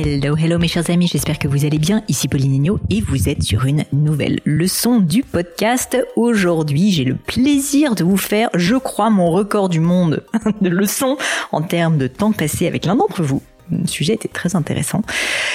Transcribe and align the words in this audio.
Hello, 0.00 0.36
hello 0.36 0.58
mes 0.58 0.68
chers 0.68 0.90
amis, 0.90 1.08
j'espère 1.08 1.40
que 1.40 1.48
vous 1.48 1.64
allez 1.64 1.80
bien. 1.80 2.04
Ici 2.06 2.28
Pauline 2.28 2.52
Nino 2.52 2.78
et 2.88 3.00
vous 3.00 3.28
êtes 3.28 3.42
sur 3.42 3.64
une 3.64 3.84
nouvelle 3.92 4.38
leçon 4.44 5.00
du 5.00 5.24
podcast. 5.24 5.98
Aujourd'hui, 6.14 6.92
j'ai 6.92 7.02
le 7.02 7.16
plaisir 7.16 7.96
de 7.96 8.04
vous 8.04 8.16
faire, 8.16 8.48
je 8.54 8.76
crois, 8.76 9.10
mon 9.10 9.32
record 9.32 9.68
du 9.68 9.80
monde 9.80 10.22
de 10.60 10.68
leçons 10.68 11.16
en 11.50 11.62
termes 11.62 11.98
de 11.98 12.06
temps 12.06 12.30
passé 12.30 12.68
avec 12.68 12.84
l'un 12.84 12.94
d'entre 12.94 13.24
vous 13.24 13.42
sujet 13.86 14.14
était 14.14 14.28
très 14.28 14.56
intéressant. 14.56 15.02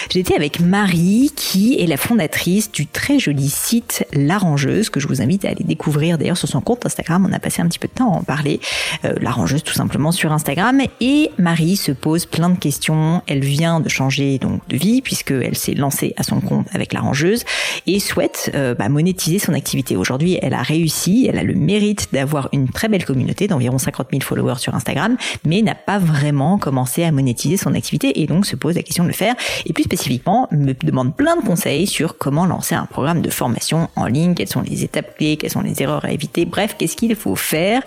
J'étais 0.10 0.36
avec 0.36 0.60
Marie, 0.60 1.32
qui 1.36 1.80
est 1.80 1.88
la 1.88 1.98
fondatrice 1.98 2.72
du 2.72 2.88
très 2.88 3.20
joli 3.20 3.50
site 3.50 4.06
L'Arrangeuse, 4.14 4.90
que 4.90 5.00
je 5.00 5.08
vous 5.08 5.22
invite 5.22 5.46
à 5.46 5.50
aller 5.50 5.64
découvrir 5.64 6.18
d'ailleurs 6.18 6.38
sur 6.38 6.48
son 6.48 6.62
compte 6.62 6.86
Instagram. 6.86 7.26
On 7.30 7.34
a 7.34 7.40
passé 7.40 7.62
un 7.62 7.68
petit 7.68 7.80
peu 7.80 7.88
de 7.88 7.94
temps 7.94 8.14
à 8.14 8.18
en 8.18 8.24
parler. 8.24 8.60
Euh, 9.06 9.14
L'Arrangeuse, 9.22 9.64
tout 9.64 9.74
simplement, 9.74 10.12
sur 10.12 10.32
Instagram. 10.32 10.82
Et 11.02 11.32
Marie 11.38 11.78
se 11.78 11.92
pose 11.92 12.26
plein 12.26 12.50
de 12.50 12.58
questions. 12.58 13.22
Elle 13.28 13.44
vient 13.44 13.80
de 13.80 13.90
changer 13.90 14.38
donc 14.38 14.62
de 14.68 14.78
vie, 14.78 15.02
puisqu'elle 15.02 15.56
s'est 15.56 15.74
lancée 15.74 16.14
à 16.18 16.24
son 16.24 16.40
compte 16.40 16.68
avec 16.74 16.94
L'Arrangeuse 16.94 17.44
et 17.88 18.00
souhaite 18.00 18.52
euh, 18.56 18.76
bah, 18.76 18.90
monétiser 18.90 19.40
son 19.40 19.54
activité. 19.54 19.96
Aujourd'hui, 19.96 20.38
elle 20.42 20.54
a 20.54 20.62
réussi, 20.62 21.28
elle 21.30 21.38
a 21.38 21.44
le 21.44 21.54
mérite 21.54 22.10
d'avoir 22.14 22.50
une 22.54 22.70
très 22.70 22.88
belle 22.88 23.06
communauté 23.06 23.48
d'environ 23.48 23.78
50 23.78 24.08
000 24.12 24.22
followers 24.22 24.60
sur 24.60 24.76
Instagram, 24.76 25.18
mais 25.46 25.62
n'a 25.62 25.76
pas 25.76 26.00
vraiment 26.00 26.58
commencé 26.58 27.04
à 27.04 27.12
monétiser 27.12 27.58
son 27.58 27.74
activité 27.74 28.03
et 28.10 28.28
donc 28.28 28.46
se 28.46 28.56
pose 28.56 28.76
la 28.76 28.84
question 28.84 29.04
de 29.04 29.10
le 29.10 29.14
faire. 29.14 29.36
Et 29.66 29.74
plus 29.74 29.84
spécifiquement, 29.84 30.48
me 30.52 30.74
demande 30.74 31.16
plein 31.16 31.36
de 31.36 31.42
conseils 31.42 31.88
sur 31.88 32.18
comment 32.18 32.46
lancer 32.46 32.76
un 32.76 32.86
programme 32.86 33.22
de 33.22 33.30
formation 33.30 33.90
en 33.96 34.06
ligne, 34.06 34.34
quelles 34.34 34.50
sont 34.50 34.62
les 34.62 34.84
étapes 34.84 35.18
clés, 35.18 35.38
quelles 35.38 35.52
sont 35.52 35.62
les 35.62 35.82
erreurs 35.82 36.06
à 36.06 36.12
éviter, 36.12 36.46
bref, 36.46 36.76
qu'est-ce 36.78 36.96
qu'il 36.96 37.16
faut 37.16 37.36
faire? 37.36 37.82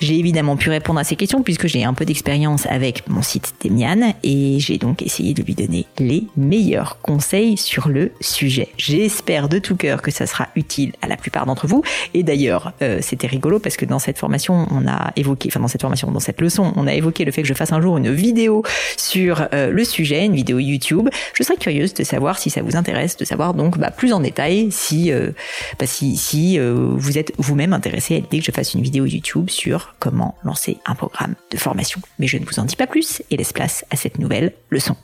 J'ai 0.00 0.18
évidemment 0.18 0.56
pu 0.56 0.70
répondre 0.70 1.00
à 1.00 1.04
ces 1.04 1.16
questions 1.16 1.42
puisque 1.42 1.66
j'ai 1.66 1.84
un 1.84 1.94
peu 1.94 2.04
d'expérience 2.04 2.66
avec 2.66 3.08
mon 3.08 3.22
site 3.22 3.54
Demian 3.62 4.14
et 4.22 4.58
j'ai 4.58 4.78
donc 4.78 5.02
essayé 5.02 5.34
de 5.34 5.42
lui 5.42 5.54
donner 5.54 5.86
les 5.98 6.24
meilleurs 6.36 6.98
conseils 7.00 7.56
sur 7.56 7.88
le 7.88 8.12
sujet. 8.20 8.68
J'espère 8.76 9.48
de 9.48 9.58
tout 9.58 9.76
cœur 9.76 10.02
que 10.02 10.10
ça 10.10 10.26
sera 10.26 10.48
utile 10.56 10.92
à 11.02 11.08
la 11.08 11.16
plupart 11.16 11.46
d'entre 11.46 11.66
vous. 11.66 11.82
Et 12.12 12.22
d'ailleurs, 12.22 12.72
euh, 12.82 12.98
c'était 13.00 13.26
rigolo 13.26 13.58
parce 13.58 13.76
que 13.76 13.84
dans 13.84 13.98
cette 13.98 14.18
formation, 14.18 14.66
on 14.70 14.86
a 14.86 15.12
évoqué, 15.16 15.48
enfin 15.50 15.60
dans 15.60 15.68
cette 15.68 15.82
formation, 15.82 16.10
dans 16.10 16.20
cette 16.20 16.40
leçon, 16.40 16.72
on 16.76 16.86
a 16.86 16.94
évoqué 16.94 17.24
le 17.24 17.32
fait 17.32 17.42
que 17.42 17.48
je 17.48 17.54
fasse 17.54 17.72
un 17.72 17.80
jour 17.80 17.96
une 17.96 18.12
vidéo 18.12 18.62
sur 18.96 19.43
euh, 19.52 19.70
le 19.70 19.84
sujet, 19.84 20.24
une 20.24 20.34
vidéo 20.34 20.58
YouTube. 20.58 21.08
Je 21.34 21.42
serais 21.42 21.56
curieuse 21.56 21.94
de 21.94 22.04
savoir 22.04 22.38
si 22.38 22.50
ça 22.50 22.62
vous 22.62 22.76
intéresse, 22.76 23.16
de 23.16 23.24
savoir 23.24 23.54
donc 23.54 23.78
bah, 23.78 23.90
plus 23.90 24.12
en 24.12 24.20
détail 24.20 24.70
si 24.70 25.12
euh, 25.12 25.32
bah, 25.78 25.86
si, 25.86 26.16
si 26.16 26.58
euh, 26.58 26.74
vous 26.74 27.18
êtes 27.18 27.32
vous-même 27.38 27.72
intéressé 27.72 28.16
à 28.16 28.18
l'idée 28.18 28.38
que 28.38 28.44
je 28.44 28.52
fasse 28.52 28.74
une 28.74 28.82
vidéo 28.82 29.06
YouTube 29.06 29.50
sur 29.50 29.94
comment 29.98 30.36
lancer 30.44 30.78
un 30.86 30.94
programme 30.94 31.34
de 31.50 31.56
formation. 31.56 32.00
Mais 32.18 32.26
je 32.26 32.38
ne 32.38 32.44
vous 32.44 32.58
en 32.58 32.64
dis 32.64 32.76
pas 32.76 32.86
plus 32.86 33.22
et 33.30 33.36
laisse 33.36 33.52
place 33.52 33.84
à 33.90 33.96
cette 33.96 34.18
nouvelle 34.18 34.52
leçon. 34.70 34.96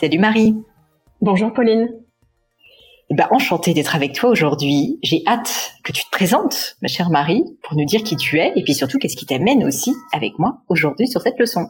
Salut 0.00 0.18
Marie. 0.18 0.54
Bonjour 1.20 1.52
Pauline. 1.52 1.88
Eh 3.08 3.14
ben, 3.14 3.28
enchantée 3.30 3.72
d'être 3.72 3.94
avec 3.94 4.14
toi 4.14 4.30
aujourd'hui. 4.30 4.98
J'ai 5.02 5.22
hâte 5.26 5.74
que 5.84 5.92
tu 5.92 6.04
te 6.04 6.10
présentes, 6.10 6.76
ma 6.82 6.88
chère 6.88 7.08
Marie, 7.08 7.44
pour 7.62 7.76
nous 7.76 7.84
dire 7.84 8.02
qui 8.02 8.16
tu 8.16 8.38
es 8.38 8.52
et 8.56 8.64
puis 8.64 8.74
surtout 8.74 8.98
qu'est-ce 8.98 9.16
qui 9.16 9.26
t'amène 9.26 9.62
aussi 9.64 9.92
avec 10.12 10.38
moi 10.38 10.58
aujourd'hui 10.68 11.06
sur 11.06 11.20
cette 11.20 11.38
leçon. 11.38 11.68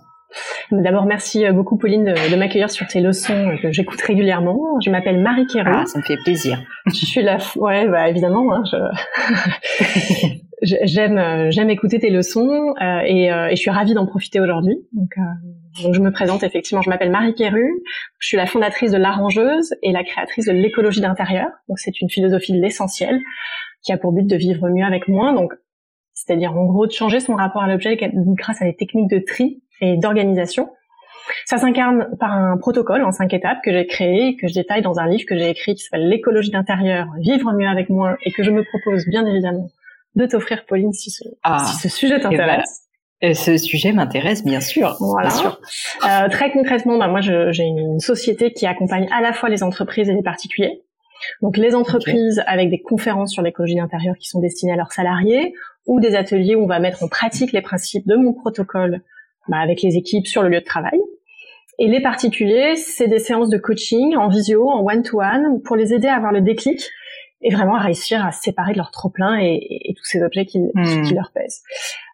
D'abord, 0.72 1.06
merci 1.06 1.46
euh, 1.46 1.52
beaucoup 1.52 1.76
Pauline 1.76 2.04
de, 2.04 2.36
m'accueillir 2.36 2.70
sur 2.70 2.86
tes 2.86 3.00
leçons 3.00 3.32
euh, 3.32 3.56
que 3.62 3.70
j'écoute 3.70 4.00
régulièrement. 4.00 4.58
Je 4.84 4.90
m'appelle 4.90 5.22
Marie 5.22 5.46
Kéru. 5.46 5.70
Ah, 5.72 5.86
ça 5.86 5.98
me 5.98 6.04
fait 6.04 6.16
plaisir. 6.16 6.60
je 6.86 7.06
suis 7.06 7.22
là, 7.22 7.38
ouais, 7.56 7.88
bah 7.88 8.08
évidemment. 8.08 8.52
Hein, 8.52 8.62
je... 8.70 10.36
j'aime 10.84 11.18
euh, 11.18 11.50
j'aime 11.50 11.70
écouter 11.70 12.00
tes 12.00 12.10
leçons 12.10 12.74
et, 12.80 13.26
et, 13.26 13.50
je 13.50 13.56
suis 13.56 13.70
ravie 13.70 13.94
d'en 13.94 14.06
profiter 14.06 14.40
aujourd'hui. 14.40 14.76
Donc, 14.92 15.10
donc, 15.82 15.94
je 15.94 16.00
me 16.00 16.10
présente 16.10 16.42
effectivement. 16.42 16.82
Je 16.82 16.90
m'appelle 16.90 17.10
Marie 17.10 17.34
Kéru. 17.34 17.70
Je 18.18 18.26
suis 18.26 18.36
la 18.36 18.46
fondatrice 18.46 18.90
de 18.90 18.96
l'arrangeuse 18.96 19.74
et 19.82 19.92
la 19.92 20.02
créatrice 20.02 20.46
de 20.46 20.52
l'écologie 20.52 21.00
d'intérieur. 21.00 21.48
Donc 21.68 21.78
c'est 21.78 22.00
une 22.00 22.10
philosophie 22.10 22.52
de 22.52 22.60
l'essentiel 22.60 23.20
qui 23.82 23.92
a 23.92 23.98
pour 23.98 24.12
but 24.12 24.26
de 24.26 24.36
vivre 24.36 24.68
mieux 24.68 24.84
avec 24.84 25.06
moins. 25.06 25.32
Donc 25.32 25.52
c'est-à-dire 26.14 26.56
en 26.56 26.64
gros 26.64 26.86
de 26.86 26.92
changer 26.92 27.20
son 27.20 27.34
rapport 27.34 27.62
à 27.62 27.68
l'objet 27.68 27.96
grâce 28.00 28.62
à 28.62 28.64
des 28.64 28.74
techniques 28.74 29.10
de 29.10 29.18
tri 29.18 29.62
et 29.80 29.96
d'organisation. 29.96 30.70
Ça 31.44 31.58
s'incarne 31.58 32.08
par 32.18 32.32
un 32.32 32.56
protocole 32.56 33.02
en 33.04 33.10
cinq 33.10 33.34
étapes 33.34 33.58
que 33.64 33.72
j'ai 33.72 33.86
créé, 33.86 34.36
que 34.36 34.46
je 34.46 34.54
détaille 34.54 34.82
dans 34.82 34.98
un 34.98 35.08
livre 35.08 35.24
que 35.26 35.36
j'ai 35.36 35.50
écrit 35.50 35.74
qui 35.74 35.82
s'appelle 35.82 36.08
L'écologie 36.08 36.50
d'intérieur, 36.50 37.08
vivre 37.18 37.52
mieux 37.52 37.68
avec 37.68 37.88
moins, 37.88 38.16
et 38.24 38.32
que 38.32 38.42
je 38.42 38.50
me 38.50 38.62
propose 38.64 39.06
bien 39.06 39.26
évidemment 39.26 39.68
de 40.14 40.26
t'offrir, 40.26 40.64
Pauline, 40.66 40.92
si 40.92 41.10
ce, 41.10 41.24
ah, 41.42 41.64
si 41.66 41.76
ce 41.76 41.88
sujet 41.88 42.18
t'intéresse. 42.20 42.82
Euh, 43.22 43.34
ce 43.34 43.56
sujet 43.56 43.92
m'intéresse, 43.92 44.44
bien 44.44 44.60
sûr. 44.60 44.96
Voilà. 45.00 45.28
Bien 45.28 45.38
sûr. 45.38 45.60
Euh, 46.06 46.28
très 46.28 46.50
concrètement, 46.50 46.98
bah, 46.98 47.08
moi, 47.08 47.20
j'ai 47.20 47.64
une 47.64 48.00
société 48.00 48.52
qui 48.52 48.66
accompagne 48.66 49.08
à 49.12 49.20
la 49.20 49.32
fois 49.32 49.48
les 49.48 49.62
entreprises 49.62 50.08
et 50.08 50.14
les 50.14 50.22
particuliers. 50.22 50.82
Donc, 51.40 51.56
les 51.56 51.74
entreprises 51.74 52.42
avec 52.46 52.68
des 52.68 52.80
conférences 52.80 53.32
sur 53.32 53.42
l'écologie 53.42 53.76
d'intérieur 53.76 54.16
qui 54.18 54.28
sont 54.28 54.40
destinées 54.40 54.72
à 54.72 54.76
leurs 54.76 54.92
salariés, 54.92 55.54
ou 55.86 56.00
des 56.00 56.14
ateliers 56.14 56.56
où 56.56 56.64
on 56.64 56.66
va 56.66 56.78
mettre 56.78 57.02
en 57.02 57.08
pratique 57.08 57.52
les 57.52 57.62
principes 57.62 58.06
de 58.06 58.16
mon 58.16 58.34
protocole 58.34 59.02
bah, 59.48 59.58
avec 59.58 59.82
les 59.82 59.96
équipes 59.96 60.26
sur 60.26 60.42
le 60.42 60.48
lieu 60.48 60.60
de 60.60 60.64
travail. 60.64 60.98
Et 61.78 61.88
les 61.88 62.00
particuliers, 62.00 62.76
c'est 62.76 63.06
des 63.06 63.18
séances 63.18 63.50
de 63.50 63.58
coaching 63.58 64.16
en 64.16 64.28
visio, 64.28 64.68
en 64.68 64.82
one-to-one, 64.82 65.60
pour 65.62 65.76
les 65.76 65.92
aider 65.92 66.08
à 66.08 66.16
avoir 66.16 66.32
le 66.32 66.40
déclic 66.40 66.90
et 67.42 67.54
vraiment 67.54 67.76
à 67.76 67.80
réussir 67.80 68.24
à 68.24 68.32
se 68.32 68.40
séparer 68.40 68.72
de 68.72 68.78
leur 68.78 68.90
trop-plein 68.90 69.38
et, 69.38 69.94
tous 69.96 70.04
ces 70.04 70.22
objets 70.22 70.46
qui, 70.46 70.58
hmm. 70.58 71.02
qui, 71.02 71.14
leur 71.14 71.30
pèsent. 71.34 71.60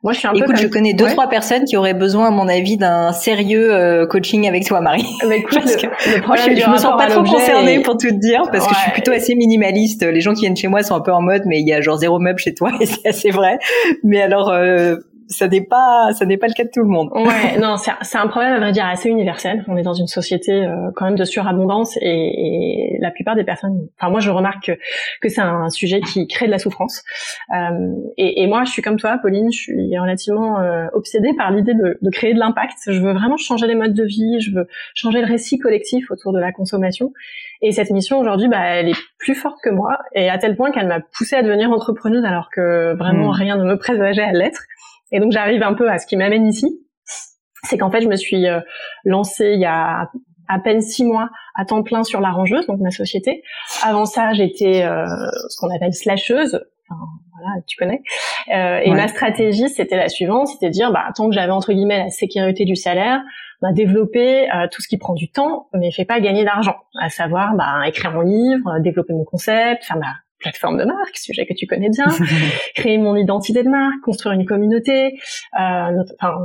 Moi, 0.02 0.12
je 0.12 0.18
suis 0.18 0.26
un 0.26 0.32
Écoute, 0.32 0.56
peu 0.56 0.56
je 0.56 0.66
connais 0.66 0.94
deux, 0.94 1.06
trois 1.06 1.28
personnes 1.28 1.64
qui 1.64 1.76
auraient 1.76 1.94
besoin, 1.94 2.26
à 2.26 2.30
mon 2.30 2.48
avis, 2.48 2.76
d'un 2.76 3.12
sérieux 3.12 3.72
euh, 3.72 4.06
coaching 4.06 4.48
avec 4.48 4.66
toi, 4.66 4.80
Marie. 4.80 5.06
Mais 5.28 5.38
écoute, 5.38 5.62
le, 5.64 6.20
problème 6.22 6.58
je, 6.58 6.70
me 6.70 6.76
sens 6.76 6.96
pas 6.98 7.06
trop 7.06 7.22
concernée 7.22 7.80
pour 7.80 7.96
tout 7.96 8.08
te 8.08 8.18
dire, 8.18 8.42
parce 8.50 8.66
que 8.66 8.74
je 8.74 8.80
suis 8.80 8.90
plutôt 8.90 9.12
assez 9.12 9.34
minimaliste. 9.36 10.02
Les 10.02 10.20
gens 10.20 10.34
qui 10.34 10.40
viennent 10.40 10.56
chez 10.56 10.68
moi 10.68 10.82
sont 10.82 10.96
un 10.96 11.00
peu 11.00 11.12
en 11.12 11.22
mode, 11.22 11.42
mais 11.46 11.60
il 11.60 11.68
y 11.68 11.72
a 11.72 11.80
genre 11.80 11.98
zéro 11.98 12.18
meuble 12.18 12.40
chez 12.40 12.52
toi, 12.52 12.72
et 12.80 12.86
c'est 12.86 13.08
assez 13.08 13.30
vrai. 13.30 13.58
Mais 14.02 14.20
alors, 14.20 14.50
euh, 14.50 14.96
ça 15.28 15.48
n'est 15.48 15.64
pas 15.64 16.12
ça 16.12 16.24
n'est 16.26 16.36
pas 16.36 16.46
le 16.46 16.52
cas 16.52 16.64
de 16.64 16.70
tout 16.72 16.82
le 16.82 16.88
monde. 16.88 17.10
Ouais, 17.14 17.58
non, 17.60 17.76
c'est 17.76 18.18
un 18.18 18.26
problème 18.26 18.52
à 18.52 18.58
vrai 18.58 18.72
dire 18.72 18.86
assez 18.86 19.08
universel. 19.08 19.64
On 19.68 19.76
est 19.76 19.82
dans 19.82 19.94
une 19.94 20.06
société 20.06 20.52
euh, 20.52 20.90
quand 20.96 21.06
même 21.06 21.16
de 21.16 21.24
surabondance 21.24 21.96
et, 22.00 22.94
et, 22.94 22.98
la 23.00 23.10
plupart 23.10 23.34
des 23.34 23.44
personnes. 23.44 23.88
Enfin, 23.98 24.10
moi, 24.10 24.20
je 24.20 24.30
remarque 24.30 24.66
que, 24.66 24.72
que 25.20 25.28
c'est 25.28 25.40
un 25.40 25.68
sujet 25.70 26.00
qui 26.00 26.26
crée 26.26 26.46
de 26.46 26.50
la 26.50 26.58
souffrance. 26.58 27.02
Euh, 27.54 27.94
et, 28.16 28.42
et, 28.42 28.46
moi, 28.46 28.64
je 28.64 28.70
suis 28.70 28.82
comme 28.82 28.98
toi, 28.98 29.18
Pauline. 29.20 29.50
Je 29.52 29.58
suis 29.58 29.98
relativement 29.98 30.60
euh, 30.60 30.86
obsédée 30.92 31.32
par 31.36 31.50
l'idée 31.50 31.74
de, 31.74 31.98
de, 32.00 32.10
créer 32.10 32.34
de 32.34 32.38
l'impact. 32.38 32.76
Je 32.86 33.00
veux 33.00 33.12
vraiment 33.12 33.36
changer 33.36 33.66
les 33.66 33.74
modes 33.74 33.94
de 33.94 34.04
vie. 34.04 34.40
Je 34.40 34.52
veux 34.52 34.66
changer 34.94 35.20
le 35.20 35.26
récit 35.26 35.58
collectif 35.58 36.10
autour 36.10 36.32
de 36.32 36.38
la 36.38 36.52
consommation. 36.52 37.12
Et 37.62 37.70
cette 37.70 37.90
mission 37.90 38.18
aujourd'hui, 38.18 38.48
bah, 38.48 38.60
elle 38.60 38.88
est 38.88 38.98
plus 39.18 39.36
forte 39.36 39.58
que 39.62 39.70
moi, 39.70 39.98
et 40.14 40.28
à 40.28 40.36
tel 40.38 40.56
point 40.56 40.72
qu'elle 40.72 40.88
m'a 40.88 40.98
poussée 41.00 41.36
à 41.36 41.42
devenir 41.42 41.70
entrepreneuse 41.70 42.24
alors 42.24 42.50
que 42.50 42.96
vraiment 42.96 43.28
mmh. 43.28 43.36
rien 43.36 43.56
ne 43.56 43.64
me 43.64 43.78
présageait 43.78 44.22
à 44.22 44.32
l'être. 44.32 44.62
Et 45.12 45.20
donc 45.20 45.32
j'arrive 45.32 45.62
un 45.62 45.74
peu 45.74 45.88
à 45.88 45.98
ce 45.98 46.06
qui 46.06 46.16
m'amène 46.16 46.46
ici, 46.46 46.66
c'est 47.64 47.78
qu'en 47.78 47.90
fait 47.90 48.00
je 48.00 48.08
me 48.08 48.16
suis 48.16 48.46
euh, 48.48 48.60
lancée 49.04 49.52
il 49.54 49.60
y 49.60 49.66
a 49.66 50.08
à 50.48 50.58
peine 50.58 50.80
six 50.80 51.04
mois 51.04 51.30
à 51.54 51.64
temps 51.64 51.82
plein 51.82 52.04
sur 52.04 52.20
l'arrangeuse, 52.20 52.66
donc 52.66 52.80
ma 52.80 52.90
société. 52.90 53.42
Avant 53.82 54.04
ça, 54.04 54.32
j'étais 54.32 54.82
euh, 54.84 55.06
ce 55.48 55.56
qu'on 55.58 55.74
appelle 55.74 55.94
slasheuse. 55.94 56.60
Enfin, 56.88 57.00
voilà, 57.32 57.60
tu 57.66 57.76
connais. 57.76 58.02
Euh, 58.54 58.80
et 58.84 58.90
ma 58.90 59.08
stratégie, 59.08 59.68
c'était 59.68 59.96
la 59.96 60.08
suivante, 60.08 60.48
c'était 60.48 60.66
de 60.66 60.72
dire, 60.72 60.92
bah, 60.92 61.06
tant 61.14 61.28
que 61.28 61.34
j'avais 61.34 61.52
entre 61.52 61.72
guillemets 61.72 62.04
la 62.04 62.10
sécurité 62.10 62.64
du 62.64 62.76
salaire, 62.76 63.22
bah, 63.60 63.72
développer 63.72 64.50
euh, 64.50 64.66
tout 64.70 64.82
ce 64.82 64.88
qui 64.88 64.98
prend 64.98 65.14
du 65.14 65.30
temps, 65.30 65.68
mais 65.74 65.90
fait 65.90 66.04
pas 66.04 66.20
gagner 66.20 66.44
d'argent. 66.44 66.76
À 67.00 67.08
savoir, 67.08 67.54
bah, 67.54 67.82
écrire 67.86 68.12
mon 68.12 68.22
livre, 68.22 68.78
développer 68.80 69.12
mon 69.12 69.24
concept, 69.24 69.84
faire 69.84 69.98
ma 69.98 70.14
plateforme 70.42 70.78
de 70.78 70.84
marque, 70.84 71.16
sujet 71.16 71.46
que 71.46 71.54
tu 71.54 71.66
connais 71.66 71.88
bien, 71.88 72.06
créer 72.74 72.98
mon 72.98 73.16
identité 73.16 73.62
de 73.62 73.68
marque, 73.68 74.00
construire 74.04 74.34
une 74.34 74.44
communauté, 74.44 75.18
euh, 75.58 76.02
enfin, 76.20 76.36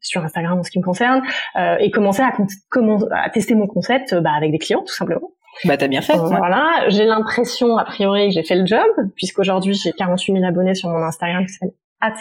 sur 0.00 0.22
Instagram 0.24 0.58
en 0.58 0.62
ce 0.62 0.70
qui 0.70 0.78
me 0.78 0.84
concerne, 0.84 1.22
euh, 1.56 1.76
et 1.78 1.90
commencer 1.90 2.22
à, 2.22 3.28
tester 3.30 3.54
mon 3.54 3.66
concept 3.66 4.14
bah, 4.14 4.32
avec 4.36 4.52
des 4.52 4.58
clients 4.58 4.82
tout 4.82 4.94
simplement. 4.94 5.30
Bah 5.64 5.76
t'as 5.76 5.88
bien 5.88 6.00
fait. 6.00 6.16
Voilà, 6.16 6.88
j'ai 6.88 7.04
l'impression 7.04 7.76
a 7.76 7.84
priori 7.84 8.28
que 8.28 8.34
j'ai 8.34 8.42
fait 8.42 8.54
le 8.54 8.64
job, 8.64 8.86
puisqu'aujourd'hui 9.16 9.74
j'ai 9.74 9.92
48 9.92 10.32
000 10.32 10.44
abonnés 10.44 10.74
sur 10.74 10.88
mon 10.88 11.02
Instagram 11.02 11.44
qui 11.46 11.52
s'appelle 11.52 11.74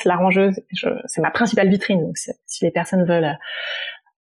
l'arrangeuse. 0.06 0.60
C'est 1.06 1.22
ma 1.22 1.32
principale 1.32 1.70
vitrine. 1.70 2.02
Donc 2.02 2.18
si 2.18 2.66
les 2.66 2.72
personnes 2.72 3.06
veulent 3.06 3.38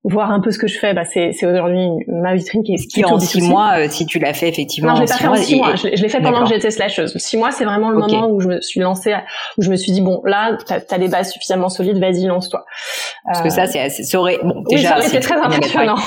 voir 0.03 0.31
un 0.31 0.39
peu 0.39 0.51
ce 0.51 0.57
que 0.57 0.67
je 0.67 0.79
fais, 0.79 0.93
bah 0.93 1.03
c'est, 1.05 1.31
c'est 1.31 1.45
aujourd'hui 1.45 1.87
ma 2.07 2.33
vitrine 2.33 2.63
qui 2.63 2.73
est 2.73 2.87
qui 2.87 3.05
en 3.05 3.19
six 3.19 3.41
mois, 3.41 3.73
euh, 3.77 3.87
si 3.89 4.05
tu 4.07 4.17
l'as 4.17 4.33
fait 4.33 4.49
effectivement. 4.49 4.89
Non, 4.89 4.95
je 4.95 5.01
l'ai 5.01 5.07
pas 5.07 5.15
fait 5.15 5.27
en 5.27 5.35
six 5.35 5.55
mois. 5.57 5.75
Je, 5.75 5.87
l'ai 5.87 6.09
fait 6.09 6.21
pendant 6.21 6.43
que 6.43 6.49
j'étais 6.49 6.71
slasheuse. 6.71 7.15
Six 7.17 7.37
mois, 7.37 7.51
c'est 7.51 7.65
vraiment 7.65 7.89
le 7.89 7.99
moment 7.99 8.29
où 8.29 8.39
je 8.39 8.47
me 8.47 8.61
suis 8.61 8.79
lancée, 8.79 9.13
où 9.57 9.61
je 9.61 9.69
me 9.69 9.75
suis 9.75 9.91
dit 9.91 10.01
bon, 10.01 10.21
là, 10.25 10.57
t'as, 10.65 10.79
as 10.89 10.97
des 10.97 11.07
bases 11.07 11.31
suffisamment 11.31 11.69
solides, 11.69 11.99
vas-y, 11.99 12.25
lance-toi. 12.25 12.65
Parce 13.25 13.41
que 13.41 13.49
ça, 13.49 13.67
c'est, 13.67 13.79
assez, 13.79 14.03
ça 14.03 14.19
aurait, 14.19 14.39
bon, 14.43 14.63
déjà, 14.69 14.75
oui, 14.75 14.83
ça 14.83 14.97
aurait 14.97 15.07
été 15.07 15.19
très 15.19 15.39
impressionnant. 15.39 15.97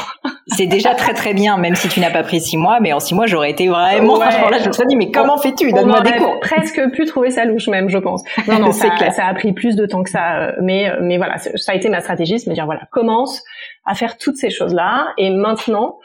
C'est 0.47 0.67
déjà 0.67 0.95
très 0.95 1.15
très 1.15 1.33
bien, 1.33 1.57
même 1.57 1.75
si 1.75 1.89
tu 1.89 2.01
n'as 2.01 2.11
pas 2.11 2.23
pris 2.23 2.41
six 2.41 2.57
mois, 2.57 2.79
mais 2.81 2.93
en 2.93 3.01
six 3.01 3.15
mois, 3.15 3.27
j'aurais 3.27 3.51
été 3.51 3.69
vraiment, 3.69 4.19
ouais. 4.19 4.51
là, 4.51 4.59
je 4.59 4.69
me 4.69 4.73
serais 4.73 4.87
dit, 4.87 4.97
mais 4.97 5.11
comment 5.11 5.39
fais-tu? 5.39 5.73
Donne-moi 5.73 6.03
des 6.03 6.13
cours. 6.13 6.39
presque 6.41 6.81
pu 6.93 7.07
trouver 7.07 7.31
sa 7.31 7.45
louche 7.45 7.69
même, 7.69 7.89
je 7.89 7.99
pense. 7.99 8.23
Non, 8.47 8.59
non, 8.59 8.73
ça, 8.73 8.91
clair. 8.91 9.13
ça 9.13 9.27
a 9.27 9.35
pris 9.35 9.53
plus 9.53 9.75
de 9.75 9.87
temps 9.87 10.03
que 10.03 10.11
ça, 10.11 10.39
euh, 10.39 10.53
mais, 10.61 10.89
euh, 10.89 10.99
mais 11.01 11.17
voilà, 11.17 11.39
ça 11.39 11.73
a 11.73 11.75
été 11.75 11.89
ma 11.89 12.01
stratégie, 12.01 12.39
c'est 12.39 12.51
me 12.51 12.55
dire, 12.55 12.67
voilà, 12.67 12.83
commence 12.93 13.43
à 13.87 13.95
faire 13.95 14.19
toutes 14.19 14.37
ces 14.37 14.51
choses-là, 14.51 15.13
et 15.17 15.31
maintenant, 15.31 15.99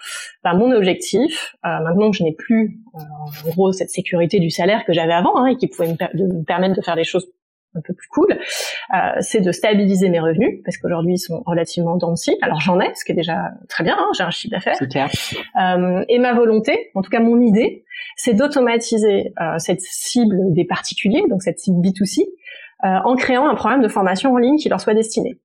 bah, 0.44 0.54
mon 0.54 0.72
objectif, 0.72 1.56
euh, 1.66 1.80
maintenant 1.84 2.12
que 2.12 2.18
je 2.18 2.24
n'ai 2.24 2.34
plus, 2.34 2.80
en 2.94 3.50
gros, 3.50 3.72
cette 3.72 3.90
sécurité 3.90 4.40
du 4.40 4.50
salaire 4.50 4.86
que 4.86 4.94
j'avais 4.94 5.14
avant, 5.14 5.36
hein, 5.38 5.48
et 5.48 5.58
qui 5.58 5.68
pouvait 5.68 5.90
me, 5.90 6.38
me 6.40 6.46
permettre 6.46 6.76
de 6.76 6.82
faire 6.82 6.96
des 6.96 7.04
choses 7.04 7.28
un 7.76 7.82
peu 7.82 7.94
plus 7.94 8.08
cool, 8.10 8.32
euh, 8.32 8.98
c'est 9.20 9.42
de 9.42 9.52
stabiliser 9.52 10.10
mes 10.10 10.20
revenus 10.20 10.62
parce 10.66 10.78
qu'aujourd'hui 10.78 11.14
ils 11.14 11.20
sont 11.20 11.44
relativement 11.46 11.98
dents 11.98 12.16
Alors 12.42 12.60
j'en 12.62 12.80
ai, 12.80 12.94
ce 12.96 13.06
qui 13.06 13.12
est 13.12 13.16
déjà 13.16 13.52
très 13.68 13.84
bien. 13.84 13.96
Hein, 13.98 14.08
j'ai 14.18 14.24
un 14.24 14.32
chiffre 14.32 14.52
d'affaires. 14.52 14.78
Euh, 15.60 16.04
et 16.10 16.20
ma 16.20 16.34
volonté, 16.34 16.90
en 16.96 17.02
tout 17.02 17.10
cas 17.10 17.20
mon 17.20 17.40
idée, 17.40 17.84
c'est 18.16 18.34
d'automatiser 18.34 19.34
euh, 19.40 19.58
cette 19.58 19.82
cible 19.82 20.54
des 20.54 20.66
particuliers, 20.66 21.24
donc 21.30 21.44
cette 21.44 21.60
cible 21.60 21.80
B2C, 21.80 22.22
euh, 22.86 22.88
en 23.04 23.16
créant 23.16 23.48
un 23.48 23.56
programme 23.56 23.82
de 23.82 23.88
formation 23.88 24.34
en 24.34 24.38
ligne 24.38 24.58
qui 24.58 24.70
leur 24.70 24.82
soit 24.82 24.94
destiné. 24.94 25.40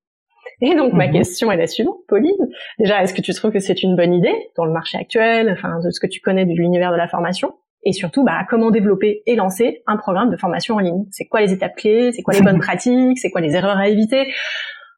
Et 0.60 0.74
donc 0.74 0.92
ma 0.92 1.08
mhm. 1.08 1.12
question 1.12 1.50
est 1.52 1.56
la 1.56 1.66
suivante, 1.66 1.98
Pauline. 2.08 2.32
Déjà, 2.78 3.02
est-ce 3.02 3.12
que 3.12 3.20
tu 3.20 3.34
trouves 3.34 3.50
que 3.50 3.58
c'est 3.58 3.82
une 3.82 3.96
bonne 3.96 4.14
idée 4.14 4.34
dans 4.56 4.64
le 4.64 4.72
marché 4.72 4.96
actuel, 4.96 5.50
enfin 5.50 5.80
de 5.80 5.90
ce 5.90 6.00
que 6.00 6.06
tu 6.06 6.20
connais 6.20 6.46
de 6.46 6.52
l'univers 6.52 6.92
de 6.92 6.96
la 6.96 7.08
formation 7.08 7.54
et 7.84 7.92
surtout 7.92 8.24
bah, 8.24 8.44
comment 8.48 8.70
développer 8.70 9.22
et 9.26 9.36
lancer 9.36 9.82
un 9.86 9.96
programme 9.96 10.30
de 10.30 10.36
formation 10.36 10.76
en 10.76 10.78
ligne. 10.78 11.04
C'est 11.10 11.26
quoi 11.26 11.40
les 11.40 11.52
étapes 11.52 11.76
clés, 11.76 12.12
c'est 12.12 12.22
quoi 12.22 12.34
les 12.34 12.42
bonnes 12.42 12.58
pratiques, 12.60 13.18
c'est 13.18 13.30
quoi 13.30 13.40
les 13.40 13.54
erreurs 13.54 13.76
à 13.76 13.88
éviter? 13.88 14.32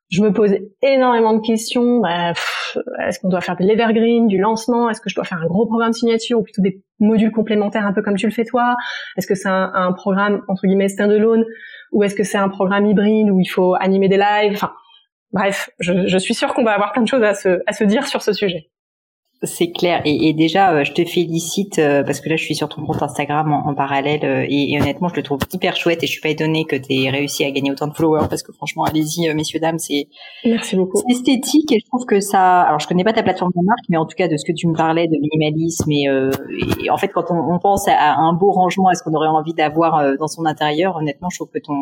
Je 0.09 0.23
me 0.23 0.33
pose 0.33 0.55
énormément 0.83 1.33
de 1.33 1.45
questions. 1.45 1.99
Bah, 1.99 2.33
est-ce 3.07 3.19
qu'on 3.19 3.29
doit 3.29 3.41
faire 3.41 3.57
de 3.57 3.65
l'evergreen, 3.65 4.29
du 4.29 4.39
lancement? 4.39 4.89
Est-ce 4.89 5.01
que 5.01 5.11
je 5.11 5.17
dois 5.17 5.25
faire 5.25 5.43
un 5.43 5.47
gros 5.47 5.67
programme 5.67 5.93
signature 5.93 6.39
ou 6.39 6.43
plutôt 6.43 6.63
des 6.63 6.81
modules 7.01 7.33
complémentaires 7.33 7.85
un 7.85 7.93
peu 7.93 8.03
comme 8.03 8.17
tu 8.17 8.27
le 8.27 8.33
fais 8.33 8.45
toi? 8.45 8.77
Est-ce 9.17 9.27
que 9.27 9.35
c'est 9.35 9.49
un, 9.49 9.73
un, 9.75 9.93
programme 9.93 10.43
entre 10.47 10.67
guillemets 10.69 10.89
standalone? 10.89 11.45
Ou 11.91 12.05
est-ce 12.05 12.15
que 12.15 12.23
c'est 12.23 12.39
un 12.39 12.49
programme 12.49 12.87
hybride 12.87 13.31
où 13.31 13.41
il 13.41 13.47
faut 13.47 13.75
animer 13.75 14.09
des 14.09 14.17
lives? 14.17 14.53
Enfin, 14.55 14.73
bref, 15.33 15.71
je, 15.81 16.07
je 16.07 16.19
suis 16.19 16.35
sûre 16.35 16.55
qu'on 16.55 16.65
va 16.65 16.73
avoir 16.73 16.93
plein 16.93 17.03
de 17.03 17.09
choses 17.09 17.25
à 17.25 17.35
se, 17.35 17.61
à 17.67 17.73
se 17.73 17.83
dire 17.83 18.07
sur 18.07 18.23
ce 18.23 18.33
sujet. 18.33 18.71
C'est 19.43 19.71
clair. 19.71 20.01
Et, 20.07 20.29
et, 20.29 20.33
déjà, 20.33 20.73
euh, 20.73 20.85
je 20.85 20.93
te 20.93 21.05
félicite 21.05 21.79
euh, 21.79 22.03
parce 22.03 22.21
que 22.21 22.31
là, 22.31 22.37
je 22.37 22.43
suis 22.43 22.55
sur 22.55 22.71
ton 22.71 22.83
compte 22.87 23.03
Instagram 23.03 23.53
en, 23.53 23.75
parallèle 23.75 24.21
euh, 24.25 24.47
et, 24.49 24.79
honnêtement, 24.81 25.09
je 25.09 25.17
le 25.17 25.23
trouve 25.23 25.41
hyper 25.53 25.77
chouette 25.77 26.03
et 26.03 26.07
je 26.07 26.13
suis 26.13 26.23
pas 26.23 26.31
étonnée 26.31 26.65
que 26.65 26.75
tu 26.75 26.95
aies 26.95 27.11
réussi 27.11 27.45
à 27.45 27.51
gagner 27.51 27.71
autant 27.71 27.87
de 27.87 27.93
followers 27.93 28.29
parce 28.31 28.43
que 28.43 28.53
franchement, 28.53 28.85
allez-y, 28.85 29.33
messieurs 29.35 29.61
dames, 29.61 29.79
c'est 29.79 30.09
merci 30.47 30.75
beaucoup. 30.77 31.03
C'est 31.07 31.13
esthétique 31.13 31.71
et 31.71 31.79
je 31.79 31.85
trouve 31.85 32.07
que 32.07 32.21
ça. 32.21 32.63
Alors, 32.63 32.81
je 32.81 32.89
connais 32.89 33.05
pas 33.05 33.13
ta 33.13 33.23
plateforme 33.23 33.53
de 33.55 33.63
marque, 33.63 33.85
mais 33.91 33.99
en 33.99 34.07
tout 34.07 34.17
cas, 34.17 34.27
de 34.27 34.39
ce 34.39 34.45
que 34.51 34.57
tu 34.57 34.69
me 34.69 34.75
parlais 34.75 35.07
de 35.07 35.19
minimalisme 35.21 35.91
et, 35.93 36.07
et 36.83 36.91
en 36.91 36.97
fait, 36.97 37.09
quand 37.09 37.25
on, 37.31 37.55
on, 37.55 37.59
pense 37.59 37.89
à 37.89 38.15
un 38.15 38.33
beau 38.33 38.53
rangement, 38.53 38.91
est-ce 38.91 39.03
qu'on 39.03 39.13
aurait 39.13 39.29
envie 39.29 39.53
d'avoir 39.53 40.17
dans 40.19 40.29
son 40.29 40.47
intérieur 40.47 40.97
Honnêtement, 40.97 41.29
je 41.29 41.37
trouve 41.37 41.51
que 41.51 41.59
ton, 41.59 41.75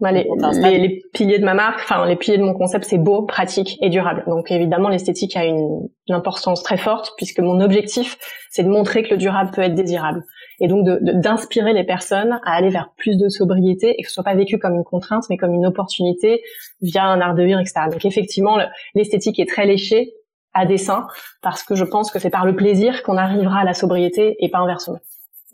bah, 0.00 0.12
les, 0.12 0.28
les, 0.62 0.78
les, 0.78 1.02
piliers 1.12 1.40
de 1.40 1.44
ma 1.44 1.54
marque, 1.54 1.80
enfin 1.80 2.06
les 2.06 2.16
piliers 2.16 2.38
de 2.38 2.44
mon 2.44 2.54
concept, 2.54 2.84
c'est 2.84 2.98
beau, 2.98 3.22
pratique 3.22 3.78
et 3.80 3.88
durable. 3.88 4.22
Donc 4.28 4.52
évidemment, 4.52 4.88
l'esthétique 4.88 5.36
a 5.36 5.44
une, 5.44 5.88
une 6.08 6.14
importance 6.14 6.62
très 6.62 6.76
forte 6.76 6.99
puisque 7.16 7.40
mon 7.40 7.60
objectif, 7.60 8.18
c'est 8.50 8.62
de 8.62 8.68
montrer 8.68 9.02
que 9.02 9.10
le 9.10 9.16
durable 9.16 9.50
peut 9.50 9.62
être 9.62 9.74
désirable. 9.74 10.24
Et 10.60 10.68
donc 10.68 10.86
d'inspirer 10.86 11.72
les 11.72 11.84
personnes 11.84 12.40
à 12.44 12.52
aller 12.52 12.68
vers 12.68 12.90
plus 12.96 13.16
de 13.16 13.28
sobriété 13.28 13.94
et 13.98 14.02
que 14.02 14.08
ce 14.08 14.14
soit 14.14 14.24
pas 14.24 14.34
vécu 14.34 14.58
comme 14.58 14.74
une 14.74 14.84
contrainte, 14.84 15.24
mais 15.30 15.36
comme 15.36 15.54
une 15.54 15.66
opportunité 15.66 16.42
via 16.82 17.04
un 17.04 17.20
art 17.20 17.34
de 17.34 17.42
vivre, 17.42 17.60
etc. 17.60 17.82
Donc 17.90 18.04
effectivement, 18.04 18.58
l'esthétique 18.94 19.38
est 19.38 19.48
très 19.48 19.66
léchée 19.66 20.12
à 20.52 20.66
dessein 20.66 21.06
parce 21.42 21.62
que 21.62 21.74
je 21.74 21.84
pense 21.84 22.10
que 22.10 22.18
c'est 22.18 22.30
par 22.30 22.44
le 22.44 22.54
plaisir 22.54 23.02
qu'on 23.02 23.16
arrivera 23.16 23.60
à 23.60 23.64
la 23.64 23.74
sobriété 23.74 24.36
et 24.40 24.48
pas 24.48 24.58
inversement. 24.58 24.98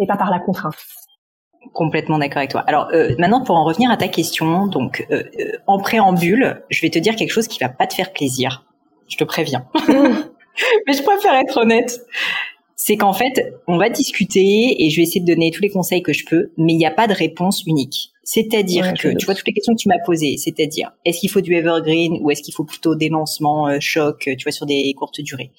Et 0.00 0.06
pas 0.06 0.16
par 0.16 0.30
la 0.30 0.40
contrainte. 0.40 0.76
Complètement 1.72 2.18
d'accord 2.18 2.38
avec 2.38 2.50
toi. 2.50 2.62
Alors 2.66 2.88
euh, 2.92 3.14
maintenant, 3.18 3.42
pour 3.42 3.56
en 3.56 3.64
revenir 3.64 3.90
à 3.90 3.96
ta 3.96 4.08
question, 4.08 4.66
donc 4.66 5.06
euh, 5.10 5.24
euh, 5.40 5.52
en 5.66 5.78
préambule, 5.78 6.62
je 6.70 6.80
vais 6.82 6.90
te 6.90 6.98
dire 6.98 7.16
quelque 7.16 7.32
chose 7.32 7.48
qui 7.48 7.58
va 7.58 7.68
pas 7.68 7.86
te 7.86 7.94
faire 7.94 8.12
plaisir. 8.12 8.64
Je 9.08 9.16
te 9.16 9.24
préviens. 9.24 9.66
mais 10.86 10.92
je 10.92 11.02
préfère 11.02 11.34
être 11.34 11.58
honnête. 11.58 12.00
C'est 12.78 12.96
qu'en 12.96 13.14
fait, 13.14 13.54
on 13.66 13.78
va 13.78 13.88
discuter 13.88 14.76
et 14.78 14.90
je 14.90 14.96
vais 14.96 15.02
essayer 15.02 15.20
de 15.20 15.26
donner 15.26 15.50
tous 15.50 15.62
les 15.62 15.70
conseils 15.70 16.02
que 16.02 16.12
je 16.12 16.24
peux, 16.26 16.50
mais 16.58 16.74
il 16.74 16.76
n'y 16.76 16.86
a 16.86 16.90
pas 16.90 17.08
de 17.08 17.14
réponse 17.14 17.64
unique. 17.66 18.12
C'est-à-dire 18.22 18.92
que, 18.94 19.16
tu 19.16 19.24
vois, 19.24 19.36
toutes 19.36 19.46
les 19.46 19.52
questions 19.52 19.72
que 19.74 19.80
tu 19.80 19.88
m'as 19.88 20.00
posées, 20.04 20.36
c'est-à-dire, 20.36 20.90
est-ce 21.04 21.20
qu'il 21.20 21.30
faut 21.30 21.40
du 21.40 21.54
evergreen 21.54 22.18
ou 22.20 22.30
est-ce 22.32 22.42
qu'il 22.42 22.52
faut 22.52 22.64
plutôt 22.64 22.96
des 22.96 23.08
lancements 23.08 23.68
euh, 23.68 23.78
choc, 23.78 24.18
tu 24.18 24.42
vois, 24.42 24.50
sur 24.50 24.66
des 24.66 24.92
courtes 24.98 25.20
durées? 25.20 25.52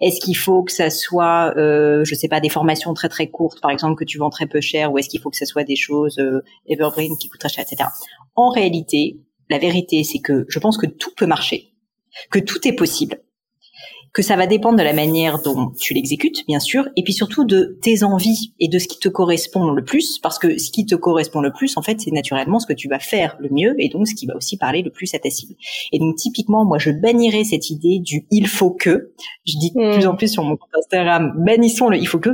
Est-ce 0.00 0.20
qu'il 0.20 0.36
faut 0.36 0.64
que 0.64 0.72
ça 0.72 0.90
soit, 0.90 1.54
euh, 1.56 2.04
je 2.04 2.16
sais 2.16 2.26
pas, 2.26 2.40
des 2.40 2.48
formations 2.48 2.92
très 2.94 3.08
très 3.08 3.28
courtes, 3.28 3.60
par 3.60 3.70
exemple, 3.70 3.94
que 3.94 4.04
tu 4.04 4.18
vends 4.18 4.28
très 4.28 4.46
peu 4.46 4.60
cher, 4.60 4.92
ou 4.92 4.98
est-ce 4.98 5.08
qu'il 5.08 5.20
faut 5.20 5.30
que 5.30 5.36
ça 5.36 5.46
soit 5.46 5.62
des 5.62 5.76
choses 5.76 6.18
euh, 6.18 6.42
evergreen 6.68 7.16
qui 7.16 7.28
coûtent 7.28 7.38
très 7.38 7.48
cher, 7.48 7.64
etc. 7.64 7.88
En 8.34 8.50
réalité, 8.50 9.20
la 9.48 9.58
vérité, 9.58 10.02
c'est 10.02 10.18
que 10.18 10.46
je 10.48 10.58
pense 10.58 10.78
que 10.78 10.86
tout 10.86 11.12
peut 11.16 11.26
marcher, 11.26 11.68
que 12.32 12.40
tout 12.40 12.66
est 12.66 12.74
possible 12.74 13.20
que 14.12 14.22
ça 14.22 14.36
va 14.36 14.46
dépendre 14.46 14.78
de 14.78 14.82
la 14.82 14.92
manière 14.92 15.40
dont 15.42 15.72
tu 15.78 15.94
l'exécutes, 15.94 16.44
bien 16.46 16.60
sûr, 16.60 16.88
et 16.96 17.02
puis 17.02 17.12
surtout 17.12 17.44
de 17.44 17.78
tes 17.80 18.02
envies 18.02 18.52
et 18.58 18.68
de 18.68 18.78
ce 18.78 18.88
qui 18.88 18.98
te 18.98 19.08
correspond 19.08 19.70
le 19.70 19.84
plus, 19.84 20.18
parce 20.18 20.38
que 20.38 20.58
ce 20.58 20.70
qui 20.70 20.84
te 20.84 20.94
correspond 20.94 21.40
le 21.40 21.52
plus, 21.52 21.76
en 21.76 21.82
fait, 21.82 22.00
c'est 22.00 22.10
naturellement 22.10 22.58
ce 22.58 22.66
que 22.66 22.72
tu 22.72 22.88
vas 22.88 22.98
faire 22.98 23.36
le 23.38 23.48
mieux, 23.50 23.74
et 23.78 23.88
donc 23.88 24.08
ce 24.08 24.14
qui 24.14 24.26
va 24.26 24.36
aussi 24.36 24.56
parler 24.56 24.82
le 24.82 24.90
plus 24.90 25.14
à 25.14 25.18
ta 25.18 25.30
cible. 25.30 25.54
Et 25.92 25.98
donc 25.98 26.16
typiquement, 26.16 26.64
moi, 26.64 26.78
je 26.78 26.90
bannirais 26.90 27.44
cette 27.44 27.70
idée 27.70 28.00
du 28.00 28.26
il 28.30 28.48
faut 28.48 28.70
que. 28.70 29.12
Je 29.46 29.58
dis 29.58 29.70
de 29.74 29.94
plus 29.94 30.06
en 30.06 30.16
plus 30.16 30.28
sur 30.28 30.42
mon 30.42 30.56
compte 30.56 30.70
Instagram, 30.76 31.32
bannissons 31.38 31.88
le 31.88 31.98
il 31.98 32.06
faut 32.06 32.18
que 32.18 32.30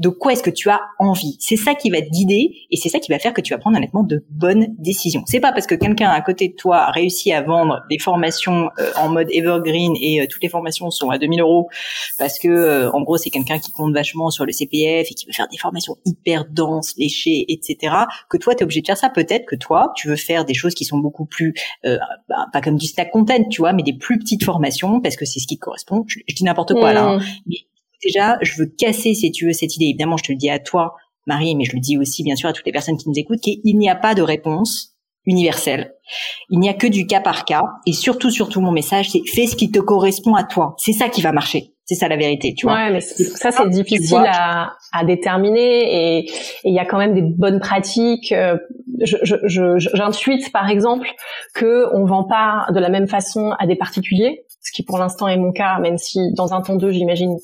de 0.00 0.08
quoi 0.08 0.32
est-ce 0.32 0.42
que 0.42 0.50
tu 0.50 0.70
as 0.70 0.80
envie. 0.98 1.36
C'est 1.38 1.56
ça 1.56 1.74
qui 1.74 1.90
va 1.90 2.00
te 2.00 2.08
guider 2.08 2.56
et 2.70 2.76
c'est 2.76 2.88
ça 2.88 2.98
qui 2.98 3.12
va 3.12 3.18
faire 3.18 3.34
que 3.34 3.42
tu 3.42 3.52
vas 3.52 3.58
prendre 3.58 3.76
honnêtement 3.76 4.02
de 4.02 4.24
bonnes 4.30 4.74
décisions. 4.78 5.22
C'est 5.26 5.40
pas 5.40 5.52
parce 5.52 5.66
que 5.66 5.74
quelqu'un 5.74 6.08
à 6.08 6.20
côté 6.22 6.48
de 6.48 6.54
toi 6.54 6.78
a 6.78 6.90
réussi 6.90 7.32
à 7.32 7.42
vendre 7.42 7.82
des 7.90 7.98
formations 7.98 8.70
euh, 8.78 8.90
en 8.96 9.10
mode 9.10 9.28
evergreen 9.30 9.92
et 10.00 10.22
euh, 10.22 10.26
toutes 10.28 10.42
les 10.42 10.48
formations 10.48 10.90
sont 10.90 11.10
à 11.10 11.18
2000 11.18 11.42
euros 11.42 11.68
parce 12.18 12.38
que 12.38 12.48
euh, 12.48 12.90
en 12.92 13.02
gros 13.02 13.18
c'est 13.18 13.28
quelqu'un 13.28 13.58
qui 13.58 13.70
compte 13.72 13.92
vachement 13.92 14.30
sur 14.30 14.46
le 14.46 14.52
CPF 14.52 15.10
et 15.10 15.14
qui 15.14 15.26
veut 15.26 15.32
faire 15.32 15.48
des 15.52 15.58
formations 15.58 15.98
hyper 16.06 16.46
denses, 16.50 16.94
léchées, 16.96 17.44
etc. 17.48 17.94
Que 18.30 18.38
toi 18.38 18.54
tu 18.54 18.60
es 18.60 18.64
obligé 18.64 18.80
de 18.80 18.86
faire 18.86 18.96
ça. 18.96 19.10
Peut-être 19.10 19.44
que 19.44 19.56
toi 19.56 19.92
tu 19.96 20.08
veux 20.08 20.16
faire 20.16 20.46
des 20.46 20.54
choses 20.54 20.74
qui 20.74 20.86
sont 20.86 20.98
beaucoup 20.98 21.26
plus 21.26 21.52
bah, 21.84 22.46
pas 22.52 22.62
comme 22.62 22.76
du 22.76 22.86
snack 22.86 23.10
content, 23.10 23.44
tu 23.50 23.60
vois, 23.60 23.74
mais 23.74 23.82
des 23.82 23.92
plus 23.92 24.18
petites 24.18 24.44
formations 24.44 25.00
parce 25.02 25.16
que 25.16 25.26
c'est 25.26 25.40
ce 25.40 25.46
qui 25.46 25.56
te 25.56 25.60
correspond. 25.60 26.04
Je, 26.06 26.20
dis 26.34 26.44
n'importe 26.44 26.72
quoi 26.72 26.94
là, 26.94 27.04
hein. 27.04 27.18
mmh. 27.18 27.22
mais 27.46 27.56
déjà, 28.02 28.38
je 28.42 28.56
veux 28.58 28.66
casser, 28.66 29.14
si 29.14 29.30
tu 29.32 29.46
veux, 29.46 29.52
cette 29.52 29.76
idée. 29.76 29.86
Évidemment, 29.86 30.16
je 30.16 30.24
te 30.24 30.32
le 30.32 30.38
dis 30.38 30.50
à 30.50 30.58
toi, 30.58 30.94
Marie, 31.26 31.54
mais 31.54 31.64
je 31.64 31.74
le 31.74 31.80
dis 31.80 31.98
aussi, 31.98 32.22
bien 32.22 32.36
sûr, 32.36 32.48
à 32.48 32.52
toutes 32.52 32.66
les 32.66 32.72
personnes 32.72 32.96
qui 32.96 33.08
nous 33.08 33.14
écoutent, 33.16 33.40
qu'il 33.40 33.60
n'y 33.64 33.90
a 33.90 33.96
pas 33.96 34.14
de 34.14 34.22
réponse 34.22 34.96
universelle. 35.26 35.94
Il 36.48 36.58
n'y 36.58 36.68
a 36.68 36.74
que 36.74 36.86
du 36.86 37.06
cas 37.06 37.20
par 37.20 37.44
cas. 37.44 37.62
Et 37.86 37.92
surtout, 37.92 38.30
surtout, 38.30 38.60
mon 38.60 38.72
message, 38.72 39.10
c'est 39.10 39.20
fais 39.26 39.46
ce 39.46 39.56
qui 39.56 39.70
te 39.70 39.78
correspond 39.78 40.34
à 40.34 40.44
toi. 40.44 40.74
C'est 40.78 40.92
ça 40.92 41.08
qui 41.08 41.22
va 41.22 41.32
marcher. 41.32 41.74
C'est 41.84 41.96
ça 41.96 42.08
la 42.08 42.16
vérité, 42.16 42.54
tu 42.54 42.66
vois. 42.66 42.76
Ouais, 42.76 42.90
mais 42.92 43.00
ça, 43.00 43.50
c'est 43.50 43.68
difficile 43.68 44.22
à, 44.24 44.74
à, 44.92 45.04
déterminer 45.04 46.18
et 46.18 46.30
il 46.62 46.72
y 46.72 46.78
a 46.78 46.84
quand 46.84 46.98
même 46.98 47.14
des 47.14 47.22
bonnes 47.22 47.58
pratiques. 47.58 48.30
Euh, 48.30 48.56
j'intuite, 49.02 50.40
je, 50.42 50.46
je, 50.46 50.50
par 50.52 50.70
exemple, 50.70 51.08
que 51.52 51.86
on 51.92 52.04
vend 52.04 52.22
pas 52.22 52.66
de 52.72 52.78
la 52.78 52.90
même 52.90 53.08
façon 53.08 53.54
à 53.58 53.66
des 53.66 53.74
particuliers, 53.74 54.44
ce 54.60 54.70
qui 54.70 54.84
pour 54.84 54.98
l'instant 54.98 55.26
est 55.26 55.36
mon 55.36 55.50
cas, 55.50 55.80
même 55.80 55.98
si 55.98 56.20
dans 56.34 56.54
un 56.54 56.60
temps 56.60 56.76
2, 56.76 56.92
j'imagine 56.92 57.36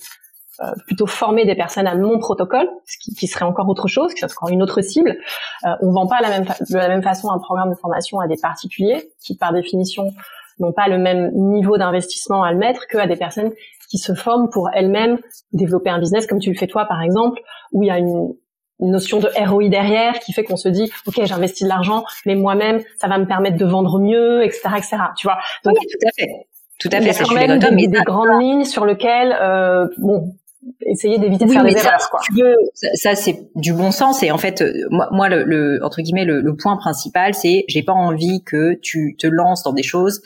euh, 0.63 0.73
plutôt 0.87 1.07
former 1.07 1.45
des 1.45 1.55
personnes 1.55 1.87
à 1.87 1.95
mon 1.95 2.19
protocole, 2.19 2.67
ce 2.87 2.97
qui, 2.99 3.15
qui 3.15 3.27
serait 3.27 3.45
encore 3.45 3.69
autre 3.69 3.89
chose, 3.89 4.15
qui 4.15 4.21
serait 4.21 4.33
encore 4.33 4.49
une 4.49 4.63
autre 4.63 4.81
cible. 4.81 5.19
Euh, 5.67 5.71
on 5.83 5.93
vend 5.93 6.07
pas 6.07 6.21
la 6.23 6.31
même 6.31 6.45
de 6.45 6.77
la 6.77 6.89
même 6.89 7.03
façon 7.03 7.31
un 7.31 7.39
programme 7.39 7.71
de 7.71 7.75
formation 7.77 8.21
à 8.21 8.27
des 8.27 8.37
particuliers 8.37 9.11
qui, 9.23 9.37
par 9.37 9.53
définition, 9.53 10.13
n'ont 10.59 10.73
pas 10.73 10.89
le 10.89 10.97
même 10.97 11.31
niveau 11.35 11.77
d'investissement 11.77 12.43
à 12.43 12.53
le 12.53 12.59
mettre 12.59 12.87
que 12.87 12.97
à 12.97 13.07
des 13.07 13.17
personnes 13.17 13.51
qui 13.91 13.99
se 13.99 14.15
forment 14.15 14.49
pour 14.49 14.71
elles-mêmes 14.73 15.19
développer 15.53 15.91
un 15.91 15.99
business 15.99 16.27
comme 16.27 16.39
tu 16.39 16.51
le 16.51 16.57
fais 16.57 16.67
toi 16.67 16.87
par 16.87 17.03
exemple, 17.03 17.41
où 17.73 17.83
il 17.83 17.87
y 17.87 17.91
a 17.91 17.99
une, 17.99 18.35
notion 18.79 19.21
de 19.21 19.29
ROI 19.39 19.71
derrière 19.71 20.21
qui 20.21 20.35
fait 20.35 20.45
qu'on 20.45 20.59
se 20.59 20.69
dit 20.69 20.93
ok 21.07 21.25
j'investis 21.25 21.63
de 21.63 21.69
l'argent 21.69 22.05
mais 22.27 22.35
moi-même 22.35 22.83
ça 23.01 23.09
va 23.09 23.17
me 23.17 23.25
permettre 23.25 23.57
de 23.57 23.65
vendre 23.65 23.99
mieux 23.99 24.45
etc 24.45 24.69
etc 24.77 24.99
tu 25.17 25.27
vois? 25.27 25.39
Donc 25.65 25.77
tout 25.79 26.07
à 26.07 26.11
fait. 26.15 26.47
Tout 26.79 26.89
à 26.93 27.01
fait, 27.01 27.05
il 27.05 27.07
y 27.07 27.11
a 27.11 27.25
quand 27.25 27.35
même 27.35 27.59
des, 27.59 27.87
des, 27.87 28.03
grandes 28.03 28.39
lignes 28.39 28.65
sur 28.65 28.85
lesquelles, 28.85 29.35
euh, 29.41 29.89
bon, 29.97 30.35
essayer 30.81 31.19
d'éviter 31.19 31.45
de 31.45 31.51
faire 31.51 31.65
des 31.65 31.77
erreurs. 31.77 32.11
Quoi. 32.11 32.21
ça, 32.95 33.15
c'est 33.15 33.49
du 33.55 33.73
bon 33.73 33.91
sens 33.91 34.23
et 34.23 34.31
en 34.31 34.39
fait, 34.39 34.63
euh, 34.63 34.73
moi, 34.91 35.09
moi 35.13 35.29
le, 35.29 35.81
entre 35.83 36.03
guillemets, 36.03 36.25
le, 36.25 36.57
point 36.57 36.77
principal, 36.77 37.35
c'est 37.35 37.65
j'ai 37.69 37.83
pas 37.83 37.93
envie 37.93 38.43
que 38.43 38.75
tu 38.81 39.17
te 39.19 39.27
lances 39.27 39.63
dans 39.63 39.73
des 39.73 39.83
choses 39.83 40.23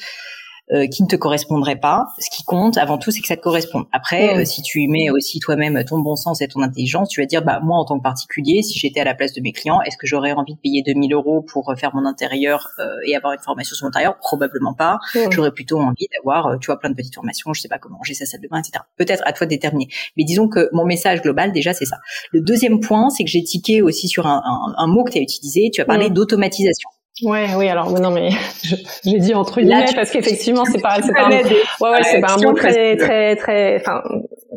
euh, 0.72 0.86
qui 0.86 1.02
ne 1.02 1.08
te 1.08 1.16
correspondraient 1.16 1.80
pas. 1.80 2.06
Ce 2.18 2.34
qui 2.34 2.44
compte 2.44 2.78
avant 2.78 2.98
tout, 2.98 3.10
c'est 3.10 3.20
que 3.20 3.26
ça 3.26 3.36
te 3.36 3.42
corresponde. 3.42 3.84
Après, 3.92 4.38
euh, 4.38 4.44
si 4.44 4.62
tu 4.62 4.80
y 4.80 4.88
mets 4.88 5.10
aussi 5.10 5.40
toi-même 5.40 5.82
ton 5.84 5.98
bon 5.98 6.16
sens 6.16 6.40
et 6.40 6.48
ton 6.48 6.62
intelligence, 6.62 7.08
tu 7.08 7.20
vas 7.20 7.26
dire, 7.26 7.42
bah 7.42 7.60
moi 7.62 7.78
en 7.78 7.84
tant 7.84 7.98
que 7.98 8.02
particulier, 8.02 8.62
si 8.62 8.78
j'étais 8.78 9.00
à 9.00 9.04
la 9.04 9.14
place 9.14 9.32
de 9.32 9.40
mes 9.40 9.52
clients, 9.52 9.80
est-ce 9.82 9.96
que 9.96 10.06
j'aurais 10.06 10.32
envie 10.32 10.54
de 10.54 10.60
payer 10.60 10.82
2000 10.84 11.12
euros 11.12 11.42
pour 11.42 11.72
faire 11.76 11.94
mon 11.94 12.06
intérieur 12.06 12.68
et 13.06 13.16
avoir 13.16 13.32
une 13.32 13.40
formation 13.40 13.74
sur 13.74 13.84
mon 13.84 13.88
intérieur? 13.88 14.16
Probablement 14.18 14.74
pas. 14.74 14.98
J'aurais 15.30 15.52
plutôt 15.52 15.78
envie 15.80 16.06
d'avoir, 16.16 16.58
tu 16.60 16.66
vois, 16.66 16.78
plein 16.78 16.90
de 16.90 16.94
petites 16.94 17.14
formations. 17.14 17.52
Je 17.52 17.60
sais 17.60 17.68
pas 17.68 17.78
comment 17.78 17.98
j'ai 18.04 18.14
sa 18.14 18.26
salle 18.26 18.40
de 18.40 18.48
bain, 18.48 18.58
etc. 18.58 18.84
Peut-être 18.96 19.22
à 19.26 19.32
toi 19.32 19.46
de 19.46 19.50
déterminer. 19.50 19.88
Mais 20.16 20.24
disons 20.24 20.48
que 20.48 20.68
mon 20.72 20.84
message 20.84 21.22
global, 21.22 21.52
déjà, 21.52 21.72
c'est 21.72 21.84
ça. 21.84 21.96
Le 22.32 22.40
deuxième 22.40 22.80
point, 22.80 23.10
c'est 23.10 23.24
que 23.24 23.30
j'ai 23.30 23.42
tiqué 23.42 23.82
aussi 23.82 24.08
sur 24.08 24.26
un, 24.26 24.42
un, 24.76 24.86
mot 24.86 25.04
que 25.04 25.12
tu 25.12 25.18
as 25.18 25.22
utilisé. 25.22 25.70
Tu 25.72 25.80
as 25.80 25.84
parlé 25.84 26.10
d'automatisation. 26.10 26.88
Ouais, 27.22 27.48
oui, 27.56 27.68
alors 27.68 27.90
non 28.00 28.10
mais 28.10 28.30
j'ai 29.04 29.18
dit 29.18 29.34
entre 29.34 29.60
guillemets 29.60 29.92
parce 29.94 30.10
qu'effectivement 30.10 30.64
c'est 30.64 30.80
pas 30.80 31.00
c'est 31.02 31.12
pas 31.12 31.26
un, 31.26 31.30
ouais, 31.30 31.42
ouais, 31.42 32.02
c'est 32.02 32.20
pas 32.20 32.32
un 32.32 32.42
mot 32.42 32.52
très 32.52 32.96
très 32.96 33.36
très 33.36 33.76
enfin 33.80 34.02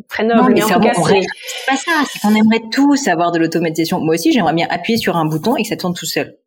très 0.08 0.24
noble 0.24 0.41
non, 0.41 0.50
mais, 0.50 0.63
en 0.63 0.67
tout 0.67 0.79
cas 0.79 0.93
c'est 0.93 1.22
pas 1.67 1.75
ça, 1.75 1.91
c'est 2.10 2.20
qu'on 2.20 2.36
aimerait 2.36 2.63
tous 2.72 3.08
avoir 3.08 3.32
de 3.32 3.39
l'automatisation. 3.39 4.00
Moi 4.00 4.15
aussi, 4.15 4.32
j'aimerais 4.32 4.53
bien 4.53 4.67
appuyer 4.70 4.98
sur 4.98 5.17
un 5.17 5.25
bouton 5.25 5.55
et 5.55 5.63
que 5.63 5.67
ça 5.67 5.77
tourne 5.77 5.93
tout 5.93 6.05
seul. 6.05 6.38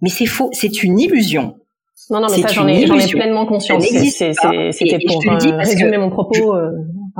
Mais 0.00 0.08
c'est 0.08 0.26
faux, 0.26 0.50
c'est 0.52 0.82
une 0.82 0.98
illusion. 0.98 1.56
Non, 2.08 2.20
non, 2.20 2.28
mais 2.30 2.42
ça, 2.42 2.48
j'en 2.48 2.66
ai, 2.66 2.82
ai, 2.82 3.06
pleinement 3.08 3.46
conscience. 3.46 3.84
C'était 3.84 4.98
pour 5.06 5.22
euh, 5.26 5.56
résumer 5.58 5.98
mon 5.98 6.10
propos 6.10 6.56
euh, 6.56 6.70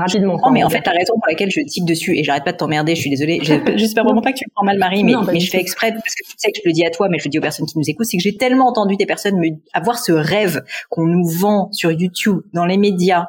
rapidement. 0.01 0.39
Non, 0.45 0.51
mais 0.51 0.65
en 0.65 0.71
fait, 0.71 0.85
la 0.87 0.93
raison 0.93 1.15
pour 1.15 1.27
laquelle 1.29 1.51
je 1.51 1.61
type 1.61 1.85
dessus, 1.85 2.19
et 2.19 2.25
j'arrête 2.25 2.45
pas 2.45 2.53
de 2.53 2.57
t'emmerder, 2.57 2.95
je 2.95 3.01
suis 3.01 3.11
désolée, 3.11 3.41
j'espère 3.77 4.05
vraiment 4.05 4.23
pas 4.23 4.33
que 4.33 4.39
tu 4.39 4.45
me 4.47 4.53
prends 4.55 4.65
mal, 4.65 4.79
Marie, 4.79 5.05
mais, 5.05 5.15
mais 5.33 5.41
je 5.41 5.51
fais 5.51 5.61
exprès, 5.61 5.93
parce 5.93 6.15
que 6.15 6.25
tu 6.25 6.35
sais 6.37 6.51
que 6.51 6.59
je 6.63 6.69
le 6.69 6.73
dis 6.73 6.85
à 6.85 6.91
toi, 6.91 7.09
mais 7.11 7.19
je 7.19 7.25
le 7.25 7.31
dis 7.31 7.39
aux 7.39 7.43
personnes 7.43 7.67
qui 7.67 7.79
nous 7.79 7.89
écoutent, 7.89 8.07
c'est 8.07 8.17
que 8.17 8.23
j'ai 8.23 8.37
tellement 8.37 8.69
entendu 8.69 8.97
des 8.97 9.07
personnes 9.07 9.39
me, 9.39 9.49
avoir 9.73 9.99
ce 9.99 10.13
rêve 10.13 10.63
qu'on 10.89 11.07
nous 11.07 11.29
vend 11.29 11.71
sur 11.73 11.93
YouTube, 11.93 12.41
dans 12.53 12.67
les 12.67 12.77
médias, 12.77 13.27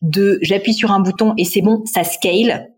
de 0.00 0.38
j'appuie 0.42 0.74
sur 0.74 0.90
un 0.90 1.00
bouton 1.00 1.34
et 1.38 1.44
c'est 1.44 1.62
bon, 1.62 1.82
ça 1.86 2.04
scale 2.04 2.68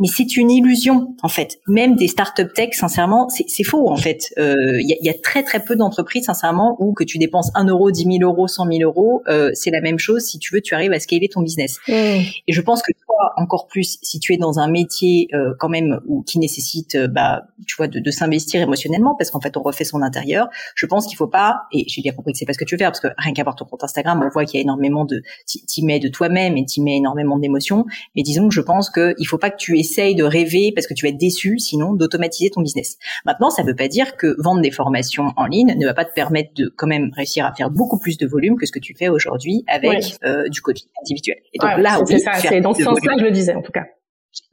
mais 0.00 0.08
c'est 0.08 0.36
une 0.36 0.50
illusion 0.50 1.14
en 1.22 1.28
fait. 1.28 1.58
Même 1.66 1.96
des 1.96 2.08
startup 2.08 2.52
tech, 2.52 2.70
sincèrement, 2.72 3.28
c'est 3.28 3.64
faux 3.64 3.88
en 3.88 3.96
fait. 3.96 4.32
Il 4.36 4.42
euh, 4.42 4.80
y, 4.80 4.92
a, 4.92 4.96
y, 5.00 5.08
a, 5.08 5.14
très 5.14 5.42
très 5.42 5.64
peu 5.64 5.76
d'entreprises, 5.76 6.24
sincèrement, 6.24 6.76
où 6.80 6.92
que 6.92 7.04
tu 7.04 7.18
dépenses 7.18 7.50
1 7.54 7.66
euro, 7.66 7.90
10 7.90 8.04
000 8.04 8.16
euros, 8.22 8.48
100 8.48 8.66
000 8.66 8.78
euros, 8.82 9.22
euh, 9.28 9.50
c'est 9.54 9.70
la 9.70 9.80
même 9.80 9.98
chose. 9.98 10.22
Si 10.22 10.38
tu 10.38 10.54
veux, 10.54 10.60
tu 10.60 10.74
arrives 10.74 10.92
à 10.92 11.00
scaler 11.00 11.28
ton 11.28 11.42
business. 11.42 11.78
Mmh. 11.88 11.92
Et 11.92 12.52
je 12.52 12.60
pense 12.60 12.82
que 12.82 12.92
toi, 12.92 13.32
encore 13.36 13.66
plus, 13.66 13.98
si 14.02 14.20
tu 14.20 14.34
es 14.34 14.36
dans 14.36 14.58
un 14.58 14.68
métier 14.68 15.28
euh, 15.34 15.54
quand 15.58 15.68
même 15.68 16.00
où, 16.06 16.22
qui 16.22 16.38
nécessite, 16.38 16.94
euh, 16.94 17.08
bah, 17.08 17.42
tu 17.66 17.76
vois, 17.76 17.88
de, 17.88 18.00
de 18.00 18.10
s'investir 18.10 18.60
émotionnellement, 18.62 19.14
parce 19.16 19.30
qu'en 19.30 19.40
fait, 19.40 19.56
on 19.56 19.62
refait 19.62 19.84
son 19.84 20.02
intérieur. 20.02 20.48
Je 20.74 20.86
pense 20.86 21.06
qu'il 21.06 21.16
faut 21.16 21.26
pas, 21.26 21.62
et 21.72 21.84
j'ai 21.88 22.02
bien 22.02 22.12
compris 22.12 22.32
que 22.32 22.38
c'est 22.38 22.46
pas 22.46 22.52
ce 22.52 22.58
que 22.58 22.64
tu 22.64 22.74
veux 22.74 22.78
faire, 22.78 22.90
parce 22.90 23.00
que 23.00 23.08
rien 23.16 23.32
qu'à 23.32 23.42
voir 23.42 23.56
ton 23.56 23.64
compte 23.64 23.84
Instagram, 23.84 24.22
on 24.24 24.28
voit 24.28 24.44
qu'il 24.44 24.58
y 24.58 24.60
a 24.60 24.62
énormément 24.62 25.04
de, 25.04 25.22
t'y 25.46 25.84
mets 25.84 26.00
de 26.00 26.08
toi-même 26.08 26.56
et 26.56 26.64
t'y 26.64 26.80
mets 26.80 26.96
énormément 26.96 27.38
d'émotions. 27.38 27.86
Mais 28.16 28.22
disons 28.22 28.48
que 28.48 28.54
je 28.54 28.60
pense 28.60 28.90
qu'il 28.90 29.26
faut 29.26 29.38
pas 29.38 29.50
que 29.50 29.56
tu 29.56 29.78
essaye 29.88 30.14
de 30.14 30.24
rêver 30.24 30.72
parce 30.74 30.86
que 30.86 30.94
tu 30.94 31.06
vas 31.06 31.10
être 31.10 31.18
déçu, 31.18 31.58
sinon 31.58 31.94
d'automatiser 31.94 32.50
ton 32.50 32.60
business. 32.60 32.98
Maintenant, 33.24 33.50
ça 33.50 33.62
ne 33.62 33.68
veut 33.68 33.76
pas 33.76 33.88
dire 33.88 34.16
que 34.16 34.34
vendre 34.38 34.60
des 34.60 34.70
formations 34.70 35.32
en 35.36 35.46
ligne 35.46 35.74
ne 35.76 35.86
va 35.86 35.94
pas 35.94 36.04
te 36.04 36.12
permettre 36.12 36.50
de 36.54 36.72
quand 36.76 36.86
même 36.86 37.10
réussir 37.14 37.46
à 37.46 37.54
faire 37.54 37.70
beaucoup 37.70 37.98
plus 37.98 38.18
de 38.18 38.26
volume 38.26 38.56
que 38.56 38.66
ce 38.66 38.72
que 38.72 38.78
tu 38.78 38.94
fais 38.94 39.08
aujourd'hui 39.08 39.64
avec 39.66 40.18
euh, 40.24 40.48
du 40.48 40.60
coaching 40.60 40.88
individuel. 41.02 41.38
Et 41.54 41.58
donc 41.58 41.78
là, 41.78 42.00
c'est 42.06 42.18
ça, 42.18 42.32
c'est 42.34 42.60
dans 42.60 42.74
ce 42.74 42.82
sens-là 42.82 43.14
que 43.14 43.20
je 43.20 43.24
le 43.24 43.30
disais 43.30 43.54
en 43.54 43.62
tout 43.62 43.72
cas. 43.72 43.84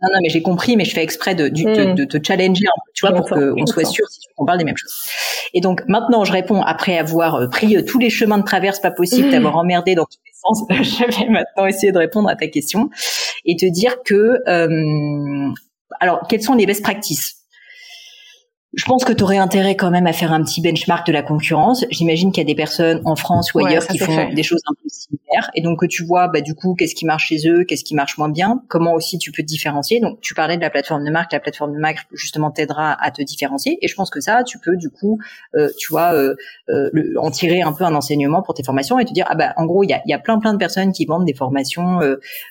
Non, 0.02 0.10
non, 0.14 0.20
mais 0.24 0.30
j'ai 0.30 0.42
compris, 0.42 0.78
mais 0.78 0.86
je 0.86 0.94
fais 0.94 1.04
exprès 1.04 1.36
de, 1.36 1.48
de, 1.50 1.92
hmm. 1.92 1.96
de, 1.96 2.06
te 2.06 2.18
challenger, 2.26 2.66
tu 2.94 3.06
vois, 3.06 3.16
pour 3.16 3.28
qu'on 3.28 3.66
soit 3.66 3.86
sûr 3.86 4.06
qu'on 4.36 4.46
parle 4.46 4.58
des 4.58 4.64
mêmes 4.64 4.78
choses. 4.78 4.94
Et 5.54 5.62
donc 5.62 5.84
maintenant, 5.88 6.24
je 6.24 6.32
réponds 6.32 6.62
après 6.62 6.98
avoir 6.98 7.36
euh, 7.36 7.48
pris 7.48 7.76
euh, 7.76 7.82
tous 7.82 8.00
les 8.00 8.10
chemins 8.10 8.38
de 8.38 8.44
traverse 8.44 8.80
pas 8.80 8.92
possible, 8.92 9.32
d'avoir 9.32 9.58
emmerdé 9.58 9.96
dans 9.96 10.06
tous 10.06 10.20
les 10.26 10.32
je 10.70 11.20
vais 11.20 11.30
maintenant 11.30 11.66
essayer 11.66 11.92
de 11.92 11.98
répondre 11.98 12.30
à 12.30 12.36
ta 12.36 12.48
question 12.48 12.90
et 13.46 13.56
te 13.56 13.66
dire 13.66 14.04
que, 14.04 14.40
euh, 14.48 15.54
alors, 16.00 16.28
quelles 16.28 16.42
sont 16.42 16.56
les 16.56 16.66
best 16.66 16.84
practices? 16.84 17.45
Je 18.76 18.84
pense 18.86 19.06
que 19.06 19.14
tu 19.14 19.24
aurais 19.24 19.38
intérêt 19.38 19.76
quand 19.76 19.90
même 19.90 20.06
à 20.06 20.12
faire 20.12 20.34
un 20.34 20.44
petit 20.44 20.62
benchmark 20.62 21.08
de 21.08 21.14
la 21.14 21.24
concurrence. 21.24 21.86
J'imagine 21.92 22.32
qu'il 22.32 22.42
y 22.42 22.46
a 22.46 22.48
des 22.48 22.56
personnes 22.56 23.02
en 23.06 23.16
France 23.16 23.54
ou 23.54 23.66
ailleurs 23.66 23.88
qui 23.88 23.98
font 23.98 24.30
des 24.34 24.44
choses 24.44 24.62
un 24.68 24.74
peu 24.74 24.90
similaires. 24.90 25.50
Et 25.56 25.62
donc 25.62 25.80
que 25.80 25.86
tu 25.86 26.04
vois, 26.04 26.28
bah, 26.28 26.42
du 26.42 26.56
coup, 26.56 26.76
qu'est-ce 26.76 26.94
qui 26.94 27.06
marche 27.06 27.28
chez 27.28 27.48
eux, 27.48 27.64
qu'est-ce 27.64 27.86
qui 27.86 27.96
marche 27.96 28.18
moins 28.18 28.30
bien, 28.30 28.62
comment 28.68 28.94
aussi 28.94 29.18
tu 29.18 29.32
peux 29.32 29.44
te 29.44 29.48
différencier. 29.48 30.02
Donc 30.02 30.20
tu 30.20 30.34
parlais 30.34 30.58
de 30.58 30.62
la 30.62 30.70
plateforme 30.70 31.06
de 31.06 31.10
marque, 31.10 31.32
la 31.32 31.40
plateforme 31.40 31.74
de 31.74 31.80
marque 31.80 32.06
justement 32.12 32.52
t'aidera 32.52 33.02
à 33.02 33.12
te 33.12 33.22
différencier. 33.22 33.78
Et 33.82 33.88
je 33.88 33.96
pense 33.96 34.10
que 34.10 34.20
ça, 34.20 34.44
tu 34.44 34.60
peux 34.60 34.76
du 34.76 34.90
coup, 34.90 35.20
euh, 35.56 35.70
tu 35.78 35.88
vois, 35.92 36.14
euh, 36.14 36.36
euh, 36.70 36.90
en 37.18 37.32
tirer 37.32 37.62
un 37.62 37.72
peu 37.72 37.86
un 37.86 37.96
enseignement 37.96 38.42
pour 38.42 38.56
tes 38.56 38.64
formations 38.64 39.00
et 39.00 39.06
te 39.06 39.14
dire, 39.14 39.26
ah 39.30 39.36
bah 39.36 39.54
en 39.56 39.66
gros, 39.66 39.84
il 39.84 39.90
y 39.90 39.94
a, 39.94 40.02
y 40.06 40.14
a 40.14 40.20
plein 40.20 40.38
plein 40.40 40.52
de 40.52 40.60
personnes 40.60 40.92
qui 40.92 41.06
vendent 41.06 41.26
des 41.26 41.34
formations 41.34 42.00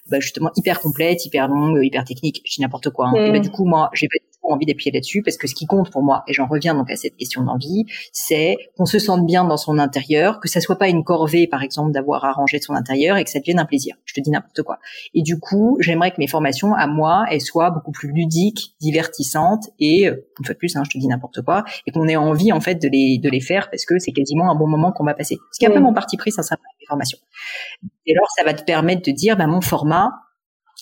bah, 0.08 0.20
justement 0.20 0.50
hyper 0.56 0.80
complètes, 0.80 1.26
hyper 1.26 1.48
longues, 1.48 1.80
hyper 1.82 2.04
techniques, 2.04 2.40
je 2.46 2.54
dis 2.54 2.62
n'importe 2.62 2.90
quoi. 2.90 3.08
Hein. 3.08 3.26
Et 3.26 3.32
bah, 3.32 3.38
du 3.40 3.50
coup, 3.50 3.66
moi, 3.66 3.90
j'ai 3.92 4.08
pas 4.08 4.16
envie 4.52 4.66
d'appuyer 4.66 4.92
là-dessus 4.92 5.22
parce 5.22 5.36
que 5.36 5.46
ce 5.46 5.54
qui 5.54 5.66
compte 5.66 5.90
pour 5.90 6.02
moi, 6.02 6.24
et 6.28 6.32
j'en 6.32 6.46
reviens 6.46 6.74
donc 6.74 6.90
à 6.90 6.96
cette 6.96 7.16
question 7.16 7.42
d'envie, 7.42 7.84
c'est 8.12 8.56
qu'on 8.76 8.86
se 8.86 8.98
sente 8.98 9.26
bien 9.26 9.44
dans 9.44 9.56
son 9.56 9.78
intérieur, 9.78 10.40
que 10.40 10.48
ça 10.48 10.60
soit 10.60 10.76
pas 10.76 10.88
une 10.88 11.04
corvée 11.04 11.46
par 11.46 11.62
exemple 11.62 11.92
d'avoir 11.92 12.24
arrangé 12.24 12.60
son 12.60 12.74
intérieur 12.74 13.16
et 13.16 13.24
que 13.24 13.30
ça 13.30 13.38
devienne 13.38 13.58
un 13.58 13.64
plaisir. 13.64 13.96
Je 14.04 14.14
te 14.14 14.20
dis 14.20 14.30
n'importe 14.30 14.62
quoi. 14.62 14.78
Et 15.14 15.22
du 15.22 15.38
coup, 15.38 15.76
j'aimerais 15.80 16.10
que 16.10 16.16
mes 16.18 16.28
formations 16.28 16.74
à 16.74 16.86
moi, 16.86 17.24
elles 17.30 17.40
soient 17.40 17.70
beaucoup 17.70 17.92
plus 17.92 18.12
ludiques, 18.12 18.74
divertissantes 18.80 19.70
et 19.78 20.08
euh, 20.08 20.26
une 20.38 20.44
fois 20.44 20.54
de 20.54 20.58
plus, 20.58 20.76
hein, 20.76 20.82
je 20.84 20.90
te 20.90 20.98
dis 20.98 21.06
n'importe 21.06 21.42
quoi, 21.42 21.64
et 21.86 21.92
qu'on 21.92 22.08
ait 22.08 22.16
envie 22.16 22.52
en 22.52 22.60
fait 22.60 22.76
de 22.76 22.88
les 22.88 23.18
de 23.18 23.30
les 23.30 23.40
faire 23.40 23.70
parce 23.70 23.84
que 23.84 23.98
c'est 23.98 24.12
quasiment 24.12 24.50
un 24.50 24.54
bon 24.54 24.66
moment 24.66 24.92
qu'on 24.92 25.04
va 25.04 25.14
passer. 25.14 25.38
Ce 25.52 25.58
qui 25.58 25.64
est 25.64 25.68
un 25.68 25.72
peu 25.72 25.80
mon 25.80 25.94
parti 25.94 26.16
pris, 26.16 26.32
ça 26.32 26.42
sera 26.42 26.56
les 26.80 26.86
formations. 26.86 27.18
Et 28.06 28.14
alors, 28.14 28.28
ça 28.36 28.44
va 28.44 28.54
te 28.54 28.64
permettre 28.64 29.02
de 29.02 29.12
dire, 29.12 29.36
bah, 29.36 29.46
mon 29.46 29.60
format, 29.60 30.10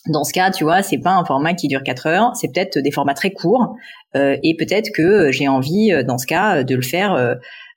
dans 0.07 0.25
ce 0.25 0.33
cas, 0.33 0.51
tu 0.51 0.65
vois, 0.65 0.83
c'est 0.83 0.99
pas 0.99 1.13
un 1.13 1.25
format 1.25 1.55
qui 1.55 1.69
dure 1.69 1.83
4 1.85 2.07
heures, 2.07 2.33
c'est 2.35 2.49
peut-être 2.53 2.79
des 2.79 2.91
formats 2.91 3.15
très 3.15 3.31
courts, 3.31 3.77
euh, 4.17 4.37
et 4.43 4.57
peut-être 4.57 4.91
que 4.93 5.31
j'ai 5.31 5.49
envie, 5.49 5.93
euh, 5.93 6.03
dans 6.03 6.19
ce 6.19 6.27
cas, 6.27 6.65
de 6.65 6.75
le 6.75 6.83
faire 6.83 7.15
euh, 7.15 7.35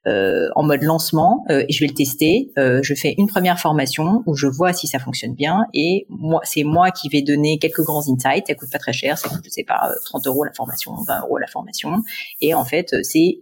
euh, 0.08 0.50
en 0.56 0.62
mode 0.62 0.84
lancement 0.84 1.44
euh, 1.50 1.66
je 1.68 1.80
vais 1.80 1.88
le 1.88 1.94
tester. 1.96 2.52
Euh, 2.60 2.82
je 2.84 2.94
fais 2.94 3.16
une 3.18 3.28
première 3.28 3.60
formation 3.60 4.22
où 4.28 4.36
je 4.36 4.46
vois 4.46 4.72
si 4.72 4.86
ça 4.86 5.00
fonctionne 5.00 5.34
bien 5.34 5.66
et 5.74 6.06
moi 6.10 6.42
c'est 6.44 6.64
moi 6.64 6.92
qui 6.92 7.10
vais 7.10 7.24
donner 7.24 7.58
quelques 7.58 7.82
grands 7.82 8.08
insights. 8.08 8.46
Ça 8.46 8.54
coûte 8.54 8.70
pas 8.72 8.78
très 8.78 8.94
cher, 8.94 9.18
ça 9.18 9.30
coûte 9.30 9.42
je 9.44 9.50
sais 9.50 9.64
pas 9.64 9.90
30 10.06 10.28
euros 10.28 10.44
la 10.44 10.54
formation, 10.54 10.94
20 11.08 11.22
euros 11.22 11.40
la 11.40 11.48
formation 11.48 12.04
et 12.40 12.54
en 12.54 12.66
fait 12.66 12.96
c'est 13.02 13.40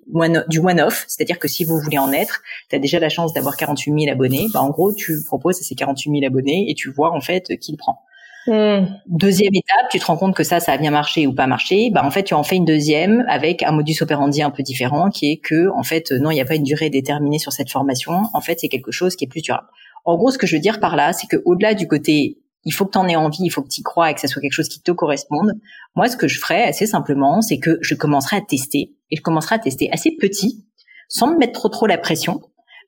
du 0.48 0.60
one-off, 0.60 1.03
c'est-à-dire 1.10 1.38
que 1.38 1.50
si 1.50 1.65
vous 1.65 1.77
voulez 1.80 1.98
en 1.98 2.13
être, 2.13 2.42
tu 2.70 2.77
as 2.77 2.80
déjà 2.80 2.98
la 3.00 3.10
chance 3.10 3.34
d'avoir 3.34 3.58
48 3.58 4.06
000 4.06 4.12
abonnés. 4.13 4.48
Bah, 4.53 4.62
en 4.62 4.70
gros 4.70 4.94
tu 4.94 5.22
proposes 5.25 5.60
à 5.60 5.63
ces 5.63 5.75
48 5.75 6.12
000 6.22 6.25
abonnés 6.25 6.68
et 6.70 6.75
tu 6.75 6.89
vois 6.92 7.12
en 7.12 7.20
fait 7.20 7.58
qui 7.60 7.74
le 7.74 7.77
prend. 7.77 8.00
Hmm. 8.45 8.85
Deuxième 9.07 9.53
étape, 9.53 9.89
tu 9.89 10.00
te 10.00 10.05
rends 10.05 10.17
compte 10.17 10.35
que 10.35 10.43
ça, 10.43 10.59
ça 10.59 10.73
a 10.73 10.77
bien 10.77 10.91
marché 10.91 11.27
ou 11.27 11.33
pas 11.33 11.47
marché. 11.47 11.89
Bah 11.91 12.03
en 12.05 12.12
fait, 12.12 12.23
tu 12.23 12.33
en 12.33 12.43
fais 12.43 12.57
une 12.57 12.65
deuxième 12.65 13.23
avec 13.29 13.63
un 13.63 13.71
modus 13.71 14.01
operandi 14.01 14.41
un 14.41 14.50
peu 14.50 14.63
différent, 14.63 15.09
qui 15.09 15.31
est 15.31 15.38
que 15.38 15.69
en 15.75 15.83
fait, 15.83 16.12
non, 16.12 16.29
il 16.31 16.35
n'y 16.35 16.41
a 16.41 16.45
pas 16.45 16.55
une 16.55 16.63
durée 16.63 16.89
déterminée 16.89 17.39
sur 17.39 17.53
cette 17.53 17.69
formation. 17.69 18.23
En 18.33 18.41
fait, 18.41 18.59
c'est 18.59 18.67
quelque 18.67 18.91
chose 18.91 19.15
qui 19.15 19.25
est 19.25 19.29
plus 19.29 19.41
durable. 19.41 19.67
En 20.05 20.17
gros, 20.17 20.31
ce 20.31 20.38
que 20.38 20.45
je 20.45 20.55
veux 20.55 20.62
dire 20.62 20.79
par 20.79 20.95
là, 20.95 21.13
c'est 21.13 21.27
que 21.27 21.38
au-delà 21.45 21.73
du 21.73 21.88
côté, 21.88 22.39
il 22.65 22.71
faut 22.71 22.85
que 22.85 22.91
tu 22.91 22.97
en 22.97 23.07
aies 23.07 23.15
envie, 23.15 23.43
il 23.43 23.50
faut 23.50 23.62
que 23.62 23.69
tu 23.69 23.81
y 23.81 23.83
crois 23.83 24.12
et 24.12 24.13
que 24.13 24.19
ça 24.19 24.27
soit 24.27 24.41
quelque 24.41 24.53
chose 24.53 24.69
qui 24.69 24.81
te 24.81 24.91
corresponde. 24.91 25.53
Moi, 25.95 26.09
ce 26.09 26.17
que 26.17 26.27
je 26.27 26.39
ferais 26.39 26.63
assez 26.63 26.85
simplement, 26.85 27.41
c'est 27.41 27.59
que 27.59 27.77
je 27.81 27.95
commencerai 27.95 28.38
à 28.38 28.41
tester 28.41 28.93
et 29.12 29.17
je 29.17 29.21
commencerai 29.21 29.55
à 29.55 29.59
tester 29.59 29.89
assez 29.91 30.12
petit, 30.19 30.65
sans 31.07 31.31
me 31.31 31.38
mettre 31.38 31.53
trop 31.53 31.69
trop 31.69 31.88
la 31.88 31.97
pression 31.97 32.41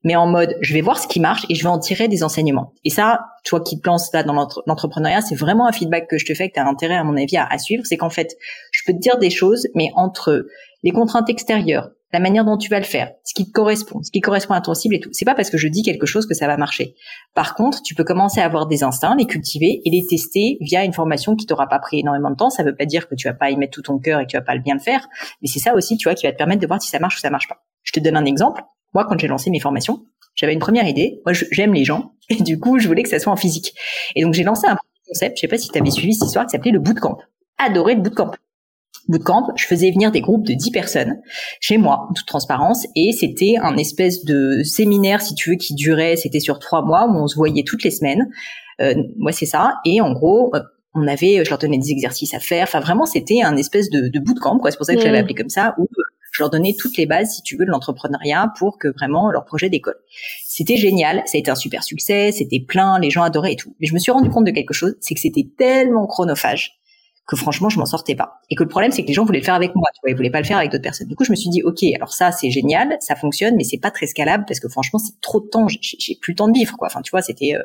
mais 0.03 0.15
en 0.15 0.27
mode 0.27 0.55
je 0.61 0.73
vais 0.73 0.81
voir 0.81 0.99
ce 0.99 1.07
qui 1.07 1.19
marche 1.19 1.45
et 1.49 1.55
je 1.55 1.63
vais 1.63 1.69
en 1.69 1.79
tirer 1.79 2.07
des 2.07 2.23
enseignements. 2.23 2.73
Et 2.83 2.89
ça, 2.89 3.21
toi 3.43 3.61
qui 3.61 3.79
te 3.79 3.87
lances 3.87 4.11
là 4.13 4.23
dans 4.23 4.33
l'entrepreneuriat, 4.65 5.21
c'est 5.21 5.35
vraiment 5.35 5.67
un 5.67 5.71
feedback 5.71 6.07
que 6.07 6.17
je 6.17 6.25
te 6.25 6.33
fais 6.33 6.49
que 6.49 6.55
tu 6.55 6.59
as 6.59 6.67
intérêt 6.67 6.95
à 6.95 7.03
mon 7.03 7.15
avis 7.15 7.37
à, 7.37 7.57
suivre, 7.57 7.83
c'est 7.85 7.97
qu'en 7.97 8.09
fait, 8.09 8.35
je 8.71 8.81
peux 8.85 8.93
te 8.93 8.99
dire 8.99 9.17
des 9.17 9.29
choses, 9.29 9.67
mais 9.75 9.89
entre 9.95 10.45
les 10.83 10.91
contraintes 10.91 11.29
extérieures, 11.29 11.89
la 12.13 12.19
manière 12.19 12.45
dont 12.45 12.57
tu 12.57 12.69
vas 12.69 12.79
le 12.79 12.85
faire, 12.85 13.11
ce 13.23 13.33
qui 13.33 13.45
te 13.45 13.51
correspond, 13.51 14.01
ce 14.01 14.11
qui 14.11 14.21
correspond 14.21 14.53
à 14.53 14.61
ton 14.61 14.73
cible 14.73 14.95
et 14.95 14.99
tout. 14.99 15.09
C'est 15.11 15.25
pas 15.25 15.35
parce 15.35 15.49
que 15.49 15.57
je 15.57 15.67
dis 15.67 15.83
quelque 15.83 16.05
chose 16.05 16.25
que 16.27 16.33
ça 16.33 16.47
va 16.47 16.55
marcher. 16.57 16.95
Par 17.33 17.55
contre, 17.55 17.81
tu 17.81 17.93
peux 17.93 18.03
commencer 18.03 18.39
à 18.39 18.45
avoir 18.45 18.67
des 18.67 18.83
instincts, 18.83 19.15
les 19.17 19.25
cultiver 19.25 19.81
et 19.83 19.89
les 19.89 20.03
tester 20.07 20.57
via 20.61 20.83
une 20.85 20.93
formation 20.93 21.35
qui 21.35 21.45
t'aura 21.45 21.67
pas 21.67 21.79
pris 21.79 21.99
énormément 21.99 22.29
de 22.29 22.35
temps. 22.35 22.49
Ça 22.49 22.63
veut 22.63 22.75
pas 22.75 22.85
dire 22.85 23.09
que 23.09 23.15
tu 23.15 23.27
vas 23.27 23.33
pas 23.33 23.49
y 23.49 23.57
mettre 23.57 23.73
tout 23.73 23.81
ton 23.81 23.99
cœur 23.99 24.21
et 24.21 24.25
que 24.25 24.31
tu 24.31 24.37
vas 24.37 24.43
pas 24.43 24.57
bien 24.57 24.75
le 24.75 24.79
faire, 24.79 25.07
mais 25.41 25.47
c'est 25.47 25.59
ça 25.59 25.73
aussi, 25.73 25.97
tu 25.97 26.07
vois, 26.07 26.15
qui 26.15 26.25
va 26.25 26.31
te 26.31 26.37
permettre 26.37 26.61
de 26.61 26.67
voir 26.67 26.81
si 26.81 26.89
ça 26.89 26.99
marche 26.99 27.17
ou 27.17 27.19
ça 27.19 27.29
marche 27.29 27.49
pas. 27.49 27.63
Je 27.83 27.91
te 27.91 27.99
donne 27.99 28.15
un 28.15 28.25
exemple. 28.25 28.63
Moi, 28.95 29.05
quand 29.07 29.19
j'ai 29.19 29.27
lancé 29.27 29.51
mes 29.51 29.59
formations, 29.59 30.05
j'avais 30.35 30.53
une 30.53 30.59
première 30.59 30.87
idée. 30.87 31.21
Moi, 31.25 31.33
j'aime 31.51 31.73
les 31.73 31.83
gens. 31.83 32.13
Et 32.29 32.41
du 32.41 32.57
coup, 32.59 32.79
je 32.79 32.87
voulais 32.87 33.03
que 33.03 33.09
ça 33.09 33.19
soit 33.19 33.31
en 33.31 33.35
physique. 33.35 33.73
Et 34.15 34.23
donc, 34.23 34.33
j'ai 34.33 34.43
lancé 34.43 34.65
un 34.67 34.77
concept. 35.07 35.37
Je 35.37 35.41
sais 35.41 35.47
pas 35.47 35.57
si 35.57 35.69
tu 35.69 35.77
avais 35.77 35.91
suivi 35.91 36.15
cette 36.15 36.27
histoire 36.27 36.45
qui 36.45 36.51
s'appelait 36.51 36.71
le 36.71 36.79
bootcamp. 36.79 37.17
Adoré 37.57 37.95
le 37.95 38.01
bootcamp. 38.01 38.31
Bootcamp, 39.09 39.49
je 39.55 39.65
faisais 39.65 39.91
venir 39.91 40.11
des 40.11 40.21
groupes 40.21 40.47
de 40.47 40.53
10 40.53 40.71
personnes 40.71 41.21
chez 41.59 41.77
moi, 41.77 42.07
en 42.09 42.13
toute 42.13 42.25
transparence, 42.25 42.87
et 42.95 43.11
c'était 43.11 43.53
un 43.61 43.77
espèce 43.77 44.25
de 44.25 44.63
séminaire, 44.63 45.21
si 45.21 45.35
tu 45.35 45.51
veux, 45.51 45.55
qui 45.57 45.75
durait, 45.75 46.15
c'était 46.15 46.39
sur 46.39 46.57
trois 46.57 46.81
mois, 46.81 47.05
où 47.05 47.15
on 47.15 47.27
se 47.27 47.35
voyait 47.35 47.63
toutes 47.63 47.83
les 47.83 47.91
semaines. 47.91 48.27
Euh, 48.81 48.95
moi, 49.17 49.31
c'est 49.31 49.45
ça. 49.45 49.75
Et 49.85 50.01
en 50.01 50.11
gros, 50.11 50.49
euh, 50.55 50.61
on 50.95 51.07
avait, 51.07 51.45
je 51.45 51.49
leur 51.51 51.59
donnais 51.59 51.77
des 51.77 51.91
exercices 51.91 52.33
à 52.33 52.39
faire. 52.39 52.63
Enfin, 52.63 52.79
vraiment, 52.79 53.05
c'était 53.05 53.43
un 53.43 53.57
espèce 53.57 53.91
de, 53.91 54.07
de 54.07 54.19
bootcamp, 54.19 54.57
quoi. 54.57 54.71
C'est 54.71 54.77
pour 54.77 54.87
ça 54.87 54.95
que 54.95 55.01
j'avais 55.01 55.19
mmh. 55.19 55.21
appelé 55.21 55.35
comme 55.35 55.49
ça, 55.49 55.75
où 55.77 55.87
Je 56.35 56.43
leur 56.43 56.49
donnais 56.49 56.75
toutes 56.77 56.97
les 56.97 57.05
bases, 57.05 57.33
si 57.33 57.43
tu 57.43 57.55
veux, 57.55 57.65
de 57.65 57.71
l'entrepreneuriat 57.71 58.51
pour 58.59 58.77
que 58.77 58.89
vraiment 58.89 59.31
leur 59.31 59.45
projet 59.45 59.69
décolle. 59.69 59.95
C'était 60.43 60.75
génial, 60.75 61.23
ça 61.25 61.37
a 61.37 61.39
été 61.39 61.49
un 61.49 61.55
super 61.55 61.81
succès, 61.81 62.33
c'était 62.33 62.59
plein, 62.59 62.99
les 62.99 63.09
gens 63.09 63.23
adoraient 63.23 63.53
et 63.53 63.55
tout. 63.55 63.73
Mais 63.79 63.87
je 63.87 63.93
me 63.93 63.99
suis 63.99 64.11
rendu 64.11 64.29
compte 64.29 64.43
de 64.43 64.51
quelque 64.51 64.73
chose, 64.73 64.95
c'est 64.99 65.13
que 65.13 65.21
c'était 65.21 65.47
tellement 65.57 66.07
chronophage 66.07 66.77
que 67.25 67.37
franchement 67.37 67.69
je 67.69 67.79
m'en 67.79 67.85
sortais 67.85 68.15
pas. 68.15 68.41
Et 68.49 68.55
que 68.55 68.63
le 68.63 68.69
problème 68.69 68.91
c'est 68.91 69.03
que 69.03 69.07
les 69.07 69.13
gens 69.13 69.23
voulaient 69.23 69.39
le 69.39 69.45
faire 69.45 69.55
avec 69.55 69.73
moi, 69.75 69.87
tu 69.93 70.01
vois, 70.03 70.11
ils 70.11 70.15
voulaient 70.15 70.29
pas 70.29 70.41
le 70.41 70.45
faire 70.45 70.57
avec 70.57 70.71
d'autres 70.71 70.83
personnes. 70.83 71.07
Du 71.07 71.15
coup 71.15 71.23
je 71.23 71.31
me 71.31 71.37
suis 71.37 71.49
dit 71.49 71.63
ok, 71.63 71.83
alors 71.95 72.11
ça 72.13 72.33
c'est 72.33 72.51
génial, 72.51 72.97
ça 72.99 73.15
fonctionne, 73.15 73.55
mais 73.55 73.63
c'est 73.63 73.79
pas 73.79 73.89
très 73.89 74.05
scalable 74.05 74.43
parce 74.45 74.59
que 74.59 74.67
franchement 74.67 74.99
c'est 74.99 75.19
trop 75.21 75.39
de 75.39 75.47
temps, 75.47 75.67
j'ai 75.69 76.15
plus 76.21 76.33
le 76.33 76.35
temps 76.35 76.49
de 76.49 76.53
vivre 76.53 76.75
quoi. 76.75 76.87
Enfin 76.87 77.01
tu 77.01 77.11
vois 77.11 77.21
c'était 77.21 77.55
euh, 77.55 77.63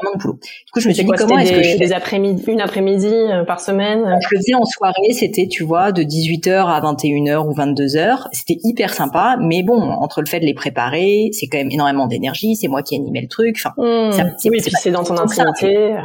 énormément 0.00 0.16
de 0.16 0.22
boulot. 0.22 0.38
Du 0.66 0.72
coup 0.72 0.80
je 0.80 0.88
me 0.88 0.94
suis 0.94 1.04
dit 1.04 1.10
comment 1.16 1.38
est-ce 1.38 1.52
que 1.52 1.62
je 1.62 1.78
des 1.78 1.92
après-midi, 1.92 2.44
une 2.46 2.60
après-midi 2.60 3.06
euh, 3.06 3.44
par 3.44 3.60
semaine. 3.60 4.18
Je 4.20 4.28
le 4.30 4.38
faisais 4.38 4.54
en 4.54 4.64
soirée, 4.64 5.12
c'était 5.12 5.48
tu 5.48 5.64
vois 5.64 5.92
de 5.92 6.02
18h 6.02 6.66
à 6.66 6.80
21h 6.80 7.46
ou 7.46 7.54
22h. 7.54 8.28
C'était 8.32 8.58
hyper 8.62 8.92
sympa, 8.94 9.36
mais 9.40 9.62
bon 9.62 9.80
entre 9.80 10.20
le 10.20 10.26
fait 10.26 10.40
de 10.40 10.46
les 10.46 10.54
préparer, 10.54 11.30
c'est 11.32 11.46
quand 11.46 11.58
même 11.58 11.70
énormément 11.70 12.06
d'énergie, 12.06 12.56
c'est 12.56 12.68
moi 12.68 12.82
qui 12.82 12.96
animais 12.96 13.22
le 13.22 13.28
truc. 13.28 13.56
Enfin, 13.58 13.74
mmh. 13.76 14.48
oui, 14.50 14.58
puis 14.60 14.72
c'est 14.80 14.90
dans 14.90 15.04
ton 15.04 15.16
intimité. 15.16 15.96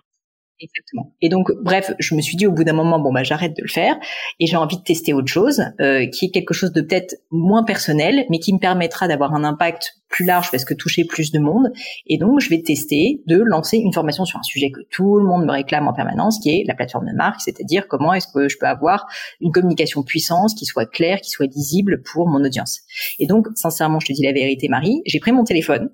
Exactement. 0.61 1.13
Et 1.21 1.29
donc, 1.29 1.51
bref, 1.63 1.93
je 1.99 2.15
me 2.15 2.21
suis 2.21 2.35
dit 2.35 2.45
au 2.45 2.51
bout 2.51 2.65
d'un 2.65 2.73
moment, 2.73 2.99
bon 2.99 3.13
bah 3.13 3.23
j'arrête 3.23 3.55
de 3.55 3.61
le 3.61 3.69
faire 3.69 3.97
et 4.39 4.45
j'ai 4.45 4.57
envie 4.57 4.77
de 4.77 4.83
tester 4.83 5.13
autre 5.13 5.31
chose, 5.31 5.63
euh, 5.79 6.05
qui 6.07 6.25
est 6.25 6.31
quelque 6.31 6.53
chose 6.53 6.73
de 6.73 6.81
peut-être 6.81 7.15
moins 7.31 7.63
personnel, 7.63 8.25
mais 8.29 8.39
qui 8.39 8.53
me 8.53 8.59
permettra 8.59 9.07
d'avoir 9.07 9.33
un 9.33 9.45
impact 9.45 9.95
plus 10.09 10.25
large 10.25 10.51
parce 10.51 10.65
que 10.65 10.73
toucher 10.73 11.05
plus 11.05 11.31
de 11.31 11.39
monde. 11.39 11.71
Et 12.07 12.17
donc, 12.17 12.41
je 12.41 12.49
vais 12.49 12.61
tester 12.61 13.21
de 13.27 13.37
lancer 13.37 13.77
une 13.77 13.93
formation 13.93 14.25
sur 14.25 14.39
un 14.39 14.43
sujet 14.43 14.71
que 14.71 14.81
tout 14.89 15.17
le 15.17 15.25
monde 15.25 15.45
me 15.45 15.51
réclame 15.51 15.87
en 15.87 15.93
permanence, 15.93 16.39
qui 16.39 16.49
est 16.49 16.63
la 16.67 16.73
plateforme 16.73 17.05
de 17.05 17.15
marque, 17.15 17.41
c'est-à-dire 17.41 17.87
comment 17.87 18.13
est-ce 18.13 18.27
que 18.27 18.49
je 18.49 18.57
peux 18.57 18.67
avoir 18.67 19.07
une 19.39 19.51
communication 19.51 20.03
puissante, 20.03 20.51
qui 20.57 20.65
soit 20.65 20.85
claire, 20.85 21.21
qui 21.21 21.29
soit 21.29 21.45
lisible 21.45 22.01
pour 22.01 22.27
mon 22.27 22.43
audience. 22.43 22.81
Et 23.19 23.27
donc, 23.27 23.47
sincèrement, 23.55 23.99
je 23.99 24.07
te 24.07 24.13
dis 24.13 24.23
la 24.23 24.33
vérité, 24.33 24.67
Marie, 24.67 25.01
j'ai 25.05 25.19
pris 25.19 25.31
mon 25.31 25.43
téléphone. 25.43 25.89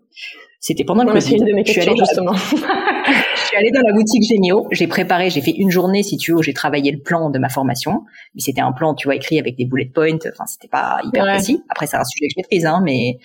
C'était 0.65 0.83
pendant 0.83 1.03
le 1.03 1.11
Covid. 1.11 1.35
Une 1.35 1.45
de 1.45 1.53
mes 1.53 1.63
questions, 1.63 1.95
justement. 1.95 2.33
suis 3.45 3.55
allée 3.55 3.69
dans 3.69 3.83
la 3.85 3.93
boutique 3.93 4.23
Génio, 4.23 4.67
j'ai 4.71 4.87
préparé, 4.87 5.29
j'ai 5.29 5.41
fait 5.41 5.51
une 5.51 5.69
journée, 5.69 6.01
si 6.01 6.17
tu 6.17 6.31
veux, 6.31 6.39
où 6.39 6.41
j'ai 6.41 6.53
travaillé 6.53 6.91
le 6.91 6.97
plan 6.97 7.29
de 7.29 7.37
ma 7.37 7.49
formation. 7.49 8.01
Mais 8.33 8.41
c'était 8.41 8.61
un 8.61 8.71
plan, 8.71 8.95
tu 8.95 9.07
vois, 9.07 9.13
écrit 9.13 9.37
avec 9.37 9.55
des 9.57 9.65
bullet 9.65 9.91
points. 9.93 10.15
Enfin, 10.15 10.47
c'était 10.47 10.67
pas 10.67 11.01
hyper 11.03 11.23
précis. 11.25 11.61
Après, 11.69 11.85
c'est 11.85 11.97
un 11.97 12.03
sujet 12.03 12.25
que 12.29 12.33
je 12.35 12.39
maîtrise, 12.39 12.65
hein, 12.65 12.81
mais 12.83 13.19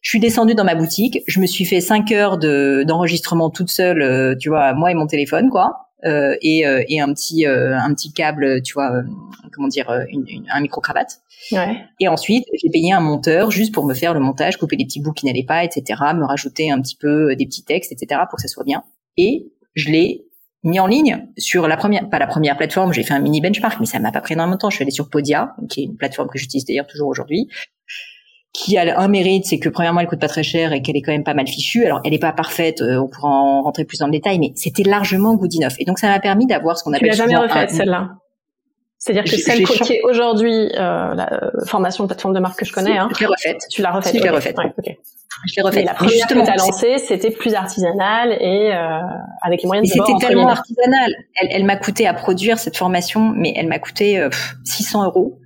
je 0.00 0.08
suis 0.08 0.20
descendue 0.20 0.54
dans 0.54 0.64
ma 0.64 0.74
boutique. 0.74 1.18
Je 1.26 1.38
me 1.40 1.46
suis 1.46 1.66
fait 1.66 1.82
cinq 1.82 2.12
heures 2.12 2.38
de 2.38 2.82
d'enregistrement 2.86 3.50
toute 3.50 3.70
seule, 3.70 4.00
euh, 4.00 4.34
tu 4.40 4.48
vois, 4.48 4.72
moi 4.72 4.90
et 4.90 4.94
mon 4.94 5.06
téléphone, 5.06 5.50
quoi. 5.50 5.89
Euh, 6.04 6.36
et, 6.40 6.66
euh, 6.66 6.82
et 6.88 7.00
un 7.00 7.12
petit 7.12 7.46
euh, 7.46 7.78
un 7.78 7.92
petit 7.94 8.12
câble, 8.12 8.62
tu 8.62 8.74
vois, 8.74 9.02
comment 9.52 9.68
dire, 9.68 9.90
une, 10.08 10.46
un 10.50 10.60
micro 10.60 10.80
cravate. 10.80 11.20
Ouais. 11.52 11.76
Et 11.98 12.08
ensuite, 12.08 12.44
j'ai 12.62 12.70
payé 12.70 12.92
un 12.92 13.00
monteur 13.00 13.50
juste 13.50 13.74
pour 13.74 13.84
me 13.84 13.94
faire 13.94 14.14
le 14.14 14.20
montage, 14.20 14.56
couper 14.56 14.76
des 14.76 14.84
petits 14.84 15.00
bouts 15.00 15.12
qui 15.12 15.26
n'allaient 15.26 15.44
pas, 15.44 15.64
etc., 15.64 16.00
me 16.14 16.24
rajouter 16.24 16.70
un 16.70 16.80
petit 16.80 16.96
peu 16.96 17.34
des 17.36 17.46
petits 17.46 17.64
textes, 17.64 17.92
etc., 17.92 18.22
pour 18.28 18.36
que 18.36 18.42
ça 18.42 18.48
soit 18.48 18.64
bien. 18.64 18.82
Et 19.16 19.52
je 19.74 19.90
l'ai 19.90 20.26
mis 20.62 20.78
en 20.78 20.86
ligne 20.86 21.26
sur 21.38 21.66
la 21.68 21.76
première, 21.76 22.08
pas 22.08 22.18
la 22.18 22.26
première 22.26 22.56
plateforme, 22.56 22.92
j'ai 22.92 23.02
fait 23.02 23.14
un 23.14 23.20
mini 23.20 23.40
benchmark, 23.40 23.80
mais 23.80 23.86
ça 23.86 23.98
m'a 23.98 24.12
pas 24.12 24.20
pris 24.20 24.34
énormément 24.34 24.56
de 24.56 24.60
temps. 24.60 24.70
Je 24.70 24.76
suis 24.76 24.82
allée 24.82 24.90
sur 24.90 25.08
Podia, 25.08 25.54
qui 25.68 25.80
est 25.80 25.84
une 25.84 25.96
plateforme 25.96 26.28
que 26.28 26.38
j'utilise 26.38 26.66
d'ailleurs 26.66 26.86
toujours 26.86 27.08
aujourd'hui, 27.08 27.48
qui 28.52 28.76
a 28.76 28.98
un 28.98 29.08
mérite, 29.08 29.46
c'est 29.46 29.58
que 29.58 29.68
premièrement, 29.68 30.00
elle 30.00 30.08
coûte 30.08 30.20
pas 30.20 30.28
très 30.28 30.42
cher 30.42 30.72
et 30.72 30.82
qu'elle 30.82 30.96
est 30.96 31.02
quand 31.02 31.12
même 31.12 31.24
pas 31.24 31.34
mal 31.34 31.46
fichue. 31.46 31.84
Alors, 31.84 32.00
elle 32.04 32.14
est 32.14 32.18
pas 32.18 32.32
parfaite, 32.32 32.82
euh, 32.82 32.98
on 32.98 33.08
pourra 33.08 33.28
en 33.28 33.62
rentrer 33.62 33.84
plus 33.84 33.98
dans 33.98 34.06
le 34.06 34.12
détail, 34.12 34.38
mais 34.38 34.52
c'était 34.56 34.82
largement 34.82 35.36
good 35.36 35.52
enough. 35.54 35.74
Et 35.78 35.84
donc, 35.84 35.98
ça 35.98 36.08
m'a 36.08 36.18
permis 36.18 36.46
d'avoir 36.46 36.76
ce 36.76 36.84
qu'on 36.84 36.92
appelle. 36.92 37.10
Tu 37.10 37.18
l'as 37.18 37.24
jamais 37.28 37.36
refaite, 37.36 37.70
celle-là 37.70 38.10
c'est-à-dire 39.00 39.24
que 39.24 39.38
celle 39.38 39.64
qui 39.64 39.94
est 39.94 40.02
aujourd'hui 40.04 40.52
euh, 40.52 41.14
la 41.14 41.32
euh, 41.32 41.64
formation 41.64 42.04
de 42.04 42.08
plateforme 42.08 42.34
de 42.34 42.38
marque 42.38 42.58
que 42.58 42.66
je 42.66 42.72
connais, 42.72 42.98
hein, 42.98 43.08
je 43.14 43.20
l'ai 43.20 43.26
refaite. 43.26 43.62
Tu 43.70 43.80
l'as 43.80 43.92
refaite. 43.92 44.14
Je 44.14 44.22
l'ai 44.22 44.28
refaite. 44.28 44.58
Ouais, 44.58 44.98
Je 45.46 45.56
l'ai 45.56 45.62
refaite. 45.62 45.86
la 45.86 45.94
première 45.94 46.26
que 46.26 46.34
tu 46.34 46.40
as 46.40 46.56
lancée, 46.56 46.98
c'était 46.98 47.30
plus 47.30 47.54
artisanal 47.54 48.36
et 48.38 48.74
euh, 48.74 49.00
avec 49.40 49.62
les 49.62 49.66
moyens 49.68 49.88
de 49.88 49.92
C'était 49.94 50.26
tellement 50.26 50.48
artisanal. 50.48 51.14
Elle, 51.40 51.48
elle 51.50 51.64
m'a 51.64 51.76
coûté 51.76 52.06
à 52.06 52.12
produire 52.12 52.58
cette 52.58 52.76
formation, 52.76 53.32
mais 53.34 53.54
elle 53.56 53.68
m'a 53.68 53.78
coûté 53.78 54.20
euh, 54.20 54.28
600 54.66 55.06
euros 55.06 55.38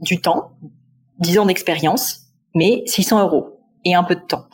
du 0.00 0.20
temps, 0.20 0.50
10 1.20 1.38
ans 1.38 1.46
d'expérience, 1.46 2.22
mais 2.54 2.82
600 2.86 3.22
euros 3.22 3.60
et 3.84 3.94
un 3.94 4.04
peu 4.04 4.14
de 4.14 4.20
temps. 4.20 4.44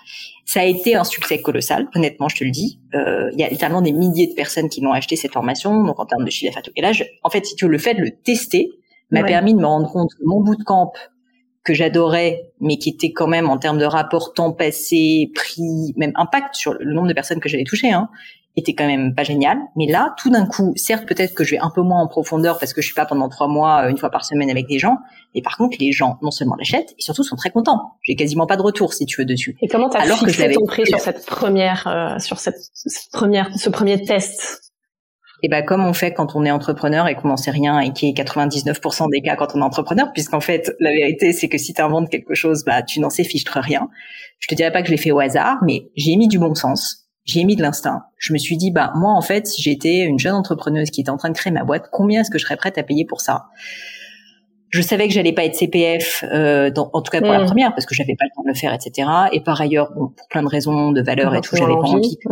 Ça 0.44 0.60
a 0.60 0.64
été 0.64 0.94
un 0.94 1.04
succès 1.04 1.42
colossal, 1.42 1.88
honnêtement, 1.94 2.28
je 2.28 2.36
te 2.36 2.44
le 2.44 2.50
dis. 2.50 2.80
Euh, 2.94 3.30
il 3.32 3.40
y 3.40 3.44
a 3.44 3.48
littéralement 3.48 3.82
des 3.82 3.92
milliers 3.92 4.28
de 4.28 4.34
personnes 4.34 4.68
qui 4.68 4.80
l'ont 4.80 4.92
acheté 4.92 5.16
cette 5.16 5.32
formation, 5.32 5.82
donc 5.82 5.98
en 5.98 6.06
termes 6.06 6.24
de 6.24 6.30
chiffre 6.30 6.52
d'affaires. 6.52 6.72
Et 6.76 6.82
là, 6.82 6.92
en 7.24 7.30
fait, 7.30 7.44
si 7.44 7.56
tu 7.56 7.64
veux, 7.64 7.70
le 7.70 7.78
fait 7.78 7.94
de 7.94 8.00
le 8.00 8.12
tester 8.12 8.70
m'a 9.10 9.24
permis 9.24 9.54
de 9.54 9.58
me 9.58 9.66
rendre 9.66 9.90
compte 9.90 10.10
que 10.14 10.22
mon 10.24 10.40
bootcamp 10.40 10.92
que 11.64 11.74
j'adorais, 11.74 12.52
mais 12.60 12.78
qui 12.78 12.90
était 12.90 13.12
quand 13.12 13.26
même 13.26 13.50
en 13.50 13.58
termes 13.58 13.78
de 13.78 13.84
rapport 13.84 14.32
temps 14.34 14.52
passé, 14.52 15.32
prix, 15.34 15.92
même 15.96 16.12
impact 16.14 16.54
sur 16.54 16.74
le 16.74 16.94
nombre 16.94 17.08
de 17.08 17.12
personnes 17.12 17.40
que 17.40 17.48
j'allais 17.48 17.64
toucher, 17.64 17.90
hein, 17.90 18.08
était 18.56 18.74
quand 18.74 18.86
même 18.86 19.14
pas 19.14 19.22
génial. 19.22 19.58
Mais 19.76 19.86
là, 19.86 20.14
tout 20.18 20.30
d'un 20.30 20.46
coup, 20.46 20.72
certes, 20.76 21.06
peut-être 21.06 21.34
que 21.34 21.44
je 21.44 21.52
vais 21.52 21.58
un 21.58 21.70
peu 21.70 21.82
moins 21.82 22.00
en 22.00 22.08
profondeur 22.08 22.58
parce 22.58 22.72
que 22.72 22.80
je 22.80 22.86
suis 22.86 22.94
pas 22.94 23.04
pendant 23.04 23.28
trois 23.28 23.48
mois, 23.48 23.84
euh, 23.84 23.90
une 23.90 23.98
fois 23.98 24.10
par 24.10 24.24
semaine 24.24 24.50
avec 24.50 24.66
des 24.66 24.78
gens. 24.78 24.96
Mais 25.34 25.42
par 25.42 25.56
contre, 25.58 25.76
les 25.78 25.92
gens, 25.92 26.18
non 26.22 26.30
seulement 26.30 26.56
l'achètent, 26.56 26.94
et 26.98 27.02
surtout 27.02 27.22
sont 27.22 27.36
très 27.36 27.50
contents. 27.50 27.92
J'ai 28.02 28.16
quasiment 28.16 28.46
pas 28.46 28.56
de 28.56 28.62
retour, 28.62 28.94
si 28.94 29.04
tu 29.04 29.20
veux, 29.20 29.26
dessus. 29.26 29.56
Et 29.60 29.68
comment 29.68 29.90
t'as 29.90 30.00
Alors 30.00 30.18
fixé 30.18 30.48
que 30.48 30.54
ton 30.54 30.66
prix 30.66 30.86
sur 30.86 30.98
cette 30.98 31.26
première, 31.26 31.86
euh, 31.86 32.18
sur 32.18 32.38
cette, 32.38 32.56
première, 33.12 33.50
ce 33.56 33.68
premier 33.68 34.02
test? 34.02 34.62
Et 35.42 35.48
ben 35.48 35.62
comme 35.62 35.84
on 35.84 35.92
fait 35.92 36.14
quand 36.14 36.34
on 36.34 36.46
est 36.46 36.50
entrepreneur 36.50 37.08
et 37.08 37.14
qu'on 37.14 37.28
n'en 37.28 37.36
sait 37.36 37.50
rien 37.50 37.78
et 37.80 37.92
qui 37.92 38.08
est 38.08 38.12
99% 38.12 39.10
des 39.10 39.20
cas 39.20 39.36
quand 39.36 39.54
on 39.54 39.60
est 39.60 39.64
entrepreneur, 39.64 40.10
puisqu'en 40.14 40.40
fait 40.40 40.72
la 40.80 40.90
vérité 40.90 41.34
c'est 41.34 41.48
que 41.48 41.58
si 41.58 41.74
tu 41.74 41.82
inventes 41.82 42.08
quelque 42.08 42.34
chose, 42.34 42.64
bah 42.64 42.82
tu 42.82 43.00
n'en 43.00 43.10
sais 43.10 43.22
fichtre 43.22 43.58
rien. 43.60 43.90
Je 44.38 44.48
te 44.48 44.54
dirais 44.54 44.72
pas 44.72 44.80
que 44.80 44.86
je 44.86 44.92
l'ai 44.92 44.98
fait 44.98 45.10
au 45.10 45.20
hasard, 45.20 45.58
mais 45.62 45.90
j'ai 45.94 46.16
mis 46.16 46.26
du 46.26 46.38
bon 46.38 46.54
sens 46.54 47.05
j'ai 47.26 47.44
mis 47.44 47.56
de 47.56 47.62
l'instinct. 47.62 48.04
Je 48.18 48.32
me 48.32 48.38
suis 48.38 48.56
dit, 48.56 48.70
bah 48.70 48.92
moi 48.94 49.12
en 49.12 49.20
fait, 49.20 49.46
si 49.46 49.60
j'étais 49.60 50.00
une 50.04 50.18
jeune 50.18 50.34
entrepreneuse 50.34 50.90
qui 50.90 51.00
était 51.02 51.10
en 51.10 51.16
train 51.16 51.28
de 51.28 51.34
créer 51.34 51.52
ma 51.52 51.64
boîte, 51.64 51.88
combien 51.92 52.22
est-ce 52.22 52.30
que 52.30 52.38
je 52.38 52.44
serais 52.44 52.56
prête 52.56 52.78
à 52.78 52.82
payer 52.82 53.04
pour 53.04 53.20
ça? 53.20 53.46
Je 54.70 54.80
savais 54.80 55.08
que 55.08 55.14
j'allais 55.14 55.32
pas 55.32 55.44
être 55.44 55.54
CPF, 55.54 56.24
euh, 56.32 56.70
en 56.74 57.02
tout 57.02 57.10
cas 57.10 57.20
pour 57.20 57.32
la 57.32 57.42
mm. 57.42 57.46
première, 57.46 57.70
parce 57.74 57.86
que 57.86 57.94
j'avais 57.94 58.16
pas 58.16 58.24
le 58.24 58.30
temps 58.34 58.42
de 58.42 58.48
le 58.48 58.54
faire, 58.54 58.72
etc. 58.72 59.08
Et 59.32 59.40
par 59.40 59.60
ailleurs, 59.60 59.92
bon, 59.92 60.08
pour 60.08 60.28
plein 60.28 60.42
de 60.42 60.48
raisons 60.48 60.92
de 60.92 61.02
valeur 61.02 61.34
et 61.34 61.40
tout, 61.40 61.56
j'avais 61.56 61.74
pas 61.74 61.88
envie 61.88 62.16
que, 62.16 62.28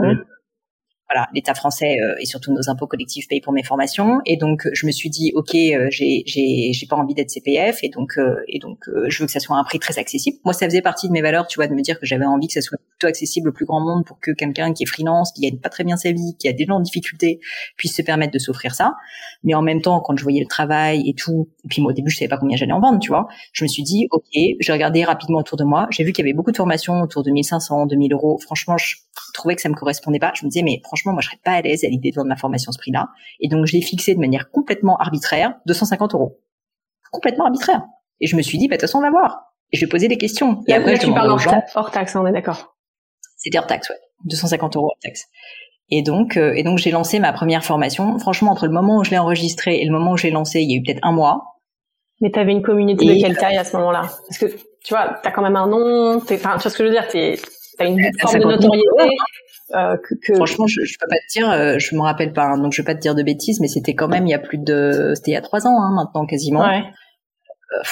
voilà, 1.13 1.29
l'État 1.35 1.55
français 1.55 1.97
euh, 2.03 2.15
et 2.19 2.25
surtout 2.25 2.53
nos 2.53 2.71
impôts 2.71 2.87
collectifs 2.87 3.29
payent 3.29 3.41
pour 3.41 3.53
mes 3.53 3.63
formations. 3.63 4.21
Et 4.27 4.37
donc, 4.37 4.69
je 4.73 4.87
me 4.87 4.91
suis 4.91 5.11
dit, 5.11 5.33
ok, 5.35 5.55
euh, 5.55 5.89
j'ai 5.91 6.23
j'ai 6.27 6.73
j'ai 6.73 6.87
pas 6.87 6.97
envie 6.97 7.15
d'être 7.15 7.31
CPF 7.31 7.85
et 7.85 7.89
donc 7.89 8.19
euh, 8.19 8.37
et 8.49 8.59
donc 8.59 8.79
je 9.09 9.19
veux 9.19 9.27
que 9.27 9.33
ça 9.33 9.41
soit 9.41 9.57
un 9.57 9.65
prix 9.65 9.79
très 9.79 9.99
accessible. 9.99 10.39
Moi, 10.45 10.55
ça 10.55 10.67
faisait 10.67 10.83
partie 10.83 11.09
de 11.09 11.13
mes 11.13 11.23
valeurs, 11.23 11.47
tu 11.47 11.57
vois, 11.57 11.67
de 11.67 11.75
me 11.75 11.83
dire 11.83 12.01
que 12.01 12.07
j'avais 12.07 12.25
envie 12.25 12.47
que 12.47 12.55
ça 12.55 12.63
soit 12.63 12.79
plutôt 13.05 13.09
accessible 13.09 13.49
au 13.51 13.53
plus 13.53 13.67
grand 13.67 13.81
monde 13.81 14.05
pour 14.05 14.19
que 14.21 14.31
quelqu'un 14.31 14.73
qui 14.73 14.85
est 14.85 14.87
freelance, 14.87 15.33
qui 15.33 15.43
gagne 15.43 15.59
pas 15.59 15.69
très 15.69 15.85
bien 15.85 15.97
sa 15.97 16.13
vie, 16.13 16.37
qui 16.39 16.49
a 16.49 16.53
des 16.53 16.65
gens 16.65 16.77
en 16.77 16.81
difficulté, 16.81 17.41
puisse 17.77 17.95
se 17.95 18.03
permettre 18.03 18.33
de 18.33 18.39
s'offrir 18.39 18.75
ça. 18.75 18.95
Mais 19.43 19.55
en 19.55 19.63
même 19.63 19.81
temps, 19.81 20.01
quand 20.01 20.17
je 20.17 20.23
voyais 20.23 20.41
le 20.41 20.47
travail 20.47 21.09
et 21.09 21.15
tout, 21.15 21.49
et 21.65 21.69
puis 21.69 21.83
moi 21.83 21.91
au 21.91 21.95
début 21.95 22.11
je 22.11 22.19
savais 22.19 22.29
pas 22.29 22.39
combien 22.39 22.57
j'allais 22.57 22.73
en 22.73 22.81
vendre, 22.81 22.99
tu 22.99 23.09
vois, 23.09 23.27
je 23.53 23.65
me 23.65 23.69
suis 23.69 23.83
dit, 23.83 24.07
ok, 24.11 24.25
j'ai 24.33 24.73
regardé 24.73 25.05
rapidement 25.05 25.39
autour 25.39 25.59
de 25.59 25.65
moi, 25.65 25.87
j'ai 25.91 26.05
vu 26.05 26.13
qu'il 26.13 26.25
y 26.25 26.29
avait 26.29 26.35
beaucoup 26.35 26.53
de 26.53 26.57
formations 26.57 27.03
autour 27.03 27.23
de 27.23 27.31
1500, 27.31 27.87
2000 27.87 28.13
euros. 28.13 28.39
Franchement, 28.39 28.77
je 28.79 28.97
trouvais 29.33 29.55
que 29.55 29.63
ça 29.63 29.69
me 29.69 29.75
correspondait 29.75 30.19
pas. 30.19 30.33
Je 30.35 30.45
me 30.45 30.51
disais, 30.51 30.63
mais 30.63 30.81
franchement, 30.85 31.13
moi 31.13 31.21
je 31.21 31.29
serais 31.29 31.41
pas 31.45 31.53
à 31.53 31.61
l'aise 31.61 31.85
à 31.85 31.89
l'idée 31.89 32.11
de 32.11 32.17
vendre 32.17 32.29
ma 32.29 32.37
formation 32.37 32.73
ce 32.73 32.79
prix-là. 32.79 33.09
Et 33.41 33.49
donc, 33.49 33.67
je 33.67 33.73
l'ai 33.73 33.83
fixé 33.83 34.15
de 34.15 34.21
manière 34.21 34.51
complètement 34.51 34.97
arbitraire, 34.97 35.55
250 35.67 36.15
euros. 36.15 36.41
Complètement 37.11 37.45
arbitraire. 37.45 37.83
Et 38.21 38.27
je 38.27 38.37
me 38.37 38.43
suis 38.43 38.59
dit, 38.59 38.69
bah, 38.69 38.77
de 38.77 38.81
toute 38.81 38.89
façon, 38.89 38.99
on 38.99 39.03
va 39.03 39.11
voir. 39.11 39.55
Et 39.73 39.77
je 39.77 39.85
vais 39.85 39.89
poser 39.89 40.09
des 40.09 40.19
questions. 40.19 40.63
Et, 40.67 40.73
après, 40.73 40.99
tu 40.99 41.13
parles 41.13 41.31
hors, 41.31 41.91
taxe, 41.91 42.15
on 42.17 42.27
est 42.27 42.33
d'accord. 42.33 42.74
C'était 43.45 43.59
hors 43.59 43.67
taxe, 43.67 43.91
ouais. 43.91 43.97
250 44.25 44.77
euros 44.77 44.87
hors 44.87 44.99
taxe. 45.03 45.27
Et 45.91 46.03
donc, 46.03 46.37
euh, 46.37 46.55
et 46.55 46.63
donc 46.63 46.79
j'ai 46.79 46.91
lancé 46.91 47.19
ma 47.19 47.33
première 47.33 47.63
formation. 47.63 48.19
Franchement, 48.19 48.53
entre 48.53 48.67
le 48.67 48.73
moment 48.73 48.99
où 48.99 49.05
je 49.05 49.11
l'ai 49.11 49.19
enregistrée 49.19 49.81
et 49.81 49.85
le 49.85 49.93
moment 49.93 50.13
où 50.13 50.17
je 50.17 50.25
l'ai 50.25 50.31
lancé, 50.31 50.61
il 50.61 50.71
y 50.71 50.75
a 50.75 50.79
eu 50.79 50.83
peut-être 50.83 51.01
un 51.03 51.13
mois. 51.13 51.45
Mais 52.21 52.31
tu 52.31 52.39
avais 52.39 52.53
une 52.53 52.63
communauté 52.63 53.05
de 53.05 53.21
quelle 53.21 53.37
taille 53.37 53.59
à 53.59 53.65
ce 53.65 53.77
moment-là 53.77 54.03
Parce 54.27 54.39
que 54.39 54.47
tu 54.47 54.95
vois, 54.95 55.19
tu 55.23 55.29
as 55.29 55.31
quand 55.31 55.43
même 55.43 55.57
un 55.57 55.67
nom. 55.67 56.17
Enfin, 56.17 56.57
tu 56.57 56.63
vois 56.63 56.71
ce 56.71 56.77
que 56.77 56.85
je 56.85 56.89
veux 56.89 56.95
dire 56.95 57.07
Tu 57.09 57.19
as 57.19 57.87
une 57.87 58.01
forme 58.21 58.39
de 58.39 58.45
notoriété. 58.45 59.17
Euh, 59.75 59.97
que, 59.97 60.35
Franchement, 60.35 60.67
je, 60.67 60.85
je 60.85 60.99
peux 61.01 61.09
pas 61.09 61.17
te 61.17 61.33
dire, 61.33 61.51
euh, 61.51 61.79
je 61.79 61.95
me 61.95 62.03
rappelle 62.03 62.33
pas, 62.33 62.45
hein, 62.45 62.59
donc 62.59 62.73
je 62.73 62.83
vais 62.83 62.87
pas 62.87 62.95
te 62.95 63.01
dire 63.01 63.15
de 63.15 63.23
bêtises, 63.23 63.61
mais 63.61 63.67
c'était 63.67 63.95
quand 63.95 64.09
même 64.09 64.27
il 64.27 64.31
y 64.31 64.35
a 64.35 64.39
plus 64.39 64.59
de, 64.59 65.13
c'était 65.15 65.31
il 65.31 65.35
y 65.35 65.39
a 65.39 65.41
trois 65.41 65.67
ans 65.67 65.81
hein, 65.81 65.91
maintenant 65.95 66.27
quasiment. 66.27 66.61
Ouais. 66.61 66.83
Euh, 67.73 67.83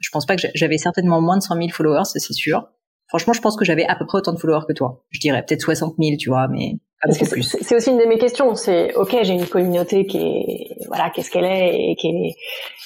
je 0.00 0.10
pense 0.10 0.26
pas 0.26 0.36
que 0.36 0.42
j'avais 0.54 0.76
certainement 0.76 1.20
moins 1.20 1.38
de 1.38 1.42
100 1.42 1.54
000 1.54 1.68
followers, 1.68 2.04
c'est 2.04 2.20
sûr. 2.32 2.68
Franchement, 3.08 3.32
je 3.32 3.40
pense 3.40 3.56
que 3.56 3.64
j'avais 3.64 3.86
à 3.86 3.96
peu 3.96 4.06
près 4.06 4.18
autant 4.18 4.32
de 4.32 4.38
followers 4.38 4.64
que 4.66 4.72
toi. 4.72 5.02
Je 5.10 5.20
dirais 5.20 5.44
peut-être 5.46 5.60
60 5.60 5.94
000, 5.98 6.16
tu 6.18 6.30
vois, 6.30 6.48
mais. 6.48 6.76
C'est 7.10 7.76
aussi 7.76 7.90
une 7.90 7.98
de 7.98 8.06
mes 8.06 8.16
questions. 8.16 8.54
C'est 8.54 8.94
ok, 8.94 9.14
j'ai 9.22 9.34
une 9.34 9.46
communauté 9.46 10.06
qui 10.06 10.18
est 10.18 10.86
voilà, 10.86 11.10
qu'est-ce 11.10 11.30
qu'elle 11.30 11.44
est 11.44 11.90
et 11.90 11.96
qui 11.96 12.08
est 12.08 12.34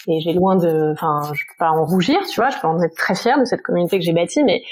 et 0.09 0.20
j'ai 0.20 0.33
loin 0.33 0.57
de, 0.57 0.92
enfin, 0.92 1.22
je 1.35 1.42
peux 1.44 1.59
pas 1.59 1.70
en 1.70 1.85
rougir, 1.85 2.18
tu 2.26 2.40
vois, 2.40 2.48
je 2.50 2.59
peux 2.59 2.66
en 2.66 2.83
être 2.83 2.96
très 2.96 3.14
fière 3.14 3.38
de 3.38 3.44
cette 3.44 3.62
communauté 3.62 3.98
que 3.98 4.04
j'ai 4.04 4.12
bâtie, 4.12 4.42
mais 4.42 4.62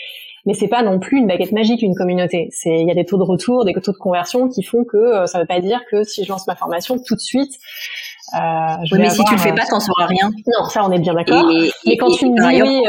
mais 0.46 0.54
c'est 0.54 0.68
pas 0.68 0.82
non 0.82 1.00
plus 1.00 1.18
une 1.18 1.26
baguette 1.26 1.52
magique 1.52 1.82
une 1.82 1.94
communauté. 1.94 2.48
C'est 2.52 2.80
il 2.80 2.88
y 2.88 2.90
a 2.90 2.94
des 2.94 3.04
taux 3.04 3.18
de 3.18 3.24
retour, 3.24 3.64
des 3.64 3.74
taux 3.74 3.92
de 3.92 3.96
conversion 3.98 4.48
qui 4.48 4.62
font 4.62 4.85
que 4.85 4.96
euh, 4.96 5.26
ça 5.26 5.40
veut 5.40 5.46
pas 5.46 5.61
dire 5.61 5.80
que 5.90 6.04
si 6.04 6.24
je 6.24 6.28
lance 6.28 6.46
ma 6.46 6.54
formation 6.54 6.96
tout 6.98 7.16
de 7.16 7.20
suite 7.20 7.52
Euh, 8.35 8.39
oui, 8.93 8.99
mais 8.99 9.11
si 9.11 9.23
tu 9.25 9.35
le 9.35 9.41
fais 9.41 9.53
pas, 9.53 9.65
t'en 9.67 9.79
sauras 9.79 10.07
rien. 10.07 10.31
Non, 10.47 10.69
ça, 10.69 10.85
on 10.85 10.91
est 10.91 10.99
bien 10.99 11.15
d'accord. 11.15 11.49
Mais 11.87 11.97
quand 11.97 12.11
tu 12.11 12.27
me 12.27 12.53
dis 12.53 12.62
oui, 12.62 12.83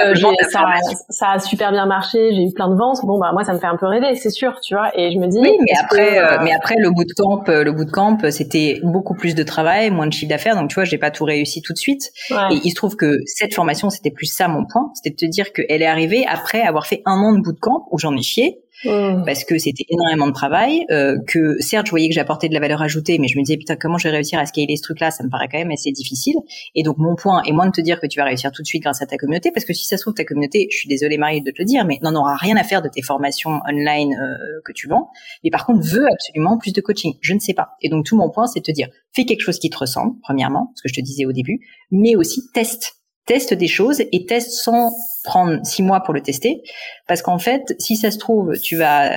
ça, 0.50 0.66
ça, 1.10 1.32
a 1.34 1.40
super 1.40 1.72
bien 1.72 1.86
marché, 1.86 2.34
j'ai 2.34 2.44
eu 2.44 2.52
plein 2.52 2.70
de 2.70 2.76
ventes, 2.76 3.00
bon 3.04 3.20
bah 3.20 3.32
moi 3.34 3.44
ça 3.44 3.54
me 3.54 3.60
fait 3.60 3.68
un 3.68 3.78
peu 3.78 3.86
rêver, 3.86 4.16
c'est 4.16 4.30
sûr, 4.30 4.60
tu 4.62 4.74
vois. 4.74 4.90
Et 4.96 5.12
je 5.12 5.18
me 5.18 5.28
dis. 5.28 5.40
Oui, 5.40 5.58
mais 5.62 5.78
après, 5.80 6.44
mais 6.44 6.54
après 6.54 6.76
le 6.78 6.90
bootcamp, 6.90 7.44
le 7.48 7.72
bootcamp, 7.72 8.18
c'était 8.32 8.80
beaucoup 8.84 9.14
plus 9.14 9.36
de 9.36 9.44
travail, 9.44 9.92
moins 9.92 10.08
de 10.08 10.14
chiffre 10.14 10.30
d'affaires, 10.30 10.56
donc 10.56 10.70
tu 10.70 10.76
vois, 10.76 10.86
j'ai 10.86 10.98
pas 10.98 11.12
tout 11.12 11.26
réussi 11.26 11.62
tout 11.62 11.74
de 11.74 11.78
suite. 11.78 12.12
Et 12.32 12.60
il 12.64 12.70
se 12.70 12.76
trouve 12.76 12.96
que 12.96 13.18
cette 13.26 13.54
formation, 13.54 13.90
c'était 13.90 14.12
plus 14.12 14.28
ça 14.28 14.48
mon 14.48 14.66
point, 14.66 14.92
c'était 14.96 15.12
de 15.12 15.16
te 15.16 15.26
dire 15.26 15.54
qu'elle 15.54 15.82
est 15.82 15.88
arrivée 15.88 16.26
après 16.28 16.62
avoir 16.62 16.88
fait 16.88 17.02
un 17.06 17.20
an 17.20 17.34
de 17.34 17.42
bootcamp 17.42 17.88
où 17.92 18.00
j'en 18.00 18.16
ai 18.16 18.24
chié 18.24 18.60
Mmh. 18.86 19.24
parce 19.26 19.44
que 19.44 19.58
c'était 19.58 19.86
énormément 19.90 20.28
de 20.28 20.34
travail. 20.34 20.86
Euh, 20.92 21.18
que 21.26 21.60
certes, 21.60 21.88
je 21.88 21.92
voyais 21.92 22.10
que 22.10 22.14
j'apportais 22.14 22.48
de 22.48 22.54
la 22.54 22.60
valeur 22.60 22.82
ajoutée, 22.84 23.18
mais 23.18 23.28
je 23.28 23.38
me 23.38 23.44
disais 23.44 23.58
putain 23.58 23.76
comment 23.76 23.98
je 23.98 24.08
vais 24.08 24.14
réussir 24.14 24.38
à 24.38 24.46
scaler 24.46 24.76
ce 24.76 24.84
truc-là? 24.84 25.10
Ça 25.10 25.24
me 25.24 25.30
paraît 25.30 25.48
quand 25.52 25.58
même 25.58 25.72
assez 25.72 25.92
difficile. 25.92 26.36
Et 26.76 26.84
donc 26.84 26.98
mon 27.00 27.16
point 27.16 27.42
est 27.44 27.54
moins 27.54 27.66
de 27.66 27.72
te 27.72 27.82
dire 27.82 28.00
que 28.00 28.06
tu 28.06 28.20
vas 28.20 28.26
réussir 28.26 28.52
tout 28.52 28.62
de 28.62 28.68
suite 28.68 28.84
grâce 28.84 29.02
à 29.02 29.08
ta 29.08 29.18
communauté, 29.18 29.52
parce 29.52 29.66
que 29.66 29.74
si 29.74 29.86
ça 29.86 29.98
se 29.98 30.04
trouve 30.04 30.14
ta 30.14 30.26
communauté, 30.26 30.68
je 30.72 30.78
suis 30.78 30.90
désolée 30.90 31.18
Marie 31.18 31.42
de 31.42 31.50
te 31.50 31.58
le 31.58 31.66
dire, 31.66 31.86
mais 31.86 31.98
n'en 32.04 32.14
aura 32.14 32.36
rien 32.36 32.56
à 32.56 32.64
faire 32.64 32.84
de 32.84 32.90
tes 32.90 33.02
formations 33.02 33.60
online 33.68 34.14
euh, 34.14 34.62
que 34.64 34.72
tu 34.74 34.88
vends. 34.88 35.10
Mais 35.44 35.50
par 35.50 35.66
contre 35.66 35.82
veut 35.82 36.06
absolument 36.12 36.58
plus 36.60 36.74
de 36.74 36.82
coaching. 36.82 37.14
Je 37.22 37.34
ne 37.34 37.40
sais 37.40 37.54
pas. 37.54 37.70
Et 37.82 37.90
donc 37.90 38.06
tout 38.06 38.16
mon 38.16 38.30
point 38.30 38.46
c'est 38.46 38.60
de 38.60 38.66
te 38.66 38.72
dire 38.72 38.90
fais 39.16 39.26
quelque 39.26 39.42
chose 39.42 39.58
qui 39.58 39.72
te 39.72 39.78
ressemble 39.78 40.20
premièrement, 40.22 40.72
ce 40.76 40.84
que 40.84 40.90
je 40.90 40.94
te 40.94 41.02
disais 41.02 41.26
au 41.26 41.32
début, 41.32 41.60
mais 41.92 42.16
aussi 42.16 42.44
teste 42.54 42.97
teste 43.28 43.54
des 43.54 43.68
choses 43.68 44.02
et 44.12 44.26
teste 44.26 44.52
sans 44.52 44.92
prendre 45.24 45.60
six 45.64 45.84
mois 45.84 46.00
pour 46.00 46.14
le 46.14 46.22
tester, 46.22 46.64
parce 47.06 47.22
qu'en 47.22 47.38
fait, 47.38 47.76
si 47.80 47.98
ça 47.98 48.12
se 48.12 48.18
trouve, 48.18 48.58
tu 48.60 48.78
vas 48.78 49.10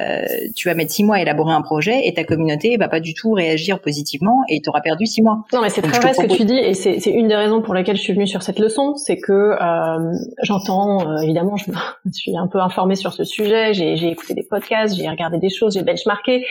tu 0.57 0.69
vas 0.69 0.75
mettre 0.75 0.91
six 0.91 1.05
mois 1.05 1.17
à 1.17 1.21
élaborer 1.21 1.53
un 1.55 1.63
projet 1.63 2.01
et 2.05 2.13
ta 2.13 2.25
communauté 2.25 2.77
va 2.77 2.89
pas 2.89 3.01
du 3.01 3.15
tout 3.15 3.31
réagir 3.31 3.81
positivement 3.81 4.43
et 4.49 4.61
tu 4.61 4.69
auras 4.69 4.81
perdu 4.81 5.07
six 5.07 5.23
mois. 5.23 5.45
Non, 5.53 5.63
mais 5.63 5.71
c'est 5.71 5.83
très 5.83 6.01
vrai 6.01 6.13
ce 6.13 6.23
que 6.23 6.37
tu 6.37 6.45
dis 6.45 6.59
et 6.59 6.75
c'est 6.75 6.99
une 7.07 7.29
des 7.29 7.37
raisons 7.37 7.63
pour 7.63 7.75
lesquelles 7.75 7.97
je 7.97 8.03
suis 8.03 8.13
venue 8.13 8.27
sur 8.27 8.43
cette 8.43 8.59
leçon, 8.59 8.97
c'est 8.97 9.19
que 9.19 9.33
euh, 9.33 10.13
j'entends 10.43 11.09
euh, 11.09 11.19
évidemment, 11.19 11.57
je, 11.57 11.71
suis 12.13 12.37
un 12.37 12.49
peu 12.49 12.59
informée 12.59 12.97
sur 12.97 13.13
ce 13.13 13.25
sujet, 13.25 13.73
j'ai 13.73 14.09
écouté 14.09 14.35
des 14.35 14.43
podcasts, 14.43 14.97
j'ai 14.97 15.09
regardé 15.09 15.39
des 15.39 15.51
choses, 15.51 15.75
j'ai 15.75 15.83
benchmarké 15.83 16.45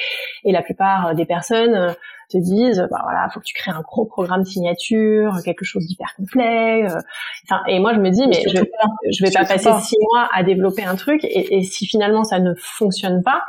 et 0.46 0.52
la 0.52 0.62
plupart 0.62 1.14
des 1.16 1.26
personnes 1.26 1.76
euh, 1.76 1.92
te 2.30 2.38
disent 2.38 2.86
bah 2.92 3.00
voilà 3.04 3.28
faut 3.34 3.40
que 3.40 3.46
tu 3.46 3.54
crées 3.54 3.72
un 3.72 3.82
gros 3.82 4.06
programme 4.06 4.46
signature 4.46 5.34
quelque 5.44 5.66
chose 5.66 5.86
d'hyper 5.86 6.14
complet 6.16 6.86
euh. 6.86 7.00
enfin 7.46 7.62
et 7.68 7.80
moi 7.80 7.94
je 7.94 8.00
me 8.00 8.10
dis 8.10 8.28
mais 8.28 8.42
je, 8.48 8.64
je 9.12 9.24
vais 9.24 9.32
pas 9.32 9.46
passer 9.46 9.72
six 9.82 9.98
mois 10.12 10.30
à 10.34 10.44
développer 10.44 10.84
un 10.84 10.96
truc 10.96 11.24
et, 11.24 11.58
et, 11.58 11.64
si 11.64 11.88
finalement 11.88 12.24
ça 12.24 12.40
ne 12.40 12.54
fonctionne 12.56 13.24
pas 13.24 13.44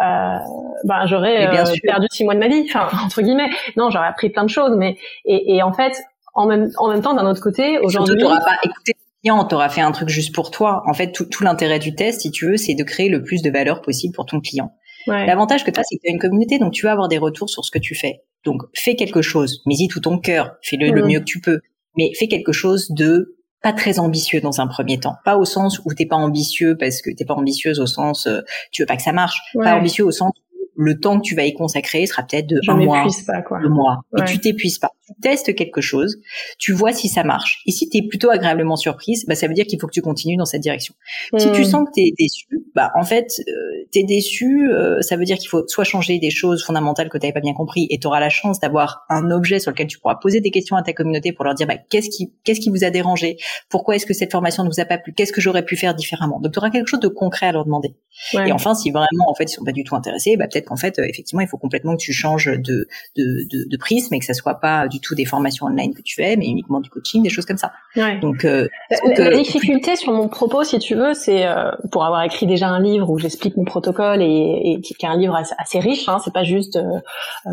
euh, 0.00 0.38
ben 0.84 1.06
j'aurais 1.06 1.46
euh, 1.46 1.64
perdu 1.82 2.06
six 2.10 2.24
mois 2.24 2.34
de 2.34 2.40
ma 2.40 2.48
vie 2.48 2.66
enfin 2.68 2.88
entre 3.04 3.22
guillemets 3.22 3.50
non 3.76 3.90
j'aurais 3.90 4.08
appris 4.08 4.30
plein 4.30 4.44
de 4.44 4.50
choses 4.50 4.76
mais 4.76 4.96
et, 5.24 5.56
et 5.56 5.62
en 5.62 5.72
fait 5.72 6.02
en 6.34 6.46
même 6.46 6.70
en 6.78 6.88
même 6.88 7.02
temps 7.02 7.14
d'un 7.14 7.26
autre 7.26 7.42
côté 7.42 7.78
aujourd'hui 7.78 8.16
tu 8.16 8.22
n'auras 8.22 8.40
pas 8.40 8.58
écouté 8.62 8.92
client, 9.22 9.44
t'auras 9.44 9.68
fait 9.68 9.80
un 9.80 9.92
truc 9.92 10.08
juste 10.08 10.34
pour 10.34 10.50
toi. 10.50 10.82
En 10.86 10.94
fait, 10.94 11.10
tout, 11.10 11.24
tout 11.24 11.42
l'intérêt 11.42 11.78
du 11.80 11.94
test, 11.94 12.20
si 12.20 12.30
tu 12.30 12.46
veux, 12.46 12.56
c'est 12.56 12.74
de 12.74 12.84
créer 12.84 13.08
le 13.08 13.24
plus 13.24 13.42
de 13.42 13.50
valeur 13.50 13.82
possible 13.82 14.14
pour 14.14 14.26
ton 14.26 14.40
client. 14.40 14.72
L'avantage 15.06 15.64
que 15.64 15.70
tu 15.70 15.80
as, 15.80 15.84
c'est 15.84 15.96
que 15.96 16.02
tu 16.02 16.08
as 16.08 16.12
une 16.12 16.18
communauté, 16.18 16.58
donc 16.58 16.72
tu 16.72 16.84
vas 16.84 16.92
avoir 16.92 17.08
des 17.08 17.18
retours 17.18 17.48
sur 17.48 17.64
ce 17.64 17.70
que 17.70 17.78
tu 17.78 17.94
fais. 17.94 18.22
Donc 18.44 18.62
fais 18.74 18.94
quelque 18.94 19.22
chose, 19.22 19.62
mais 19.66 19.74
y 19.74 19.88
tout 19.88 20.00
ton 20.00 20.18
cœur, 20.18 20.56
fais-le 20.62 20.90
le 20.90 21.04
mieux 21.04 21.20
que 21.20 21.24
tu 21.24 21.40
peux, 21.40 21.60
mais 21.96 22.12
fais 22.14 22.28
quelque 22.28 22.52
chose 22.52 22.90
de 22.90 23.36
pas 23.62 23.72
très 23.72 23.98
ambitieux 23.98 24.40
dans 24.40 24.60
un 24.60 24.66
premier 24.66 25.00
temps. 25.00 25.16
Pas 25.24 25.36
au 25.36 25.44
sens 25.44 25.80
où 25.84 25.92
t'es 25.92 26.06
pas 26.06 26.16
ambitieux 26.16 26.76
parce 26.76 27.02
que 27.02 27.10
t'es 27.10 27.24
pas 27.24 27.34
ambitieuse 27.34 27.80
au 27.80 27.86
sens 27.86 28.26
euh, 28.26 28.40
tu 28.70 28.82
veux 28.82 28.86
pas 28.86 28.96
que 28.96 29.02
ça 29.02 29.12
marche. 29.12 29.40
Pas 29.54 29.74
ambitieux 29.74 30.04
au 30.04 30.12
sens 30.12 30.30
le 30.76 30.98
temps 30.98 31.18
que 31.18 31.22
tu 31.22 31.34
vas 31.34 31.44
y 31.44 31.54
consacrer 31.54 32.06
sera 32.06 32.22
peut-être 32.22 32.46
de 32.46 32.60
un 32.68 32.76
mois, 32.76 33.06
pas, 33.26 33.42
quoi. 33.42 33.60
deux 33.60 33.68
mois. 33.68 34.00
Et 34.18 34.24
tu 34.24 34.38
t'épuises 34.38 34.78
pas. 34.78 34.90
Tu 35.06 35.12
testes 35.20 35.54
quelque 35.54 35.80
chose, 35.80 36.18
tu 36.58 36.72
vois 36.72 36.92
si 36.92 37.08
ça 37.08 37.22
marche. 37.22 37.62
Et 37.66 37.70
si 37.70 37.88
tu 37.88 37.98
es 37.98 38.02
plutôt 38.02 38.30
agréablement 38.30 38.76
surprise, 38.76 39.24
bah, 39.26 39.34
ça 39.34 39.46
veut 39.46 39.54
dire 39.54 39.64
qu'il 39.66 39.80
faut 39.80 39.86
que 39.86 39.92
tu 39.92 40.02
continues 40.02 40.36
dans 40.36 40.44
cette 40.44 40.62
direction. 40.62 40.94
Si 41.38 41.50
tu 41.52 41.60
hmm. 41.60 41.64
sens 41.64 41.88
que 41.88 41.92
tu 41.94 42.00
es 42.00 42.12
déçu, 42.18 42.46
bah, 42.74 42.90
en 42.94 43.04
fait, 43.04 43.26
euh, 43.40 43.52
tu 43.92 44.00
es 44.00 44.04
déçu, 44.04 44.68
euh, 44.70 45.00
ça 45.02 45.16
veut 45.16 45.24
dire 45.24 45.38
qu'il 45.38 45.48
faut 45.48 45.66
soit 45.68 45.84
changer 45.84 46.18
des 46.18 46.30
choses 46.30 46.64
fondamentales 46.64 47.08
que 47.08 47.18
tu 47.18 47.32
pas 47.32 47.40
bien 47.40 47.54
compris 47.54 47.86
et 47.90 47.98
tu 47.98 48.06
auras 48.06 48.20
la 48.20 48.28
chance 48.28 48.60
d'avoir 48.60 49.04
un 49.08 49.30
objet 49.30 49.58
sur 49.58 49.70
lequel 49.70 49.86
tu 49.86 49.98
pourras 49.98 50.16
poser 50.16 50.40
des 50.40 50.50
questions 50.50 50.76
à 50.76 50.82
ta 50.82 50.92
communauté 50.92 51.32
pour 51.32 51.44
leur 51.44 51.54
dire 51.54 51.66
bah, 51.66 51.76
qu'est-ce 51.90 52.08
qui, 52.08 52.32
qu'est-ce 52.44 52.60
qui 52.60 52.70
vous 52.70 52.84
a 52.84 52.90
dérangé? 52.90 53.36
Pourquoi 53.68 53.96
est-ce 53.96 54.06
que 54.06 54.14
cette 54.14 54.32
formation 54.32 54.64
ne 54.64 54.68
vous 54.68 54.80
a 54.80 54.84
pas 54.84 54.98
plu? 54.98 55.12
Qu'est-ce 55.12 55.32
que 55.32 55.40
j'aurais 55.40 55.64
pu 55.64 55.76
faire 55.76 55.94
différemment? 55.94 56.40
Donc 56.40 56.52
tu 56.52 56.58
auras 56.58 56.70
quelque 56.70 56.88
chose 56.88 57.00
de 57.00 57.08
concret 57.08 57.46
à 57.46 57.52
leur 57.52 57.64
demander. 57.64 57.96
Et 58.34 58.52
enfin, 58.52 58.74
si 58.74 58.90
vraiment 58.90 59.28
en 59.28 59.34
fait 59.34 59.44
ils 59.44 59.54
sont 59.54 59.64
pas 59.64 59.72
du 59.72 59.84
tout 59.84 59.96
intéressés, 59.96 60.36
bah, 60.36 60.46
peut-être 60.50 60.65
qu'en 60.66 60.76
fait, 60.76 60.98
euh, 60.98 61.04
effectivement, 61.08 61.40
il 61.40 61.48
faut 61.48 61.56
complètement 61.56 61.96
que 61.96 62.02
tu 62.02 62.12
changes 62.12 62.46
de, 62.46 62.88
de, 63.16 63.46
de, 63.50 63.68
de 63.68 63.76
prisme 63.76 64.14
et 64.14 64.18
que 64.18 64.24
ça 64.24 64.34
soit 64.34 64.60
pas 64.60 64.88
du 64.88 65.00
tout 65.00 65.14
des 65.14 65.24
formations 65.24 65.66
online 65.66 65.94
que 65.94 66.02
tu 66.02 66.14
fais, 66.14 66.36
mais 66.36 66.46
uniquement 66.46 66.80
du 66.80 66.90
coaching, 66.90 67.22
des 67.22 67.30
choses 67.30 67.46
comme 67.46 67.56
ça. 67.56 67.72
Donc, 68.20 68.44
euh, 68.44 68.68
la, 68.90 69.30
difficulté 69.30 69.96
sur 69.96 70.12
mon 70.12 70.28
propos, 70.28 70.64
si 70.64 70.78
tu 70.78 70.94
veux, 70.94 71.14
c'est 71.14 71.46
euh, 71.46 71.70
pour 71.90 72.04
avoir 72.04 72.22
écrit 72.22 72.46
déjà 72.46 72.68
un 72.68 72.80
livre 72.80 73.08
où 73.10 73.18
j'explique 73.18 73.56
mon 73.56 73.64
protocole 73.64 74.22
et, 74.22 74.60
et 74.64 74.80
qui, 74.80 74.94
est 75.00 75.06
un 75.06 75.16
livre 75.16 75.36
assez, 75.58 75.78
riche. 75.78 76.08
Hein, 76.08 76.18
c'est 76.24 76.32
pas 76.32 76.44
juste 76.44 76.78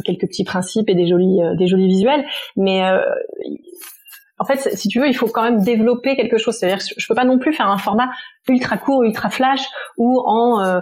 quelques 0.06 0.28
petits 0.28 0.44
principes 0.44 0.90
et 0.90 0.96
des 0.96 1.08
jolis, 1.08 1.40
des 1.58 1.68
jolis 1.68 1.88
visuels, 1.88 2.26
mais 2.58 2.82
en 4.40 4.46
fait, 4.46 4.76
si 4.76 4.88
tu 4.88 5.00
veux, 5.00 5.08
il 5.08 5.16
faut 5.16 5.28
quand 5.28 5.44
même 5.44 5.62
développer 5.62 6.16
quelque 6.16 6.38
chose. 6.38 6.56
C'est-à-dire 6.58 6.84
je 6.98 7.08
peux 7.08 7.14
pas 7.14 7.24
non 7.24 7.38
plus 7.38 7.54
faire 7.54 7.70
un 7.70 7.78
format 7.78 8.10
ultra 8.50 8.78
court, 8.78 9.04
ultra 9.04 9.30
flash, 9.30 9.62
où 9.98 10.20
en 10.26 10.58
20 10.60 10.82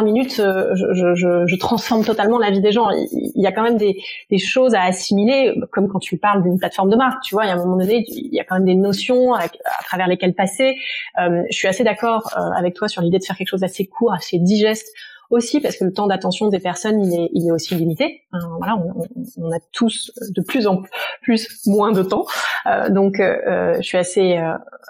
euh, 0.00 0.04
minutes, 0.04 0.40
euh, 0.40 0.74
je, 0.74 1.56
transforme 1.56 2.04
totalement 2.04 2.38
la 2.38 2.50
vie 2.50 2.60
des 2.60 2.72
gens. 2.72 2.90
Il, 2.90 3.32
y 3.42 3.46
a 3.46 3.52
quand 3.52 3.62
même 3.62 3.76
des, 3.76 4.00
des, 4.30 4.38
choses 4.38 4.74
à 4.74 4.82
assimiler, 4.82 5.54
comme 5.72 5.88
quand 5.88 6.00
tu 6.00 6.18
parles 6.18 6.42
d'une 6.42 6.58
plateforme 6.58 6.90
de 6.90 6.96
marque. 6.96 7.22
Tu 7.22 7.34
vois, 7.34 7.44
il 7.44 7.48
y 7.48 7.50
a 7.50 7.54
un 7.54 7.58
moment 7.58 7.76
donné, 7.76 8.04
il 8.08 8.34
y 8.34 8.40
a 8.40 8.44
quand 8.44 8.56
même 8.56 8.66
des 8.66 8.74
notions 8.74 9.32
à, 9.32 9.48
travers 9.84 10.08
lesquelles 10.08 10.34
passer. 10.34 10.76
Euh, 11.20 11.42
je 11.50 11.56
suis 11.56 11.68
assez 11.68 11.84
d'accord 11.84 12.36
avec 12.56 12.74
toi 12.74 12.88
sur 12.88 13.00
l'idée 13.00 13.18
de 13.18 13.24
faire 13.24 13.36
quelque 13.36 13.48
chose 13.48 13.60
d'assez 13.60 13.86
court, 13.86 14.12
assez 14.12 14.38
digeste 14.38 14.88
aussi 15.30 15.60
parce 15.60 15.76
que 15.76 15.84
le 15.84 15.92
temps 15.92 16.06
d'attention 16.06 16.48
des 16.48 16.58
personnes 16.58 17.04
il 17.04 17.14
est, 17.14 17.30
il 17.32 17.46
est 17.46 17.50
aussi 17.50 17.74
limité. 17.74 18.22
voilà, 18.58 18.76
on, 18.76 19.06
on, 19.36 19.52
a 19.52 19.58
tous 19.72 20.10
de 20.30 20.40
plus 20.40 20.66
en 20.66 20.82
plus 21.22 21.66
moins 21.66 21.92
de 21.92 22.02
temps, 22.02 22.26
euh, 22.66 22.88
donc 22.88 23.20
euh, 23.20 23.36
euh, 23.46 23.74
je 23.76 23.82
suis 23.82 23.98
assez 23.98 24.38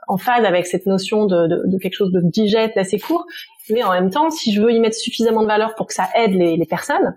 en 0.07 0.17
phase 0.17 0.45
avec 0.45 0.67
cette 0.67 0.87
notion 0.87 1.27
de, 1.27 1.47
de, 1.47 1.63
de 1.67 1.79
quelque 1.79 1.95
chose 1.95 2.13
de 2.13 2.21
digeste, 2.23 2.77
assez 2.77 2.99
court. 2.99 3.27
Mais 3.71 3.83
en 3.83 3.91
même 3.91 4.11
temps, 4.11 4.31
si 4.31 4.53
je 4.53 4.63
veux 4.63 4.73
y 4.73 4.81
mettre 4.81 4.97
suffisamment 4.97 5.43
de 5.43 5.47
valeur 5.47 5.75
pour 5.75 5.87
que 5.87 5.93
ça 5.95 6.09
aide 6.15 6.33
les, 6.33 6.57
les 6.57 6.67
personnes, 6.67 7.05
euh, 7.05 7.11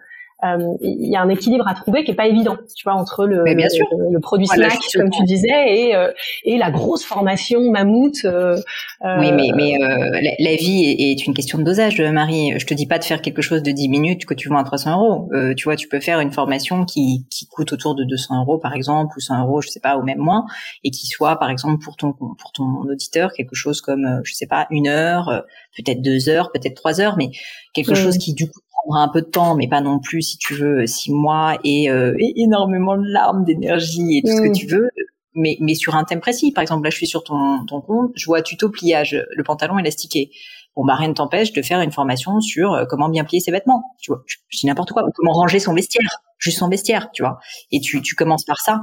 il 0.44 1.10
y 1.10 1.16
a 1.16 1.22
un 1.22 1.30
équilibre 1.30 1.68
à 1.68 1.76
trouver 1.76 2.04
qui 2.04 2.12
est 2.12 2.16
pas 2.16 2.28
évident, 2.28 2.58
tu 2.76 2.84
vois, 2.84 2.94
entre 2.94 3.26
le, 3.26 3.44
bien 3.56 3.70
sûr. 3.70 3.86
le, 3.92 4.20
produit 4.20 4.48
snack, 4.48 4.80
comme 4.96 5.10
tu 5.10 5.24
disais, 5.24 5.48
et, 5.68 5.96
euh, 5.96 6.12
et 6.44 6.58
la 6.58 6.72
grosse 6.72 7.06
formation 7.06 7.70
mammouth. 7.70 8.26
Euh, 8.26 8.58
oui, 9.04 9.32
mais, 9.32 9.50
mais 9.56 9.78
la, 9.80 10.32
la, 10.40 10.56
vie 10.56 10.96
est, 10.98 11.26
une 11.28 11.34
question 11.34 11.60
de 11.60 11.64
dosage, 11.64 12.02
Marie. 12.02 12.58
Je 12.58 12.66
te 12.66 12.74
dis 12.74 12.88
pas 12.88 12.98
de 12.98 13.04
faire 13.04 13.22
quelque 13.22 13.42
chose 13.42 13.62
de 13.62 13.72
10 13.72 13.90
minutes 13.90 14.26
que 14.26 14.34
tu 14.34 14.50
vends 14.50 14.58
à 14.58 14.64
300 14.64 14.98
euros. 14.98 15.30
tu 15.56 15.66
vois, 15.66 15.76
tu 15.76 15.88
peux 15.88 16.00
faire 16.00 16.20
une 16.20 16.32
formation 16.32 16.86
qui, 16.86 17.26
qui 17.30 17.48
coûte 17.48 17.74
autour 17.74 17.96
de 17.96 18.04
200 18.04 18.42
euros, 18.42 18.58
par 18.58 18.74
exemple, 18.74 19.14
ou 19.18 19.20
100 19.20 19.42
euros, 19.44 19.62
je 19.62 19.70
sais 19.70 19.80
pas, 19.80 19.98
ou 19.98 20.04
même 20.04 20.20
moins, 20.20 20.46
et 20.84 20.90
qui 20.90 21.06
soit, 21.06 21.38
par 21.38 21.52
exemple, 21.52 21.84
pour 21.84 21.98
ton 21.98 22.14
pour 22.14 22.52
ton 22.54 22.82
auditeur, 22.90 23.32
quelque 23.34 23.56
chose 23.56 23.82
comme, 23.82 24.22
je 24.24 24.34
sais 24.34 24.48
pas, 24.48 24.66
une 24.72 24.88
heure, 24.88 25.44
peut-être 25.78 26.02
deux 26.02 26.30
heures, 26.30 26.52
peut-être 26.52 26.76
trois 26.76 27.00
heures, 27.00 27.16
mais 27.18 27.30
quelque 27.74 27.96
chose 27.96 28.18
qui 28.18 28.34
du 28.34 28.50
coup 28.50 28.60
prendra 28.84 29.04
un 29.04 29.10
peu 29.10 29.22
de 29.22 29.28
temps, 29.28 29.56
mais 29.56 29.68
pas 29.68 29.82
non 29.82 30.00
plus, 30.00 30.22
si 30.22 30.38
tu 30.38 30.56
veux, 30.56 30.86
six 30.86 31.12
mois 31.12 31.58
et, 31.64 31.90
euh, 31.90 32.16
énormément 32.36 32.98
de 32.98 33.06
larmes, 33.06 33.44
d'énergie 33.44 34.18
et 34.18 34.22
tout 34.22 34.36
ce 34.36 34.42
que 34.42 34.50
mm. 34.50 34.54
tu 34.54 34.68
veux. 34.68 34.90
Mais, 35.34 35.58
mais 35.62 35.76
sur 35.76 35.96
un 35.96 36.04
thème 36.04 36.20
précis. 36.20 36.52
Par 36.52 36.62
exemple, 36.62 36.84
là, 36.84 36.90
je 36.90 36.98
suis 36.98 37.08
sur 37.08 37.24
ton, 37.24 37.66
ton 37.66 37.80
compte, 37.80 38.12
je 38.16 38.26
vois 38.26 38.42
tuto 38.42 38.70
pliage, 38.70 39.26
le 39.36 39.44
pantalon 39.44 39.80
élastiqué. 39.80 40.32
Bon, 40.76 40.86
bah, 40.86 40.96
rien 40.96 41.10
ne 41.10 41.14
t'empêche 41.14 41.52
de 41.54 41.62
faire 41.62 41.82
une 41.82 41.92
formation 41.92 42.40
sur 42.40 42.74
euh, 42.74 42.86
comment 42.90 43.10
bien 43.10 43.24
plier 43.24 43.42
ses 43.42 43.52
vêtements. 43.52 43.84
Tu 44.02 44.12
vois, 44.12 44.24
je, 44.26 44.38
dis 44.58 44.66
n'importe 44.68 44.92
quoi. 44.92 45.06
Ou 45.06 45.12
comment 45.14 45.34
ranger 45.34 45.60
son 45.60 45.74
vestiaire, 45.74 46.22
juste 46.42 46.58
son 46.58 46.68
vestiaire, 46.68 47.10
tu 47.14 47.22
vois. 47.24 47.40
Et 47.72 47.80
tu, 47.80 48.02
tu 48.02 48.16
commences 48.16 48.44
par 48.44 48.60
ça. 48.60 48.82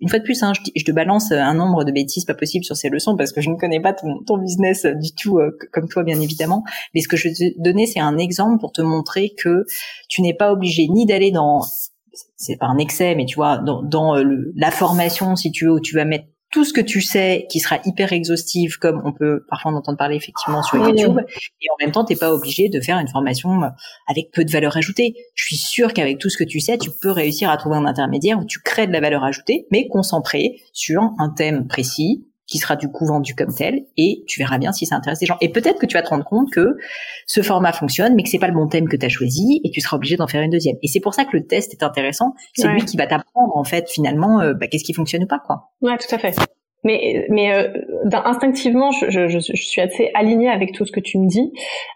une 0.00 0.08
fois 0.08 0.18
de 0.18 0.24
plus, 0.24 0.42
hein, 0.42 0.52
je, 0.54 0.84
te 0.84 0.92
balance 0.92 1.32
un 1.32 1.54
nombre 1.54 1.84
de 1.84 1.92
bêtises 1.92 2.24
pas 2.24 2.34
possible 2.34 2.64
sur 2.64 2.76
ces 2.76 2.90
leçons 2.90 3.16
parce 3.16 3.32
que 3.32 3.40
je 3.40 3.48
ne 3.48 3.56
connais 3.56 3.80
pas 3.80 3.94
ton, 3.94 4.36
business 4.36 4.84
du 4.84 5.14
tout 5.14 5.38
euh, 5.38 5.56
comme 5.72 5.88
toi, 5.88 6.02
bien 6.02 6.20
évidemment. 6.20 6.64
Mais 6.94 7.00
ce 7.00 7.08
que 7.08 7.16
je 7.16 7.28
vais 7.28 7.34
te 7.34 7.62
donner, 7.62 7.86
c'est 7.86 8.00
un 8.00 8.18
exemple 8.18 8.60
pour 8.60 8.72
te 8.72 8.82
montrer 8.82 9.34
que 9.38 9.64
tu 10.08 10.20
n'es 10.20 10.34
pas 10.34 10.52
obligé 10.52 10.88
ni 10.88 11.06
d'aller 11.06 11.30
dans 11.30 11.62
c'est 12.36 12.56
pas 12.56 12.66
un 12.66 12.78
excès, 12.78 13.14
mais 13.14 13.24
tu 13.24 13.36
vois, 13.36 13.58
dans, 13.58 13.82
dans 13.82 14.16
euh, 14.16 14.52
la 14.56 14.70
formation, 14.70 15.36
si 15.36 15.50
tu 15.52 15.66
veux, 15.66 15.72
où 15.72 15.80
tu 15.80 15.94
vas 15.94 16.04
mettre 16.04 16.26
tout 16.56 16.64
ce 16.64 16.72
que 16.72 16.80
tu 16.80 17.02
sais 17.02 17.46
qui 17.50 17.60
sera 17.60 17.80
hyper 17.84 18.14
exhaustif 18.14 18.78
comme 18.78 19.02
on 19.04 19.12
peut 19.12 19.44
parfois 19.50 19.72
en 19.72 19.74
entendre 19.74 19.98
parler 19.98 20.16
effectivement 20.16 20.62
sur 20.62 20.78
YouTube 20.78 21.18
et 21.60 21.66
en 21.70 21.76
même 21.78 21.92
temps 21.92 22.02
t'es 22.02 22.16
pas 22.16 22.32
obligé 22.32 22.70
de 22.70 22.80
faire 22.80 22.96
une 22.96 23.08
formation 23.08 23.60
avec 24.08 24.30
peu 24.32 24.42
de 24.42 24.50
valeur 24.50 24.74
ajoutée. 24.74 25.16
Je 25.34 25.44
suis 25.44 25.56
sûre 25.56 25.92
qu'avec 25.92 26.16
tout 26.16 26.30
ce 26.30 26.38
que 26.38 26.44
tu 26.44 26.60
sais 26.60 26.78
tu 26.78 26.90
peux 26.90 27.10
réussir 27.10 27.50
à 27.50 27.58
trouver 27.58 27.76
un 27.76 27.84
intermédiaire 27.84 28.38
où 28.38 28.46
tu 28.46 28.60
crées 28.60 28.86
de 28.86 28.92
la 28.92 29.00
valeur 29.00 29.22
ajoutée 29.22 29.66
mais 29.70 29.86
concentré 29.88 30.62
sur 30.72 31.02
un 31.18 31.28
thème 31.28 31.66
précis 31.66 32.26
qui 32.46 32.58
sera 32.58 32.76
du 32.76 32.88
coup 32.88 33.06
vendu 33.06 33.34
comme 33.34 33.52
tel 33.52 33.84
et 33.96 34.24
tu 34.26 34.40
verras 34.40 34.58
bien 34.58 34.72
si 34.72 34.86
ça 34.86 34.96
intéresse 34.96 35.18
des 35.18 35.26
gens. 35.26 35.36
Et 35.40 35.50
peut-être 35.50 35.78
que 35.78 35.86
tu 35.86 35.94
vas 35.94 36.02
te 36.02 36.08
rendre 36.08 36.24
compte 36.24 36.50
que 36.50 36.76
ce 37.26 37.42
format 37.42 37.72
fonctionne 37.72 38.14
mais 38.14 38.22
que 38.22 38.28
c'est 38.28 38.38
pas 38.38 38.48
le 38.48 38.54
bon 38.54 38.68
thème 38.68 38.88
que 38.88 38.96
tu 38.96 39.04
as 39.04 39.08
choisi 39.08 39.60
et 39.64 39.70
tu 39.70 39.80
seras 39.80 39.96
obligé 39.96 40.16
d'en 40.16 40.26
faire 40.26 40.42
une 40.42 40.50
deuxième. 40.50 40.76
Et 40.82 40.88
c'est 40.88 41.00
pour 41.00 41.14
ça 41.14 41.24
que 41.24 41.36
le 41.36 41.46
test 41.46 41.72
est 41.72 41.82
intéressant, 41.82 42.34
c'est 42.54 42.68
lui 42.68 42.84
qui 42.84 42.96
va 42.96 43.06
t'apprendre 43.06 43.56
en 43.56 43.64
fait 43.64 43.88
finalement 43.90 44.40
euh, 44.40 44.54
bah, 44.54 44.66
qu'est-ce 44.68 44.84
qui 44.84 44.94
fonctionne 44.94 45.24
ou 45.24 45.26
pas 45.26 45.40
quoi. 45.44 45.70
Ouais, 45.80 45.96
tout 45.98 46.14
à 46.14 46.18
fait. 46.18 46.34
Mais, 46.84 47.26
mais 47.30 47.52
euh, 47.52 47.72
instinctivement, 48.12 48.92
je, 48.92 49.10
je, 49.10 49.26
je, 49.28 49.40
suis 49.40 49.80
assez 49.80 50.12
alignée 50.14 50.48
avec 50.48 50.72
tout 50.72 50.84
ce 50.86 50.92
que 50.92 51.00
tu 51.00 51.18
me 51.18 51.26
dis. 51.26 51.52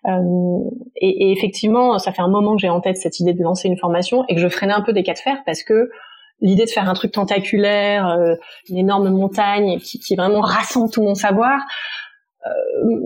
Euh, 0.06 0.68
et, 0.96 1.28
et, 1.28 1.32
effectivement, 1.32 1.96
ça 1.98 2.10
fait 2.10 2.22
un 2.22 2.28
moment 2.28 2.56
que 2.56 2.60
j'ai 2.60 2.68
en 2.68 2.80
tête 2.80 2.96
cette 2.96 3.20
idée 3.20 3.32
de 3.32 3.40
lancer 3.40 3.68
une 3.68 3.76
formation 3.76 4.24
et 4.28 4.34
que 4.34 4.40
je 4.40 4.48
freinais 4.48 4.72
un 4.72 4.82
peu 4.82 4.92
des 4.92 5.04
cas 5.04 5.12
de 5.12 5.18
fer 5.18 5.36
parce 5.46 5.62
que 5.62 5.90
l'idée 6.40 6.64
de 6.64 6.70
faire 6.70 6.88
un 6.88 6.94
truc 6.94 7.12
tentaculaire, 7.12 8.08
euh, 8.08 8.34
une 8.68 8.78
énorme 8.78 9.10
montagne 9.10 9.78
qui, 9.78 10.14
vraiment 10.16 10.40
rassemble 10.40 10.90
tout 10.90 11.02
mon 11.02 11.14
savoir, 11.14 11.60
euh, 12.46 12.50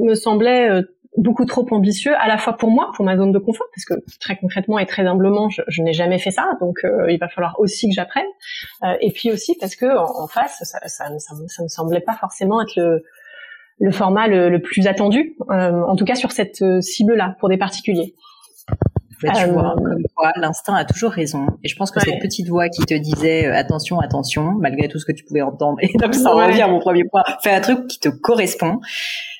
me 0.05 0.15
semblait 0.15 0.71
euh, 0.71 0.83
beaucoup 1.17 1.45
trop 1.45 1.67
ambitieux, 1.71 2.15
à 2.17 2.27
la 2.27 2.39
fois 2.39 2.57
pour 2.57 2.71
moi, 2.71 2.91
pour 2.97 3.05
ma 3.05 3.17
zone 3.17 3.33
de 3.33 3.39
confort, 3.39 3.67
parce 3.75 3.85
que 3.85 3.95
très 4.19 4.37
concrètement 4.37 4.79
et 4.79 4.87
très 4.87 5.07
humblement, 5.07 5.49
je, 5.49 5.83
n'ai 5.83 5.93
jamais 5.93 6.19
fait 6.19 6.33
ça, 6.33 6.45
donc 6.61 6.79
il 7.09 7.19
va 7.19 7.29
falloir 7.29 7.55
aussi 7.61 7.89
que 7.89 7.95
j'apprenne. 7.95 8.27
et 9.01 9.13
puis 9.13 9.31
aussi 9.31 9.57
parce 9.61 9.77
que 9.77 9.87
en, 9.87 10.27
face, 10.27 10.59
ça, 10.65 10.81
ça, 10.89 10.89
ça, 10.89 11.35
ça, 11.47 11.63
me 11.63 11.69
semblait 11.69 12.01
pas 12.01 12.15
forcément 12.15 12.61
être 12.61 12.75
le, 12.75 13.05
le 13.79 13.93
format 13.93 14.27
le, 14.27 14.49
le 14.49 14.61
plus 14.61 14.89
attendu, 14.89 15.37
en 15.51 15.95
tout 15.95 16.05
cas 16.05 16.17
sur 16.17 16.33
cette 16.33 16.65
cible-là, 16.81 17.37
pour 17.39 17.49
des 17.49 17.59
particuliers. 17.59 18.17
Tu 19.21 19.51
vois, 19.51 19.75
comme 19.77 20.03
quoi, 20.15 20.33
l'instinct 20.37 20.75
a 20.75 20.85
toujours 20.85 21.11
raison. 21.11 21.47
Et 21.63 21.69
je 21.69 21.77
pense 21.77 21.91
que 21.91 22.01
cette 22.01 22.21
petite 22.21 22.49
voix 22.49 22.69
qui 22.69 22.83
te 22.83 22.95
disait 22.95 23.47
euh, 23.47 23.55
attention, 23.55 24.01
attention, 24.01 24.53
malgré 24.53 24.89
tout 24.89 24.99
ce 24.99 25.05
que 25.05 25.13
tu 25.13 25.25
pouvais 25.25 25.43
entendre, 25.43 25.79
et 25.81 25.91
donc 25.99 26.15
ça 26.15 26.31
revient 26.31 26.63
à 26.63 26.69
mon 26.69 26.81
premier 26.81 27.05
point, 27.05 27.23
fais 27.43 27.53
un 27.53 27.61
truc 27.61 27.87
qui 27.87 27.99
te 27.99 28.09
correspond. 28.09 28.81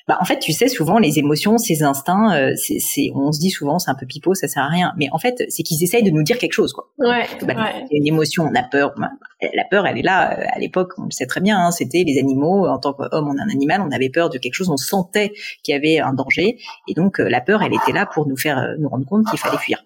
Bah, 0.07 0.17
en 0.21 0.25
fait, 0.25 0.37
tu 0.37 0.53
sais, 0.53 0.67
souvent 0.67 0.99
les 0.99 1.17
émotions, 1.17 1.57
ces 1.57 1.81
instincts, 1.81 2.35
euh, 2.35 2.53
c'est, 2.55 3.09
on 3.15 3.31
se 3.31 3.39
dit 3.39 3.49
souvent 3.49 3.79
c'est 3.79 3.89
un 3.89 3.95
peu 3.95 4.05
pipeau, 4.05 4.35
ça 4.35 4.47
sert 4.47 4.61
à 4.61 4.67
rien. 4.67 4.93
Mais 4.97 5.07
en 5.11 5.17
fait, 5.17 5.43
c'est 5.49 5.63
qu'ils 5.63 5.83
essayent 5.83 6.03
de 6.03 6.11
nous 6.11 6.21
dire 6.21 6.37
quelque 6.37 6.53
chose, 6.53 6.73
quoi. 6.73 6.91
Ouais, 6.99 7.25
bah, 7.41 7.71
Une 7.89 8.05
émotion, 8.05 8.43
on 8.43 8.53
a 8.53 8.61
peur. 8.61 8.93
Bah, 8.97 9.09
la 9.41 9.63
peur, 9.63 9.87
elle 9.87 9.97
est 9.97 10.03
là. 10.03 10.37
Euh, 10.37 10.45
à 10.53 10.59
l'époque, 10.59 10.93
on 10.99 11.05
le 11.05 11.11
sait 11.11 11.25
très 11.25 11.41
bien. 11.41 11.57
Hein, 11.57 11.71
c'était 11.71 12.03
les 12.05 12.19
animaux. 12.19 12.67
En 12.67 12.77
tant 12.77 12.93
qu'homme, 12.93 13.27
on 13.27 13.35
est 13.35 13.41
un 13.41 13.49
animal. 13.49 13.81
On 13.81 13.91
avait 13.91 14.09
peur 14.09 14.29
de 14.29 14.37
quelque 14.37 14.53
chose. 14.53 14.69
On 14.69 14.77
sentait 14.77 15.33
qu'il 15.63 15.73
y 15.73 15.75
avait 15.75 15.99
un 15.99 16.13
danger. 16.13 16.59
Et 16.87 16.93
donc, 16.93 17.19
euh, 17.19 17.27
la 17.27 17.41
peur, 17.41 17.63
elle 17.63 17.73
était 17.73 17.91
là 17.91 18.05
pour 18.05 18.27
nous 18.27 18.37
faire 18.37 18.75
nous 18.77 18.89
rendre 18.89 19.07
compte 19.07 19.27
qu'il 19.27 19.39
fallait 19.39 19.57
fuir. 19.57 19.83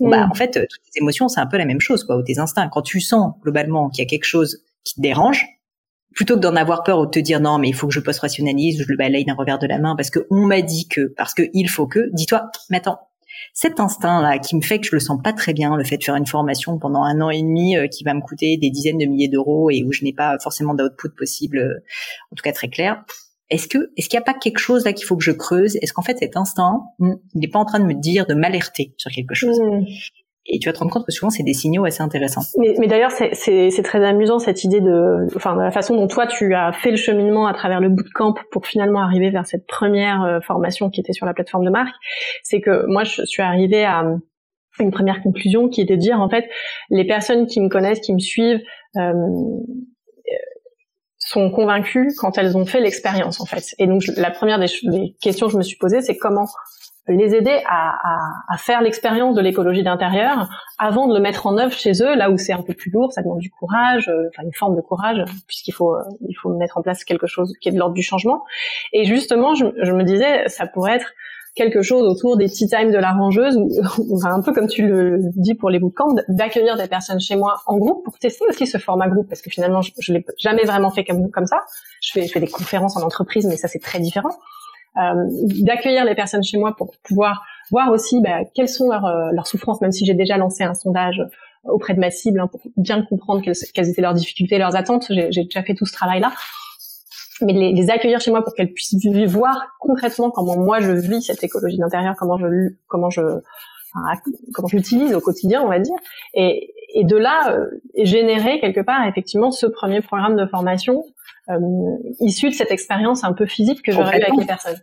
Bah, 0.00 0.26
mm. 0.26 0.30
en 0.32 0.34
fait, 0.34 0.50
toutes 0.50 0.80
les 0.94 1.00
émotions, 1.00 1.28
c'est 1.28 1.40
un 1.40 1.46
peu 1.46 1.58
la 1.58 1.64
même 1.64 1.80
chose, 1.80 2.02
quoi. 2.02 2.16
Ou 2.16 2.22
tes 2.22 2.40
instincts. 2.40 2.68
Quand 2.72 2.82
tu 2.82 3.00
sens 3.00 3.34
globalement 3.40 3.88
qu'il 3.88 4.02
y 4.02 4.06
a 4.06 4.08
quelque 4.08 4.24
chose 4.24 4.64
qui 4.82 4.94
te 4.94 5.00
dérange, 5.00 5.46
plutôt 6.14 6.34
que 6.34 6.40
d'en 6.40 6.56
avoir 6.56 6.82
peur 6.82 6.98
ou 6.98 7.06
de 7.06 7.10
te 7.10 7.18
dire 7.18 7.40
non 7.40 7.58
mais 7.58 7.68
il 7.68 7.74
faut 7.74 7.86
que 7.86 7.94
je 7.94 8.00
post-rationalise, 8.00 8.82
je 8.82 8.88
le 8.88 8.96
balaye 8.96 9.24
d'un 9.24 9.34
revers 9.34 9.58
de 9.58 9.66
la 9.66 9.78
main 9.78 9.94
parce 9.96 10.10
que 10.10 10.26
on 10.30 10.46
m'a 10.46 10.62
dit 10.62 10.88
que, 10.88 11.12
parce 11.16 11.34
que 11.34 11.42
il 11.52 11.68
faut 11.68 11.86
que, 11.86 12.10
dis-toi, 12.12 12.50
mais 12.70 12.78
attends, 12.78 12.98
cet 13.54 13.80
instinct-là 13.80 14.38
qui 14.38 14.56
me 14.56 14.60
fait 14.60 14.78
que 14.78 14.86
je 14.86 14.94
le 14.94 15.00
sens 15.00 15.20
pas 15.22 15.32
très 15.32 15.52
bien, 15.52 15.76
le 15.76 15.84
fait 15.84 15.96
de 15.96 16.04
faire 16.04 16.16
une 16.16 16.26
formation 16.26 16.78
pendant 16.78 17.02
un 17.02 17.20
an 17.20 17.30
et 17.30 17.42
demi 17.42 17.76
euh, 17.76 17.86
qui 17.86 18.04
va 18.04 18.14
me 18.14 18.20
coûter 18.20 18.56
des 18.56 18.70
dizaines 18.70 18.98
de 18.98 19.06
milliers 19.06 19.28
d'euros 19.28 19.70
et 19.70 19.84
où 19.84 19.92
je 19.92 20.04
n'ai 20.04 20.12
pas 20.12 20.38
forcément 20.38 20.74
d'output 20.74 21.10
possible, 21.16 21.58
euh, 21.58 21.84
en 22.32 22.36
tout 22.36 22.42
cas 22.42 22.52
très 22.52 22.68
clair. 22.68 23.02
Est-ce 23.48 23.66
que 23.66 23.90
est-ce 23.96 24.08
qu'il 24.08 24.16
n'y 24.16 24.22
a 24.22 24.24
pas 24.32 24.38
quelque 24.38 24.58
chose 24.58 24.84
là 24.84 24.92
qu'il 24.92 25.06
faut 25.06 25.16
que 25.16 25.24
je 25.24 25.32
creuse? 25.32 25.76
Est-ce 25.76 25.92
qu'en 25.92 26.02
fait 26.02 26.16
cet 26.18 26.36
instinct, 26.36 26.82
hmm, 26.98 27.14
il 27.34 27.40
n'est 27.40 27.48
pas 27.48 27.58
en 27.58 27.64
train 27.64 27.80
de 27.80 27.84
me 27.84 27.94
dire 27.94 28.26
de 28.26 28.34
m'alerter 28.34 28.94
sur 28.96 29.10
quelque 29.10 29.34
chose? 29.34 29.58
Mmh 29.58 29.84
et 30.46 30.58
tu 30.58 30.68
vas 30.68 30.72
te 30.72 30.78
rendre 30.78 30.90
compte 30.90 31.06
que 31.06 31.12
souvent 31.12 31.30
c'est 31.30 31.42
des 31.42 31.52
signaux 31.52 31.84
assez 31.84 32.02
intéressants. 32.02 32.42
Mais, 32.58 32.86
d'ailleurs 32.86 33.10
c'est 33.10 33.82
très 33.82 34.04
amusant 34.04 34.38
cette 34.38 34.64
idée 34.64 34.80
de, 34.80 35.26
enfin 35.36 35.54
de 35.54 35.60
la 35.60 35.70
façon 35.70 35.94
dont 35.96 36.06
toi 36.06 36.26
tu 36.26 36.54
as 36.54 36.72
fait 36.72 36.90
le 36.90 36.96
cheminement 36.96 37.46
à 37.46 37.54
travers 37.54 37.80
le 37.80 37.88
bootcamp 37.88 38.34
pour 38.50 38.66
finalement 38.66 39.02
arriver 39.02 39.30
vers 39.30 39.46
cette 39.46 39.66
première 39.66 40.22
euh, 40.24 40.40
formation 40.40 40.90
qui 40.90 41.00
était 41.00 41.12
sur 41.12 41.26
la 41.26 41.34
plateforme 41.34 41.64
de 41.64 41.70
marque, 41.70 41.94
c'est 42.42 42.60
que 42.60 42.86
moi 42.86 43.04
je 43.04 43.24
suis 43.24 43.42
arrivée 43.42 43.84
à 43.84 44.04
une 44.78 44.90
première 44.90 45.22
conclusion 45.22 45.68
qui 45.68 45.82
était 45.82 45.96
de 45.96 46.00
dire 46.00 46.20
en 46.20 46.28
fait 46.28 46.48
les 46.88 47.06
personnes 47.06 47.46
qui 47.46 47.60
me 47.60 47.68
connaissent, 47.68 48.00
qui 48.00 48.14
me 48.14 48.18
suivent 48.18 48.60
euh, 48.96 49.12
sont 51.18 51.50
convaincues 51.50 52.12
quand 52.18 52.38
elles 52.38 52.56
ont 52.56 52.64
fait 52.64 52.80
l'expérience 52.80 53.40
en 53.40 53.44
fait. 53.44 53.74
Et 53.78 53.86
donc 53.86 54.02
la 54.16 54.30
première 54.30 54.58
des, 54.58 54.66
des 54.84 55.14
questions 55.20 55.46
que 55.46 55.52
je 55.52 55.58
me 55.58 55.62
suis 55.62 55.76
posée 55.76 56.00
c'est 56.00 56.16
comment 56.16 56.46
les 57.12 57.34
aider 57.34 57.62
à, 57.66 57.90
à, 57.90 58.18
à 58.48 58.56
faire 58.56 58.80
l'expérience 58.82 59.34
de 59.34 59.40
l'écologie 59.40 59.82
d'intérieur 59.82 60.48
avant 60.78 61.06
de 61.06 61.14
le 61.14 61.20
mettre 61.20 61.46
en 61.46 61.58
œuvre 61.58 61.72
chez 61.72 61.92
eux, 62.02 62.14
là 62.16 62.30
où 62.30 62.38
c'est 62.38 62.52
un 62.52 62.62
peu 62.62 62.74
plus 62.74 62.90
lourd, 62.90 63.12
ça 63.12 63.22
demande 63.22 63.38
du 63.38 63.50
courage, 63.50 64.08
euh, 64.08 64.28
enfin 64.28 64.44
une 64.44 64.54
forme 64.54 64.76
de 64.76 64.80
courage, 64.80 65.22
puisqu'il 65.46 65.72
faut 65.72 65.94
euh, 65.94 66.02
il 66.28 66.34
faut 66.34 66.50
mettre 66.56 66.78
en 66.78 66.82
place 66.82 67.04
quelque 67.04 67.26
chose 67.26 67.52
qui 67.60 67.68
est 67.68 67.72
de 67.72 67.78
l'ordre 67.78 67.94
du 67.94 68.02
changement. 68.02 68.44
Et 68.92 69.04
justement, 69.04 69.54
je, 69.54 69.66
je, 69.82 69.92
me 69.92 70.04
disais, 70.04 70.48
ça 70.48 70.66
pourrait 70.66 70.96
être 70.96 71.12
quelque 71.54 71.82
chose 71.82 72.04
autour 72.04 72.36
des 72.36 72.48
tea 72.48 72.68
time 72.68 72.90
de 72.90 72.98
la 72.98 73.12
rangeuse, 73.12 73.56
ou 73.56 74.20
un 74.24 74.40
peu 74.40 74.52
comme 74.52 74.68
tu 74.68 74.86
le 74.86 75.18
dis 75.36 75.54
pour 75.54 75.70
les 75.70 75.78
bootcamps, 75.78 76.14
d'accueillir 76.28 76.76
des 76.76 76.86
personnes 76.86 77.20
chez 77.20 77.36
moi 77.36 77.60
en 77.66 77.76
groupe 77.76 78.04
pour 78.04 78.18
tester 78.18 78.44
aussi 78.48 78.66
ce 78.66 78.78
format 78.78 79.08
groupe, 79.08 79.28
parce 79.28 79.42
que 79.42 79.50
finalement, 79.50 79.82
je, 79.82 79.92
je 79.98 80.12
l'ai 80.12 80.24
jamais 80.38 80.64
vraiment 80.64 80.90
fait 80.90 81.04
comme, 81.04 81.30
comme 81.30 81.46
ça. 81.46 81.60
Je 82.00 82.12
fais, 82.12 82.26
je 82.26 82.32
fais 82.32 82.40
des 82.40 82.48
conférences 82.48 82.96
en 82.96 83.02
entreprise, 83.02 83.46
mais 83.46 83.56
ça 83.56 83.68
c'est 83.68 83.80
très 83.80 83.98
différent. 83.98 84.30
Euh, 84.96 85.24
d'accueillir 85.62 86.04
les 86.04 86.14
personnes 86.14 86.42
chez 86.42 86.58
moi 86.58 86.74
pour 86.76 86.92
pouvoir 87.04 87.44
voir 87.70 87.90
aussi 87.92 88.20
bah, 88.20 88.40
quelles 88.54 88.68
sont 88.68 88.90
leurs, 88.90 89.06
euh, 89.06 89.30
leurs 89.32 89.46
souffrances, 89.46 89.80
même 89.80 89.92
si 89.92 90.04
j'ai 90.04 90.14
déjà 90.14 90.36
lancé 90.36 90.64
un 90.64 90.74
sondage 90.74 91.22
auprès 91.64 91.94
de 91.94 92.00
ma 92.00 92.10
cible 92.10 92.40
hein, 92.40 92.48
pour 92.48 92.60
bien 92.76 93.02
comprendre 93.02 93.42
quelles, 93.42 93.88
étaient 93.88 94.02
leurs 94.02 94.14
difficultés, 94.14 94.58
leurs 94.58 94.74
attentes. 94.74 95.06
J'ai 95.08 95.44
déjà 95.44 95.62
fait 95.62 95.74
tout 95.74 95.86
ce 95.86 95.92
travail-là. 95.92 96.32
Mais 97.42 97.52
les, 97.52 97.72
les, 97.72 97.90
accueillir 97.90 98.20
chez 98.20 98.30
moi 98.30 98.42
pour 98.42 98.54
qu'elles 98.54 98.72
puissent 98.72 98.94
voir 99.28 99.68
concrètement 99.78 100.30
comment 100.30 100.58
moi 100.58 100.80
je 100.80 100.90
vis 100.90 101.22
cette 101.22 101.42
écologie 101.42 101.78
d'intérieur, 101.78 102.14
comment 102.18 102.36
je 102.36 102.74
comment 102.86 103.08
je 103.08 103.22
comment 104.52 104.68
je 104.68 104.76
l'utilise 104.76 105.14
au 105.14 105.20
quotidien, 105.20 105.62
on 105.62 105.68
va 105.68 105.78
dire, 105.78 105.96
et, 106.34 106.72
et 106.94 107.04
de 107.04 107.16
là 107.16 107.52
euh, 107.52 107.66
générer 108.02 108.60
quelque 108.60 108.80
part 108.80 109.06
effectivement 109.06 109.50
ce 109.50 109.66
premier 109.66 110.00
programme 110.00 110.36
de 110.36 110.46
formation 110.46 111.04
euh, 111.48 111.58
issu 112.20 112.48
de 112.48 112.54
cette 112.54 112.70
expérience 112.70 113.24
un 113.24 113.32
peu 113.32 113.46
physique 113.46 113.82
que 113.82 113.92
j'aurais 113.92 114.18
eu 114.18 114.22
avec 114.22 114.38
les 114.38 114.46
personnes. 114.46 114.78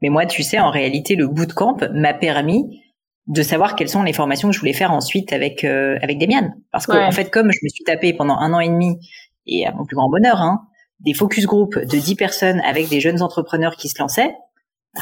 Mais 0.00 0.10
moi, 0.10 0.26
tu 0.26 0.42
sais, 0.42 0.60
en 0.60 0.70
réalité, 0.70 1.16
le 1.16 1.26
bootcamp 1.26 1.76
m'a 1.92 2.14
permis 2.14 2.82
de 3.26 3.42
savoir 3.42 3.76
quelles 3.76 3.88
sont 3.88 4.02
les 4.02 4.12
formations 4.12 4.48
que 4.48 4.54
je 4.54 4.60
voulais 4.60 4.72
faire 4.72 4.92
ensuite 4.92 5.32
avec 5.32 5.64
euh, 5.64 5.98
avec 6.02 6.18
Demian. 6.18 6.50
Parce 6.72 6.86
que 6.86 6.96
en 6.96 7.12
fait, 7.12 7.30
comme 7.30 7.50
je 7.52 7.58
me 7.62 7.68
suis 7.68 7.84
tapé 7.84 8.12
pendant 8.12 8.36
un 8.38 8.52
an 8.54 8.60
et 8.60 8.68
demi 8.68 8.98
et 9.46 9.66
à 9.66 9.72
mon 9.72 9.84
plus 9.84 9.96
grand 9.96 10.08
bonheur, 10.08 10.40
hein, 10.40 10.62
des 11.00 11.14
focus 11.14 11.46
group 11.46 11.78
de 11.78 11.98
10 11.98 12.14
personnes 12.16 12.60
avec 12.60 12.88
des 12.88 13.00
jeunes 13.00 13.22
entrepreneurs 13.22 13.76
qui 13.76 13.88
se 13.88 14.00
lançaient, 14.00 14.34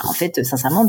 en 0.05 0.13
fait, 0.13 0.45
sincèrement, 0.45 0.87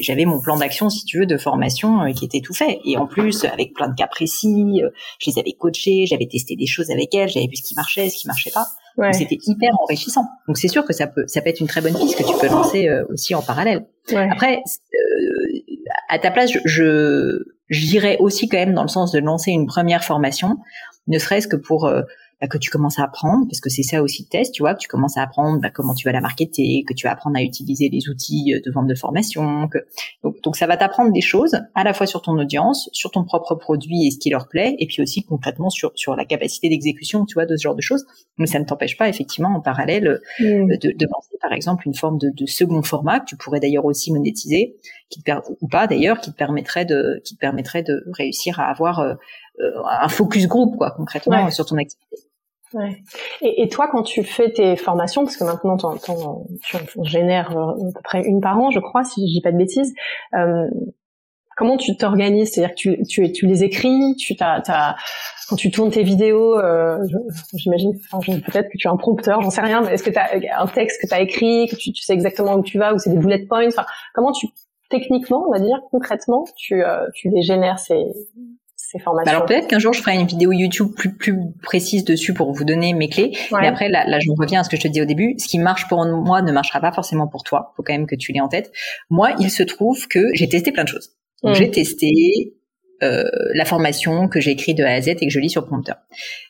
j'avais 0.00 0.24
mon 0.24 0.40
plan 0.40 0.56
d'action, 0.56 0.88
si 0.90 1.04
tu 1.04 1.18
veux, 1.18 1.26
de 1.26 1.36
formation 1.36 2.02
euh, 2.02 2.12
qui 2.12 2.24
était 2.24 2.40
tout 2.40 2.54
fait. 2.54 2.80
Et 2.84 2.96
en 2.96 3.06
plus, 3.06 3.44
avec 3.44 3.74
plein 3.74 3.88
de 3.88 3.94
cas 3.94 4.06
précis, 4.06 4.82
euh, 4.82 4.90
je 5.18 5.30
les 5.30 5.38
avais 5.38 5.52
coachés, 5.52 6.06
j'avais 6.06 6.26
testé 6.26 6.56
des 6.56 6.66
choses 6.66 6.90
avec 6.90 7.14
elles, 7.14 7.28
j'avais 7.28 7.46
vu 7.46 7.56
ce 7.56 7.62
qui 7.62 7.74
marchait, 7.74 8.08
ce 8.08 8.16
qui 8.16 8.26
marchait 8.26 8.50
pas. 8.50 8.66
C'était 9.12 9.38
hyper 9.46 9.72
enrichissant. 9.82 10.24
Donc 10.48 10.56
c'est 10.56 10.68
sûr 10.68 10.84
que 10.86 10.94
ça 10.94 11.06
peut, 11.06 11.24
ça 11.26 11.42
peut 11.42 11.50
être 11.50 11.60
une 11.60 11.66
très 11.66 11.82
bonne 11.82 11.94
piste 11.94 12.16
que 12.16 12.22
tu 12.22 12.34
peux 12.40 12.48
lancer 12.48 12.88
euh, 12.88 13.04
aussi 13.10 13.34
en 13.34 13.42
parallèle. 13.42 13.86
Après, 14.14 14.62
à 16.08 16.18
ta 16.18 16.30
place, 16.30 16.50
je 16.64 17.42
j'irais 17.68 18.16
aussi 18.18 18.48
quand 18.48 18.56
même 18.56 18.72
dans 18.72 18.82
le 18.82 18.88
sens 18.88 19.12
de 19.12 19.18
lancer 19.18 19.50
une 19.50 19.66
première 19.66 20.02
formation, 20.02 20.56
ne 21.08 21.18
serait-ce 21.18 21.46
que 21.46 21.56
pour 21.56 21.90
bah, 22.40 22.48
que 22.48 22.58
tu 22.58 22.70
commences 22.70 22.98
à 22.98 23.04
apprendre, 23.04 23.46
parce 23.48 23.60
que 23.60 23.70
c'est 23.70 23.82
ça 23.82 24.02
aussi 24.02 24.24
le 24.24 24.28
test, 24.28 24.52
tu 24.52 24.62
vois, 24.62 24.74
que 24.74 24.80
tu 24.80 24.88
commences 24.88 25.16
à 25.16 25.22
apprendre 25.22 25.58
bah, 25.60 25.70
comment 25.70 25.94
tu 25.94 26.06
vas 26.06 26.12
la 26.12 26.20
marketer, 26.20 26.84
que 26.86 26.92
tu 26.92 27.06
vas 27.06 27.12
apprendre 27.12 27.36
à 27.38 27.42
utiliser 27.42 27.88
les 27.88 28.10
outils 28.10 28.52
euh, 28.54 28.60
de 28.64 28.70
vente 28.70 28.86
de 28.86 28.94
formation. 28.94 29.68
Que... 29.68 29.78
Donc, 30.22 30.42
donc 30.42 30.56
ça 30.56 30.66
va 30.66 30.76
t'apprendre 30.76 31.12
des 31.12 31.22
choses 31.22 31.58
à 31.74 31.82
la 31.82 31.94
fois 31.94 32.06
sur 32.06 32.20
ton 32.20 32.38
audience, 32.38 32.90
sur 32.92 33.10
ton 33.10 33.24
propre 33.24 33.54
produit 33.54 34.06
et 34.06 34.10
ce 34.10 34.18
qui 34.18 34.28
leur 34.28 34.48
plaît, 34.48 34.76
et 34.78 34.86
puis 34.86 35.00
aussi 35.00 35.24
concrètement 35.24 35.70
sur 35.70 35.92
sur 35.94 36.14
la 36.14 36.24
capacité 36.24 36.68
d'exécution, 36.68 37.24
tu 37.24 37.34
vois, 37.34 37.46
de 37.46 37.56
ce 37.56 37.62
genre 37.62 37.74
de 37.74 37.80
choses. 37.80 38.04
Mais 38.36 38.46
ça 38.46 38.58
ne 38.58 38.64
t'empêche 38.64 38.98
pas 38.98 39.08
effectivement 39.08 39.54
en 39.56 39.60
parallèle 39.60 40.06
euh, 40.06 40.18
mmh. 40.40 40.76
de, 40.76 40.92
de 40.96 41.06
lancer 41.06 41.38
par 41.40 41.52
exemple 41.52 41.86
une 41.86 41.94
forme 41.94 42.18
de, 42.18 42.30
de 42.34 42.46
second 42.46 42.82
format 42.82 43.20
que 43.20 43.26
tu 43.26 43.36
pourrais 43.36 43.60
d'ailleurs 43.60 43.86
aussi 43.86 44.12
monétiser, 44.12 44.76
qui 45.08 45.22
te 45.22 45.30
ou 45.60 45.68
pas 45.68 45.86
d'ailleurs, 45.86 46.20
qui 46.20 46.32
te 46.32 46.36
permettrait 46.36 46.84
de 46.84 47.22
qui 47.24 47.34
te 47.34 47.40
permettrait 47.40 47.82
de 47.82 48.04
réussir 48.12 48.60
à 48.60 48.64
avoir 48.64 49.00
euh, 49.00 49.14
un 49.58 50.08
focus 50.08 50.46
groupe 50.46 50.76
quoi 50.76 50.90
concrètement 50.90 51.50
sur 51.50 51.64
ton 51.64 51.76
activité. 51.76 52.25
Ouais. 52.74 53.02
Et, 53.42 53.62
et, 53.62 53.68
toi, 53.68 53.88
quand 53.88 54.02
tu 54.02 54.24
fais 54.24 54.50
tes 54.50 54.76
formations, 54.76 55.24
parce 55.24 55.36
que 55.36 55.44
maintenant 55.44 55.76
tu 55.76 55.86
en 55.86 57.04
génères 57.04 57.56
euh, 57.56 57.70
à 57.70 57.92
peu 57.94 58.00
près 58.02 58.22
une 58.22 58.40
par 58.40 58.58
an, 58.58 58.70
je 58.70 58.80
crois, 58.80 59.04
si 59.04 59.26
je 59.28 59.34
dis 59.34 59.40
pas 59.40 59.52
de 59.52 59.56
bêtises, 59.56 59.94
euh, 60.34 60.66
comment 61.56 61.76
tu 61.76 61.96
t'organises? 61.96 62.52
C'est-à-dire 62.52 62.74
que 62.74 62.80
tu, 62.80 63.02
tu, 63.04 63.32
tu, 63.32 63.46
les 63.46 63.62
écris, 63.62 64.16
tu 64.16 64.34
t'as, 64.34 64.60
t'as, 64.60 64.96
quand 65.48 65.56
tu 65.56 65.70
tournes 65.70 65.90
tes 65.90 66.02
vidéos, 66.02 66.58
euh, 66.58 66.98
j'imagine, 67.54 67.92
enfin, 68.10 68.32
peut-être 68.40 68.68
que 68.68 68.76
tu 68.78 68.88
as 68.88 68.90
un 68.90 68.96
prompteur, 68.96 69.42
j'en 69.42 69.50
sais 69.50 69.60
rien, 69.60 69.82
mais 69.82 69.94
est-ce 69.94 70.02
que 70.02 70.10
tu 70.10 70.18
as 70.18 70.60
un 70.60 70.66
texte 70.66 71.00
que 71.00 71.06
tu 71.06 71.14
as 71.14 71.20
écrit, 71.20 71.68
que 71.68 71.76
tu, 71.76 71.92
tu, 71.92 72.02
sais 72.02 72.14
exactement 72.14 72.54
où 72.56 72.62
tu 72.62 72.78
vas, 72.78 72.94
ou 72.94 72.98
c'est 72.98 73.10
des 73.10 73.18
bullet 73.18 73.46
points 73.46 73.66
enfin, 73.68 73.86
Comment 74.12 74.32
tu, 74.32 74.48
techniquement, 74.90 75.44
on 75.46 75.52
va 75.52 75.60
dire, 75.60 75.80
concrètement, 75.90 76.44
tu, 76.56 76.84
euh, 76.84 77.06
tu 77.14 77.30
les 77.30 77.42
génères 77.42 77.78
ces, 77.78 78.04
ces 78.90 78.98
formations. 78.98 79.30
alors 79.30 79.46
peut-être 79.46 79.68
qu'un 79.68 79.78
jour 79.78 79.92
je 79.92 80.00
ferai 80.00 80.14
une 80.14 80.26
vidéo 80.26 80.52
YouTube 80.52 80.92
plus 80.94 81.14
plus 81.14 81.36
précise 81.62 82.04
dessus 82.04 82.34
pour 82.34 82.52
vous 82.52 82.64
donner 82.64 82.92
mes 82.94 83.08
clés. 83.08 83.32
Mais 83.52 83.66
après 83.66 83.88
là, 83.88 84.04
là 84.06 84.18
je 84.20 84.30
reviens 84.38 84.60
à 84.60 84.64
ce 84.64 84.70
que 84.70 84.76
je 84.76 84.82
te 84.82 84.88
dis 84.88 85.00
au 85.00 85.04
début. 85.04 85.34
Ce 85.38 85.48
qui 85.48 85.58
marche 85.58 85.88
pour 85.88 86.04
moi 86.06 86.42
ne 86.42 86.52
marchera 86.52 86.80
pas 86.80 86.92
forcément 86.92 87.26
pour 87.26 87.42
toi. 87.42 87.72
Faut 87.76 87.82
quand 87.82 87.92
même 87.92 88.06
que 88.06 88.16
tu 88.16 88.32
l'aies 88.32 88.40
en 88.40 88.48
tête. 88.48 88.72
Moi, 89.10 89.34
il 89.38 89.50
se 89.50 89.62
trouve 89.62 90.06
que 90.08 90.28
j'ai 90.34 90.48
testé 90.48 90.72
plein 90.72 90.84
de 90.84 90.88
choses. 90.88 91.10
Mm. 91.42 91.54
J'ai 91.54 91.70
testé 91.70 92.54
euh, 93.02 93.24
la 93.54 93.66
formation 93.66 94.26
que 94.28 94.40
j'ai 94.40 94.52
écrite 94.52 94.78
de 94.78 94.84
A 94.84 94.92
à 94.92 95.00
Z 95.02 95.08
et 95.08 95.16
que 95.16 95.30
je 95.30 95.38
lis 95.38 95.50
sur 95.50 95.66
prompteur. 95.66 95.96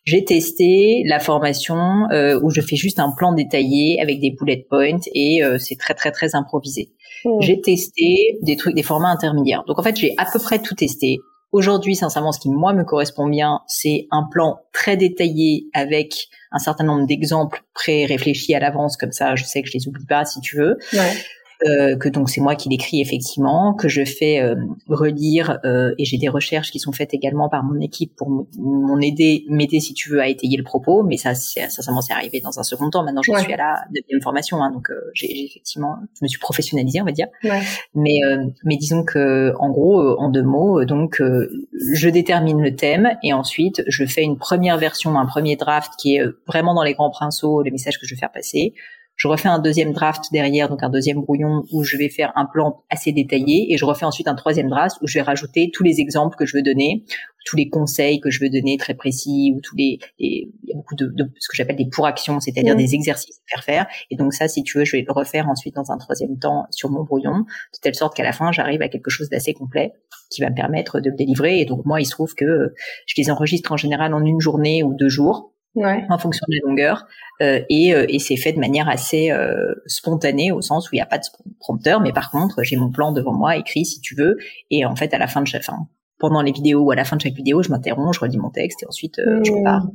J'ai 0.05 0.25
testé 0.25 1.03
la 1.07 1.19
formation 1.19 2.09
euh, 2.13 2.39
où 2.41 2.51
je 2.51 2.61
fais 2.61 2.77
juste 2.77 3.01
un 3.01 3.13
plan 3.17 3.33
détaillé 3.33 4.01
avec 4.01 4.21
des 4.21 4.31
bullet 4.31 4.65
points 4.69 5.01
et 5.13 5.43
euh, 5.43 5.59
c'est 5.59 5.77
très 5.77 5.95
très 5.95 6.13
très 6.13 6.37
improvisé. 6.37 6.93
Mm. 7.25 7.41
J'ai 7.41 7.61
testé 7.61 8.39
des 8.43 8.57
trucs, 8.57 8.75
des 8.75 8.85
formats 8.85 9.11
intermédiaires. 9.11 9.65
Donc 9.67 9.79
en 9.79 9.83
fait, 9.83 9.97
j'ai 9.97 10.15
à 10.19 10.27
peu 10.33 10.39
près 10.39 10.61
tout 10.61 10.75
testé. 10.75 11.19
Aujourd'hui, 11.57 11.97
sincèrement, 11.97 12.33
ce 12.33 12.39
qui 12.39 12.51
moi 12.51 12.75
me 12.75 12.85
correspond 12.85 13.29
bien, 13.29 13.63
c'est 13.67 14.09
un 14.11 14.25
plan 14.31 14.61
très 14.75 14.99
détaillé 14.99 15.71
avec 15.73 16.29
un 16.53 16.59
certain 16.59 16.85
nombre 16.85 17.07
d'exemples 17.07 17.63
pré-réfléchis 17.73 18.55
à 18.55 18.61
l'avance, 18.61 18.99
comme 18.99 19.13
ça, 19.13 19.37
je 19.37 19.45
sais 19.45 19.63
que 19.63 19.69
je 19.69 19.73
les 19.73 19.89
oublie 19.89 20.05
pas 20.05 20.27
si 20.27 20.43
tu 20.43 20.59
veux. 20.59 20.77
Euh, 21.65 21.97
que 21.97 22.11
donc 22.11 22.29
c'est 22.29 22.43
moi 22.43 22.55
qui 22.55 22.69
l'écris 22.69 23.01
effectivement, 23.01 23.73
que 23.73 23.89
je 23.89 24.05
fais 24.05 24.41
euh, 24.41 24.57
relire 24.89 25.59
euh, 25.65 25.95
et 25.97 26.05
j'ai 26.05 26.19
des 26.19 26.29
recherches 26.29 26.71
qui 26.71 26.79
sont 26.79 26.93
faites 26.93 27.15
également 27.15 27.49
par 27.49 27.65
mon 27.65 27.81
équipe 27.81 28.15
pour 28.15 28.29
m'en 28.29 29.01
aider, 29.01 29.47
m'aider 29.49 29.81
si 29.81 29.95
tu 29.95 30.11
veux 30.11 30.21
à 30.21 30.29
étayer 30.29 30.59
le 30.59 30.65
propos, 30.65 31.03
mais 31.03 31.17
ça, 31.17 31.35
ça, 31.35 31.71
ça 31.71 31.83
c'est 32.03 32.13
arrivé 32.13 32.41
dans 32.41 32.59
un 32.59 32.63
second 32.63 32.91
temps. 32.91 33.03
Maintenant, 33.05 33.23
je 33.23 33.33
suis 33.33 33.53
à 33.55 33.57
la 33.57 33.85
deuxième 33.91 34.21
formation, 34.21 34.63
hein, 34.63 34.71
donc 34.71 34.89
j'ai 35.15 35.47
effectivement, 35.47 35.97
je 36.19 36.25
me 36.25 36.29
suis 36.29 36.39
professionnalisée, 36.39 37.01
on 37.01 37.07
va 37.07 37.13
dire. 37.13 37.29
Ouais. 37.43 37.63
Mais 37.95 38.19
mais 38.65 38.77
disons 38.77 39.03
que 39.05 39.55
en 39.59 39.71
gros, 39.71 40.19
en 40.19 40.29
deux 40.29 40.43
mots, 40.43 40.85
donc 40.85 41.23
je 41.23 42.09
détermine 42.11 42.61
le 42.61 42.77
thème 42.77 43.13
et 43.23 43.33
ensuite 43.33 43.83
je 43.87 44.05
fais 44.05 44.23
une 44.23 44.37
première 44.37 44.77
version, 44.77 45.19
un 45.19 45.27
premier 45.27 45.57
draft 45.57 45.93
qui 45.99 46.17
est 46.17 46.25
vraiment 46.47 46.75
dans 46.75 46.83
les 46.83 46.93
grands 46.93 47.11
pinceaux, 47.11 47.63
les 47.63 47.71
messages 47.71 47.99
que 47.99 48.07
je 48.07 48.15
veux 48.15 48.19
faire 48.19 48.33
passer. 48.33 48.75
Je 49.17 49.29
refais 49.29 49.49
un 49.49 49.59
deuxième 49.59 49.93
draft 49.93 50.25
derrière, 50.31 50.69
donc 50.69 50.83
un 50.83 50.91
deuxième 50.91 51.23
brouillon 51.23 51.65
où 51.73 51.83
je 51.85 51.97
vais 51.97 52.11
faire 52.11 52.33
un 52.37 52.45
plan 52.45 52.85
assez 52.91 53.13
détaillé 53.13 53.73
et 53.73 53.79
je 53.79 53.85
refais 53.87 54.05
ensuite 54.05 54.29
un 54.29 54.35
troisième 54.35 54.69
draft 54.69 54.97
où 55.01 55.07
je 55.07 55.15
vais 55.15 55.23
rajouter 55.23 55.71
tous 55.73 55.83
les 55.83 56.01
exemples 56.01 56.37
que 56.37 56.45
je 56.45 56.55
veux 56.57 56.63
donner, 56.63 57.05
tous 57.47 57.57
les 57.57 57.71
conseils 57.71 58.21
que 58.21 58.31
je 58.31 58.41
veux 58.41 58.51
donner 58.51 58.77
très 58.77 58.93
précis 58.95 59.55
ou 59.57 59.61
tous 59.63 59.75
les, 59.75 59.99
il 60.19 60.51
y 60.65 60.73
a 60.73 60.77
beaucoup 60.77 60.97
de, 60.97 61.07
de 61.07 61.31
ce 61.39 61.49
que 61.49 61.57
j'appelle 61.57 61.77
des 61.77 61.89
pour 61.89 62.07
actions, 62.07 62.41
c'est-à-dire 62.41 62.75
mmh. 62.75 62.79
des 62.79 62.95
exercices 62.95 63.39
à 63.39 63.55
faire 63.55 63.65
faire. 63.65 63.87
Et 64.11 64.17
donc 64.17 64.35
ça, 64.35 64.49
si 64.49 64.63
tu 64.63 64.77
veux, 64.79 64.85
je 64.85 64.93
vais 64.93 65.05
le 65.07 65.13
refaire 65.13 65.49
ensuite 65.49 65.77
dans 65.77 65.91
un 65.91 65.97
troisième 65.97 66.39
temps 66.39 66.67
sur 66.71 66.91
mon 66.91 67.03
brouillon, 67.03 67.39
de 67.39 67.79
telle 67.81 67.95
sorte 67.95 68.15
qu'à 68.15 68.25
la 68.25 68.33
fin, 68.33 68.53
j'arrive 68.53 68.83
à 68.83 68.89
quelque 68.89 69.11
chose 69.11 69.31
d'assez 69.31 69.55
complet 69.55 69.93
qui 70.31 70.43
va 70.43 70.51
me 70.51 70.55
permettre 70.55 71.01
de 71.01 71.09
le 71.09 71.17
délivrer. 71.17 71.61
Et 71.61 71.65
donc 71.65 71.87
moi, 71.87 72.01
il 72.01 72.05
se 72.05 72.11
trouve 72.11 72.35
que 72.35 72.75
je 73.07 73.15
les 73.17 73.31
enregistre 73.31 73.73
en 73.73 73.77
général 73.79 74.13
en 74.13 74.25
une 74.25 74.41
journée 74.41 74.83
ou 74.83 74.93
deux 74.93 75.09
jours 75.09 75.53
ouais. 75.77 76.05
en 76.09 76.19
fonction 76.19 76.45
de 76.49 76.57
la 76.57 76.69
longueur. 76.69 77.07
Euh, 77.41 77.61
et, 77.69 77.95
euh, 77.95 78.07
et 78.09 78.19
c'est 78.19 78.37
fait 78.37 78.53
de 78.53 78.59
manière 78.59 78.89
assez 78.89 79.31
euh, 79.31 79.75
spontanée 79.87 80.51
au 80.51 80.63
sens 80.63 80.91
où 80.91 80.95
il 80.95 80.99
n'y 80.99 81.03
a 81.03 81.07
pas 81.07 81.19
de 81.19 81.25
prompteur, 81.61 82.01
mais 82.01 82.13
par 82.13 82.31
contre 82.31 82.63
j'ai 82.63 82.77
mon 82.77 82.91
plan 82.91 83.13
devant 83.13 83.33
moi 83.33 83.57
écrit 83.57 83.85
si 83.85 84.01
tu 84.01 84.15
veux, 84.15 84.37
et 84.71 84.85
en 84.85 84.97
fait 84.97 85.13
à 85.15 85.19
la 85.19 85.27
fin 85.27 85.43
de 85.43 85.47
chaque, 85.47 85.63
fin, 85.63 85.89
pendant 86.19 86.43
les 86.43 86.53
vidéos 86.53 86.81
ou 86.81 86.91
à 86.91 86.97
la 86.97 87.05
fin 87.05 87.17
de 87.17 87.21
chaque 87.21 87.35
vidéo, 87.35 87.63
je 87.63 87.71
m'interromps, 87.71 88.17
je 88.17 88.21
relis 88.21 88.39
mon 88.39 88.51
texte 88.51 88.83
et 88.83 88.87
ensuite 88.87 89.17
je 89.19 89.53
mmh. 89.53 89.59
repars. 89.59 89.87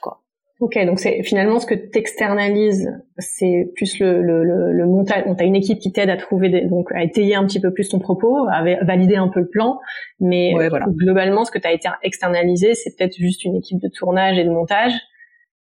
quoi. 0.00 0.21
Ok, 0.62 0.78
donc 0.86 1.00
c'est 1.00 1.24
finalement 1.24 1.58
ce 1.58 1.66
que 1.66 1.74
tu 1.74 1.98
externalises, 1.98 2.88
c'est 3.18 3.72
plus 3.74 3.98
le, 3.98 4.22
le, 4.22 4.44
le, 4.44 4.72
le 4.72 4.86
montage. 4.86 5.24
On 5.26 5.34
as 5.34 5.42
une 5.42 5.56
équipe 5.56 5.80
qui 5.80 5.90
t'aide 5.90 6.08
à 6.08 6.16
trouver, 6.16 6.50
des, 6.50 6.60
donc 6.66 6.92
à 6.92 7.02
étayer 7.02 7.34
un 7.34 7.44
petit 7.44 7.58
peu 7.58 7.72
plus 7.72 7.88
ton 7.88 7.98
propos, 7.98 8.46
à 8.48 8.62
valider 8.84 9.16
un 9.16 9.26
peu 9.26 9.40
le 9.40 9.48
plan, 9.48 9.80
mais 10.20 10.54
globalement, 10.86 11.44
ce 11.44 11.50
que 11.50 11.58
tu 11.58 11.66
as 11.66 11.72
été 11.72 11.88
externalisé, 12.04 12.74
c'est 12.74 12.96
peut-être 12.96 13.16
juste 13.16 13.44
une 13.44 13.56
équipe 13.56 13.82
de 13.82 13.88
tournage 13.88 14.38
et 14.38 14.44
de 14.44 14.50
montage, 14.50 14.92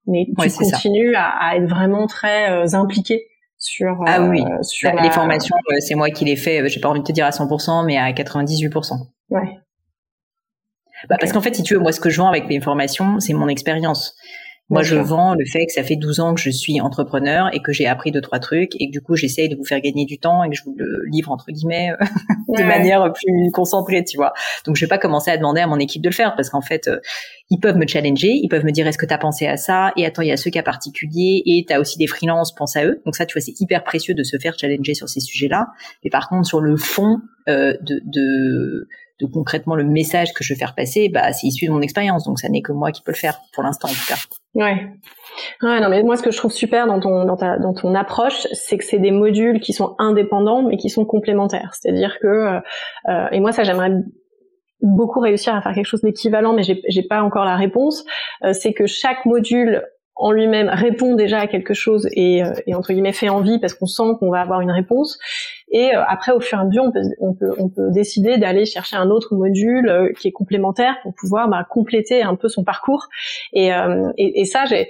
mais 0.07 0.25
tu 0.25 0.49
continues 0.49 1.13
à, 1.13 1.27
à, 1.27 1.57
être 1.57 1.67
vraiment 1.67 2.07
très 2.07 2.49
euh, 2.49 2.65
impliqué 2.73 3.27
sur. 3.59 4.03
Ah 4.07 4.23
oui, 4.23 4.41
euh, 4.41 4.63
sur 4.63 4.91
bah, 4.91 5.03
les 5.03 5.11
formations, 5.11 5.57
euh, 5.57 5.75
c'est 5.79 5.93
moi 5.93 6.09
qui 6.09 6.25
les 6.25 6.35
fais. 6.35 6.67
J'ai 6.69 6.79
pas 6.79 6.89
envie 6.89 7.01
de 7.01 7.05
te 7.05 7.11
dire 7.11 7.27
à 7.27 7.29
100%, 7.29 7.85
mais 7.85 7.97
à 7.97 8.11
98%. 8.13 8.93
Ouais. 9.29 9.41
Bah, 11.07 11.17
Parce 11.19 11.31
qu'en 11.31 11.41
fait, 11.41 11.53
si 11.53 11.61
tu 11.61 11.75
veux, 11.75 11.79
moi, 11.79 11.91
ce 11.91 11.99
que 11.99 12.09
je 12.09 12.17
vends 12.17 12.29
avec 12.29 12.47
mes 12.47 12.59
formations, 12.59 13.19
c'est 13.19 13.33
mon 13.33 13.47
expérience. 13.47 14.15
Moi, 14.69 14.83
je 14.83 14.95
vends 14.95 15.33
le 15.33 15.45
fait 15.45 15.65
que 15.65 15.71
ça 15.71 15.83
fait 15.83 15.95
12 15.95 16.19
ans 16.19 16.33
que 16.33 16.41
je 16.41 16.49
suis 16.49 16.81
entrepreneur 16.81 17.49
et 17.53 17.61
que 17.61 17.71
j'ai 17.71 17.87
appris 17.87 18.11
deux 18.11 18.19
trois 18.19 18.39
trucs 18.39 18.75
et 18.81 18.87
que 18.87 18.91
du 18.91 19.01
coup, 19.01 19.15
j'essaye 19.15 19.47
de 19.47 19.55
vous 19.55 19.63
faire 19.63 19.79
gagner 19.79 20.05
du 20.05 20.19
temps 20.19 20.43
et 20.43 20.49
que 20.49 20.55
je 20.55 20.63
vous 20.63 20.75
le 20.77 21.03
livre 21.09 21.31
entre 21.31 21.51
guillemets 21.51 21.91
de 22.49 22.63
manière 22.63 23.11
plus 23.13 23.51
concentrée, 23.53 24.03
tu 24.03 24.17
vois. 24.17 24.33
Donc, 24.65 24.75
je 24.75 24.81
vais 24.83 24.89
pas 24.89 24.97
commencer 24.97 25.31
à 25.31 25.37
demander 25.37 25.61
à 25.61 25.67
mon 25.67 25.79
équipe 25.79 26.01
de 26.01 26.09
le 26.09 26.13
faire 26.13 26.35
parce 26.35 26.49
qu'en 26.49 26.61
fait, 26.61 26.87
euh, 26.87 26.99
ils 27.49 27.59
peuvent 27.59 27.77
me 27.77 27.87
challenger, 27.87 28.31
ils 28.33 28.49
peuvent 28.49 28.65
me 28.65 28.71
dire 28.71 28.85
est-ce 28.87 28.97
que 28.97 29.05
tu 29.05 29.13
as 29.13 29.17
pensé 29.17 29.47
à 29.47 29.55
ça? 29.55 29.93
Et 29.95 30.05
attends, 30.05 30.21
il 30.21 30.27
y 30.27 30.33
a 30.33 30.37
ce 30.37 30.49
cas 30.49 30.63
particulier 30.63 31.43
et 31.45 31.65
tu 31.65 31.73
as 31.73 31.79
aussi 31.79 31.97
des 31.97 32.07
freelances, 32.07 32.53
pense 32.53 32.75
à 32.75 32.83
eux. 32.85 33.01
Donc 33.05 33.15
ça, 33.15 33.25
tu 33.25 33.33
vois, 33.33 33.41
c'est 33.41 33.59
hyper 33.61 33.85
précieux 33.85 34.15
de 34.15 34.23
se 34.23 34.37
faire 34.37 34.57
challenger 34.59 34.93
sur 34.95 35.07
ces 35.07 35.21
sujets-là. 35.21 35.67
Mais 36.03 36.09
par 36.09 36.27
contre, 36.27 36.45
sur 36.45 36.59
le 36.59 36.75
fond 36.75 37.19
euh, 37.47 37.73
de, 37.81 38.01
de 38.05 38.87
de 39.19 39.25
concrètement 39.25 39.75
le 39.75 39.83
message 39.83 40.33
que 40.33 40.43
je 40.43 40.53
veux 40.53 40.57
faire 40.57 40.75
passer, 40.75 41.09
bah, 41.09 41.33
c'est 41.33 41.47
issu 41.47 41.65
de 41.65 41.71
mon 41.71 41.81
expérience. 41.81 42.25
Donc, 42.25 42.39
ça 42.39 42.49
n'est 42.49 42.61
que 42.61 42.71
moi 42.71 42.91
qui 42.91 43.01
peux 43.01 43.11
le 43.11 43.17
faire, 43.17 43.39
pour 43.53 43.63
l'instant, 43.63 43.87
en 43.87 43.93
tout 43.93 44.07
cas. 44.07 44.15
Ouais. 44.57 44.87
Ouais, 45.61 45.79
non, 45.79 45.89
mais 45.89 46.01
moi, 46.01 46.17
ce 46.17 46.23
que 46.23 46.31
je 46.31 46.37
trouve 46.37 46.51
super 46.51 46.87
dans 46.87 46.99
ton, 46.99 47.25
dans 47.25 47.37
ta, 47.37 47.59
dans 47.59 47.75
ton 47.75 47.93
approche, 47.93 48.47
c'est 48.53 48.75
que 48.77 48.83
c'est 48.83 48.97
des 48.97 49.11
modules 49.11 49.59
qui 49.59 49.71
sont 49.71 49.95
indépendants, 49.99 50.63
mais 50.63 50.77
qui 50.77 50.89
sont 50.89 51.05
complémentaires. 51.05 51.75
C'est-à-dire 51.75 52.17
que, 52.19 52.27
euh, 52.27 52.59
euh 53.07 53.27
et 53.31 53.39
moi, 53.39 53.51
ça, 53.51 53.63
j'aimerais 53.63 53.91
beaucoup 54.81 55.19
réussir 55.19 55.53
à 55.55 55.61
faire 55.61 55.73
quelque 55.73 55.85
chose 55.85 56.01
d'équivalent, 56.01 56.53
mais 56.53 56.63
j'ai, 56.63 56.81
j'ai 56.89 57.03
pas 57.03 57.21
encore 57.21 57.45
la 57.45 57.55
réponse. 57.55 58.03
Euh, 58.43 58.53
c'est 58.53 58.73
que 58.73 58.87
chaque 58.87 59.25
module 59.25 59.83
en 60.19 60.31
lui-même 60.31 60.69
répond 60.69 61.15
déjà 61.15 61.39
à 61.39 61.47
quelque 61.47 61.73
chose 61.73 62.07
et, 62.11 62.43
euh, 62.43 62.51
et 62.65 62.75
entre 62.75 62.91
guillemets 62.91 63.13
fait 63.13 63.29
envie 63.29 63.59
parce 63.59 63.73
qu'on 63.73 63.85
sent 63.85 64.15
qu'on 64.19 64.29
va 64.31 64.41
avoir 64.41 64.61
une 64.61 64.71
réponse. 64.71 65.19
Et 65.71 65.95
euh, 65.95 66.03
après, 66.07 66.31
au 66.31 66.39
fur 66.39 66.57
et 66.57 66.61
à 66.61 66.65
mesure, 66.65 66.83
on 66.85 66.91
peut, 66.91 67.01
on 67.19 67.33
peut, 67.33 67.53
on 67.59 67.69
peut 67.69 67.91
décider 67.91 68.37
d'aller 68.37 68.65
chercher 68.65 68.95
un 68.95 69.09
autre 69.09 69.35
module 69.35 69.89
euh, 69.89 70.11
qui 70.19 70.27
est 70.27 70.31
complémentaire 70.31 70.97
pour 71.03 71.13
pouvoir 71.13 71.47
bah, 71.49 71.65
compléter 71.69 72.23
un 72.23 72.35
peu 72.35 72.47
son 72.47 72.63
parcours. 72.63 73.07
Et, 73.53 73.69
et, 74.17 74.41
et 74.41 74.45
ça, 74.45 74.65
j'ai 74.65 74.89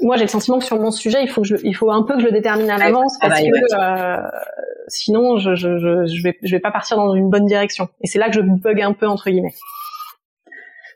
moi 0.00 0.16
j'ai 0.16 0.24
le 0.24 0.28
sentiment 0.28 0.58
que 0.58 0.64
sur 0.64 0.80
mon 0.80 0.90
sujet 0.90 1.22
il 1.22 1.28
faut 1.28 1.42
que 1.42 1.48
je, 1.48 1.56
il 1.62 1.74
faut 1.74 1.90
un 1.90 2.02
peu 2.02 2.14
que 2.14 2.20
je 2.20 2.26
le 2.26 2.32
détermine 2.32 2.70
à 2.70 2.78
l'avance 2.78 3.16
parce 3.20 3.40
que 3.40 3.46
euh, 3.78 4.22
sinon 4.88 5.36
je, 5.36 5.54
je, 5.54 5.78
je, 5.78 6.06
je 6.06 6.22
vais 6.22 6.38
je 6.42 6.56
vais 6.56 6.60
pas 6.60 6.70
partir 6.70 6.96
dans 6.96 7.14
une 7.14 7.28
bonne 7.28 7.46
direction 7.46 7.88
et 8.02 8.06
c'est 8.06 8.18
là 8.18 8.28
que 8.28 8.34
je 8.34 8.40
bug 8.40 8.80
un 8.80 8.92
peu 8.92 9.06
entre 9.06 9.28
guillemets 9.30 9.54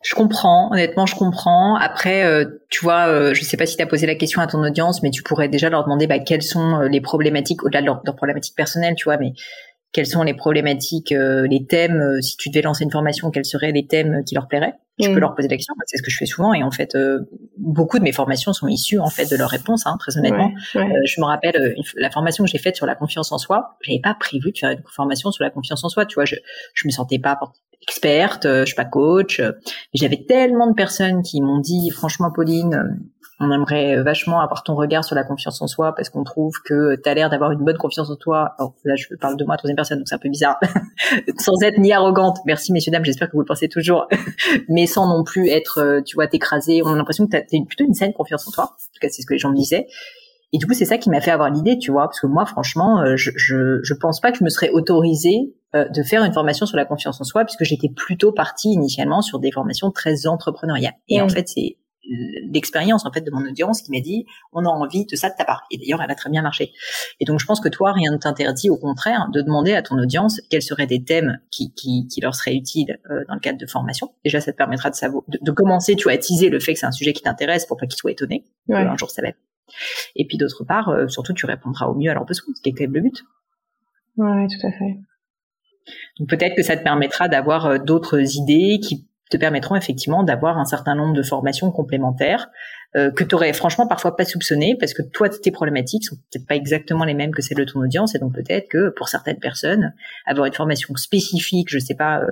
je 0.03 0.15
comprends, 0.17 0.71
honnêtement, 0.73 1.07
je 1.07 1.15
comprends. 1.15 1.77
Après, 1.77 2.25
euh, 2.25 2.45
tu 2.69 2.85
vois, 2.85 3.07
euh, 3.07 3.35
je 3.35 3.45
sais 3.45 3.57
pas 3.57 3.67
si 3.67 3.77
tu 3.77 3.83
as 3.83 3.87
posé 3.87 4.07
la 4.07 4.17
question 4.17 4.43
à 4.43 4.47
ton 4.49 4.63
audience, 4.63 5.03
mais 5.03 5.11
tu 5.11 5.23
pourrais 5.23 5.49
déjà 5.49 5.71
leur 5.71 5.85
demander 5.85 6.09
bah, 6.09 6.19
quelles 6.19 6.43
sont 6.43 6.81
euh, 6.81 6.89
les 6.89 7.01
problématiques, 7.01 7.65
au-delà 7.65 7.83
de 7.83 7.87
leurs 7.87 8.03
problématiques 8.17 8.57
personnelles, 8.57 8.95
tu 8.97 9.05
vois, 9.05 9.17
mais 9.17 9.33
quelles 9.93 10.07
sont 10.07 10.25
les 10.25 10.35
problématiques, 10.35 11.13
euh, 11.13 11.47
les 11.47 11.67
thèmes, 11.67 12.21
si 12.21 12.37
tu 12.37 12.51
devais 12.51 12.63
lancer 12.63 12.83
une 12.83 12.91
formation, 12.91 13.31
quels 13.31 13.45
seraient 13.45 13.71
les 13.71 13.87
thèmes 13.87 14.25
qui 14.25 14.35
leur 14.35 14.49
plairaient? 14.49 14.75
Je 14.99 15.09
peux 15.09 15.15
mm. 15.15 15.19
leur 15.19 15.35
poser 15.35 15.49
la 15.49 15.57
question, 15.57 15.75
c'est 15.87 15.99
ce 15.99 16.03
que 16.03 16.11
je 16.11 16.17
fais 16.17 16.27
souvent, 16.27 16.53
et 16.53 16.63
en 16.63 16.71
fait, 16.71 16.97
beaucoup 17.57 17.99
de 17.99 18.05
mes 18.05 18.13
formations 18.13 18.53
sont 18.53 18.69
issues 18.69 18.99
en 18.99 19.09
fait 19.09 19.31
de 19.31 19.37
leurs 19.37 19.49
réponses, 19.49 19.87
hein, 19.87 19.97
très 19.99 20.19
honnêtement. 20.19 20.51
je 20.75 21.21
me 21.21 21.25
rappelle 21.25 21.77
la 21.97 22.11
formation 22.11 22.45
que 22.45 22.51
j'ai 22.51 22.59
faite 22.59 22.77
sur 22.77 22.87
la 22.87 22.95
confiance 22.95 23.33
en 23.33 23.39
soi, 23.39 23.79
j'avais 23.83 24.01
pas 24.01 24.15
prévu 24.15 24.53
de 24.53 24.59
faire 24.59 24.71
une 24.71 24.83
formation 24.87 25.31
sur 25.31 25.45
la 25.45 25.51
confiance 25.51 25.83
en 25.85 25.89
soi, 25.89 26.07
tu 26.07 26.15
vois, 26.17 26.25
je 26.25 26.37
je 26.75 26.87
me 26.87 26.91
sentais 26.91 27.19
pas 27.19 27.39
experte, 27.83 28.47
euh, 28.47 28.61
je 28.61 28.67
suis 28.67 28.75
pas 28.75 28.85
coach. 28.85 29.41
Euh, 29.41 29.53
j'avais 29.95 30.25
tellement 30.27 30.69
de 30.69 30.75
personnes 30.75 31.23
qui 31.23 31.41
m'ont 31.41 31.59
dit, 31.59 31.91
franchement, 31.91 32.31
Pauline, 32.31 32.75
euh, 32.75 33.05
on 33.41 33.51
aimerait 33.51 34.01
vachement 34.03 34.41
avoir 34.41 34.63
ton 34.63 34.77
regard 34.77 35.05
sur 35.05 35.17
la 35.17 35.25
confiance 35.25 35.61
en 35.63 35.67
soi 35.67 35.95
parce 35.97 36.11
qu'on 36.11 36.23
trouve 36.23 36.53
que 36.65 36.95
tu 36.95 37.09
as 37.09 37.15
l'air 37.15 37.29
d'avoir 37.29 37.51
une 37.51 37.65
bonne 37.65 37.77
confiance 37.77 38.09
en 38.09 38.15
toi. 38.15 38.55
Alors 38.57 38.75
là, 38.85 38.95
je 38.95 39.07
parle 39.21 39.37
de 39.37 39.45
moi 39.45 39.57
troisième 39.57 39.75
personne, 39.75 39.99
donc 39.99 40.07
c'est 40.07 40.15
un 40.15 40.19
peu 40.19 40.29
bizarre. 40.29 40.61
sans 41.39 41.61
être 41.63 41.79
ni 41.79 41.93
arrogante. 41.93 42.39
Merci, 42.47 42.73
messieurs, 42.73 42.93
dames, 42.93 43.05
j'espère 43.05 43.29
que 43.29 43.33
vous 43.33 43.41
le 43.41 43.47
pensez 43.47 43.69
toujours. 43.69 44.07
Mais 44.69 44.87
sans 44.87 45.09
non 45.09 45.25
plus 45.25 45.49
être, 45.49 46.03
tu 46.07 46.15
vois, 46.15 46.29
t'écraser. 46.29 46.83
On 46.85 46.93
a 46.93 46.97
l'impression 46.97 47.27
que 47.27 47.37
tu 47.37 47.65
plutôt 47.65 47.85
une 47.85 47.95
saine 47.95 48.13
confiance 48.13 48.47
en 48.47 48.53
toi. 48.53 48.65
En 48.65 48.69
tout 48.69 49.01
cas, 49.01 49.09
c'est 49.11 49.23
ce 49.23 49.27
que 49.27 49.33
les 49.33 49.41
gens 49.41 49.51
me 49.51 49.57
disaient. 49.57 49.89
Et 50.53 50.59
du 50.59 50.67
coup, 50.67 50.75
c'est 50.75 50.85
ça 50.85 50.99
qui 50.99 51.11
m'a 51.11 51.21
fait 51.21 51.31
avoir 51.31 51.51
l'idée, 51.51 51.79
tu 51.79 51.91
vois, 51.91 52.05
parce 52.05 52.21
que 52.21 52.27
moi, 52.27 52.45
franchement, 52.45 53.05
je, 53.17 53.31
je, 53.37 53.81
je 53.83 53.95
pense 53.95 54.21
pas 54.21 54.33
que 54.33 54.39
je 54.39 54.45
me 54.45 54.51
serais 54.51 54.71
autorisée 54.71 55.55
euh, 55.75 55.89
de 55.89 56.03
faire 56.03 56.23
une 56.23 56.35
formation 56.35 56.67
sur 56.67 56.77
la 56.77 56.85
confiance 56.85 57.19
en 57.19 57.25
soi, 57.25 57.47
puisque 57.47 57.65
j'étais 57.65 57.89
plutôt 57.89 58.31
partie 58.31 58.69
initialement 58.69 59.23
sur 59.23 59.39
des 59.39 59.51
formations 59.51 59.91
très 59.91 60.27
entrepreneuriales. 60.27 60.93
Et 61.09 61.23
en 61.23 61.31
fait, 61.31 61.49
c'est 61.49 61.79
l'expérience 62.51 63.07
en 63.07 63.13
fait 63.13 63.23
de 63.23 63.31
mon 63.31 63.49
audience 63.49 63.81
qui 63.81 63.93
m'a 63.93 64.01
dit 64.01 64.27
on 64.53 64.65
a 64.65 64.69
envie 64.69 65.07
de 65.07 65.17
ça 65.17 65.31
de 65.31 65.35
ta 65.39 65.45
part. 65.45 65.63
Et 65.71 65.79
d'ailleurs 65.79 66.03
elle 66.03 66.11
a 66.11 66.15
très 66.17 66.29
bien 66.29 66.43
marché. 66.43 66.73
Et 67.21 67.25
donc 67.25 67.39
je 67.39 67.47
pense 67.47 67.61
que 67.61 67.69
toi 67.69 67.93
rien 67.93 68.11
ne 68.11 68.17
t'interdit 68.17 68.71
au 68.71 68.77
contraire 68.77 69.29
de 69.33 69.41
demander 69.41 69.73
à 69.73 69.83
ton 69.83 69.97
audience 69.99 70.41
quels 70.51 70.63
seraient 70.63 70.89
des 70.89 71.05
thèmes 71.05 71.39
qui, 71.53 71.73
qui, 71.75 72.09
qui 72.09 72.21
leur 72.21 72.35
seraient 72.35 72.57
utiles 72.57 72.99
euh, 73.09 73.25
dans 73.29 73.35
le 73.35 73.41
cadre 73.41 73.59
de 73.59 73.67
formation. 73.67 74.13
Déjà 74.25 74.41
ça 74.41 74.51
te 74.51 74.57
permettra 74.57 74.91
de 74.91 74.97
savoir 74.97 75.23
de, 75.29 75.53
commencer 75.53 75.95
tu 75.95 76.03
vois 76.03 76.13
à 76.13 76.19
teaser 76.19 76.51
le 76.51 76.59
fait 76.59 76.73
que 76.73 76.81
c'est 76.81 76.87
un 76.87 76.91
sujet 76.91 77.13
qui 77.13 77.23
t'intéresse 77.23 77.67
pour 77.67 77.77
pas 77.77 77.87
qu'ils 77.87 77.99
soient 77.99 78.11
étonnés 78.11 78.45
un 78.69 78.97
jour 78.97 79.09
ça 79.09 79.23
va 79.23 79.29
être 79.29 79.39
et 80.17 80.27
puis 80.27 80.39
d'autre 80.39 80.65
part 80.65 80.89
euh, 80.89 81.09
surtout 81.09 81.33
tu 81.33 81.47
répondras 81.47 81.87
au 81.87 81.95
mieux 81.95 82.11
à 82.11 82.15
leurs 82.15 82.27
besoins 82.27 82.55
ce 82.55 82.63
qui 82.63 82.71
est 82.71 82.73
quand 82.73 82.85
même 82.85 82.95
le 82.95 83.01
but. 83.01 83.25
Ouais 84.17 84.47
tout 84.47 84.67
à 84.67 84.73
fait. 84.73 84.99
Donc 86.19 86.29
peut-être 86.29 86.55
que 86.55 86.63
ça 86.63 86.77
te 86.77 86.83
permettra 86.83 87.29
d'avoir 87.29 87.81
d'autres 87.81 88.37
idées 88.37 88.79
qui 88.81 89.07
te 89.33 89.37
permettront 89.39 89.75
effectivement 89.75 90.23
d'avoir 90.23 90.59
un 90.59 90.65
certain 90.65 90.95
nombre 90.95 91.15
de 91.15 91.23
formations 91.23 91.71
complémentaires 91.71 92.51
euh, 92.95 93.11
que 93.11 93.25
tu 93.25 93.35
aurais 93.35 93.55
franchement 93.55 93.87
parfois 93.87 94.15
pas 94.15 94.27
soupçonné 94.27 94.77
parce 94.79 94.93
que 94.93 95.01
toi 95.01 95.31
tes 95.31 95.51
problématiques 95.51 96.05
sont 96.05 96.17
peut-être 96.31 96.47
pas 96.47 96.55
exactement 96.55 97.05
les 97.05 97.15
mêmes 97.15 97.33
que 97.33 97.41
celles 97.41 97.57
de 97.57 97.65
ton 97.65 97.81
audience. 97.81 98.15
Et 98.15 98.19
donc 98.19 98.35
peut-être 98.35 98.69
que 98.69 98.91
pour 98.91 99.09
certaines 99.09 99.39
personnes 99.39 99.95
avoir 100.27 100.47
une 100.47 100.53
formation 100.53 100.95
spécifique, 100.97 101.69
je 101.71 101.79
sais 101.79 101.95
pas 101.95 102.21
euh, 102.21 102.27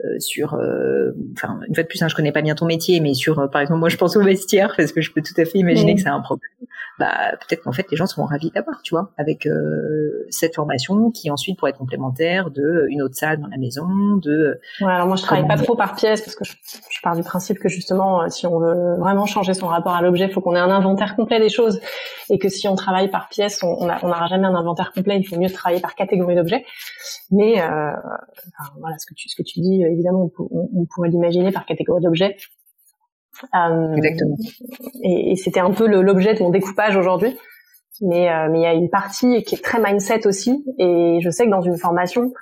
euh, 0.00 0.18
sur, 0.18 0.54
euh, 0.54 1.12
enfin 1.36 1.60
une 1.68 1.74
fois 1.74 1.84
de 1.84 1.88
plus, 1.88 2.02
hein, 2.02 2.08
je 2.08 2.16
connais 2.16 2.32
pas 2.32 2.42
bien 2.42 2.56
ton 2.56 2.66
métier, 2.66 2.98
mais 2.98 3.14
sur, 3.14 3.38
euh, 3.38 3.46
par 3.46 3.60
exemple, 3.60 3.78
moi 3.78 3.88
je 3.88 3.96
pense 3.96 4.16
au 4.16 4.22
vestiaire 4.22 4.74
parce 4.76 4.90
que 4.90 5.00
je 5.00 5.12
peux 5.12 5.22
tout 5.22 5.40
à 5.40 5.44
fait 5.44 5.58
imaginer 5.58 5.94
que 5.94 6.00
c'est 6.00 6.08
un 6.08 6.20
problème. 6.20 6.50
Bah 6.98 7.32
peut-être 7.40 7.62
qu'en 7.62 7.72
fait 7.72 7.86
les 7.90 7.96
gens 7.96 8.06
seront 8.06 8.24
ravis 8.24 8.50
d'avoir, 8.50 8.80
tu 8.82 8.94
vois, 8.94 9.12
avec 9.18 9.48
cette 10.30 10.54
formation 10.54 11.10
qui 11.10 11.30
ensuite 11.30 11.58
pourrait 11.58 11.70
être 11.72 11.78
complémentaire 11.78 12.50
de 12.50 12.86
une 12.88 13.02
autre 13.02 13.16
salle 13.16 13.40
dans 13.40 13.48
la 13.48 13.56
maison, 13.56 13.86
de. 14.16 14.60
Ouais, 14.80 14.92
alors 14.92 15.06
moi 15.06 15.16
je 15.16 15.22
travaille 15.22 15.46
pas 15.46 15.56
trop 15.56 15.74
par 15.74 15.96
pièce 15.96 16.22
parce 16.22 16.36
que 16.36 16.44
je, 16.44 16.54
je 16.90 17.00
pars 17.02 17.16
du 17.16 17.22
principe 17.22 17.58
que 17.58 17.68
justement 17.68 18.28
si 18.30 18.46
on 18.46 18.60
veut 18.60 18.96
vraiment 18.98 19.26
changer 19.26 19.54
son 19.54 19.66
rapport 19.66 19.94
à 19.94 20.02
l'objet, 20.02 20.26
il 20.26 20.32
faut 20.32 20.40
qu'on 20.40 20.54
ait 20.54 20.60
un 20.60 20.70
inventaire 20.70 21.16
complet 21.16 21.40
des 21.40 21.48
choses 21.48 21.80
et 22.30 22.38
que 22.38 22.48
si 22.48 22.68
on 22.68 22.74
travaille 22.74 23.10
par 23.10 23.28
pièce, 23.28 23.62
on 23.62 23.86
n'aura 23.86 24.26
jamais 24.28 24.46
un 24.46 24.54
inventaire 24.54 24.92
complet. 24.92 25.18
Il 25.18 25.24
faut 25.24 25.38
mieux 25.38 25.50
travailler 25.50 25.80
par 25.80 25.94
catégorie 25.94 26.36
d'objets. 26.36 26.64
Mais 27.30 27.60
euh, 27.60 27.90
voilà, 28.78 28.98
ce 28.98 29.06
que 29.06 29.14
tu 29.14 29.28
ce 29.28 29.36
que 29.36 29.42
tu 29.42 29.60
dis 29.60 29.83
évidemment, 29.84 30.30
on, 30.38 30.86
pourrait 30.86 31.08
l'imaginer 31.08 31.52
par 31.52 31.66
catégorie 31.66 32.02
d'objets. 32.02 32.36
Euh, 33.54 33.94
Exactement. 33.94 34.36
Et, 35.02 35.36
c'était 35.36 35.60
un 35.60 35.72
peu 35.72 35.86
l'objet 35.86 36.34
de 36.34 36.42
mon 36.42 36.50
découpage 36.50 36.96
aujourd'hui. 36.96 37.36
Mais 38.00 38.28
euh, 38.28 38.48
mais 38.50 38.58
il 38.58 38.62
y 38.62 38.66
a 38.66 38.74
une 38.74 38.90
partie 38.90 39.44
qui 39.44 39.54
est 39.54 39.62
très 39.62 39.80
mindset 39.80 40.26
aussi. 40.26 40.64
Et 40.78 41.18
je 41.20 41.30
sais 41.30 41.44
que 41.44 41.50
dans 41.50 41.62
une 41.62 41.76
formation, 41.76 42.32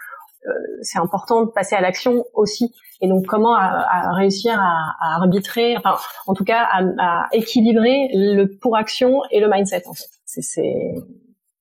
euh, 0.46 0.50
c'est 0.80 0.98
important 0.98 1.44
de 1.44 1.50
passer 1.50 1.74
à 1.74 1.80
l'action 1.80 2.24
aussi. 2.34 2.72
Et 3.02 3.08
donc 3.08 3.26
comment 3.26 3.54
à, 3.54 4.12
réussir 4.14 4.58
à, 4.58 5.16
arbitrer, 5.16 5.76
enfin 5.76 5.96
en 6.26 6.34
tout 6.34 6.44
cas 6.44 6.66
à, 6.70 7.28
équilibrer 7.32 8.08
le 8.14 8.46
pour 8.46 8.76
action 8.76 9.20
et 9.30 9.40
le 9.40 9.48
mindset. 9.50 9.82
En 9.86 9.92
fait, 9.92 10.08
c'est 10.24 10.94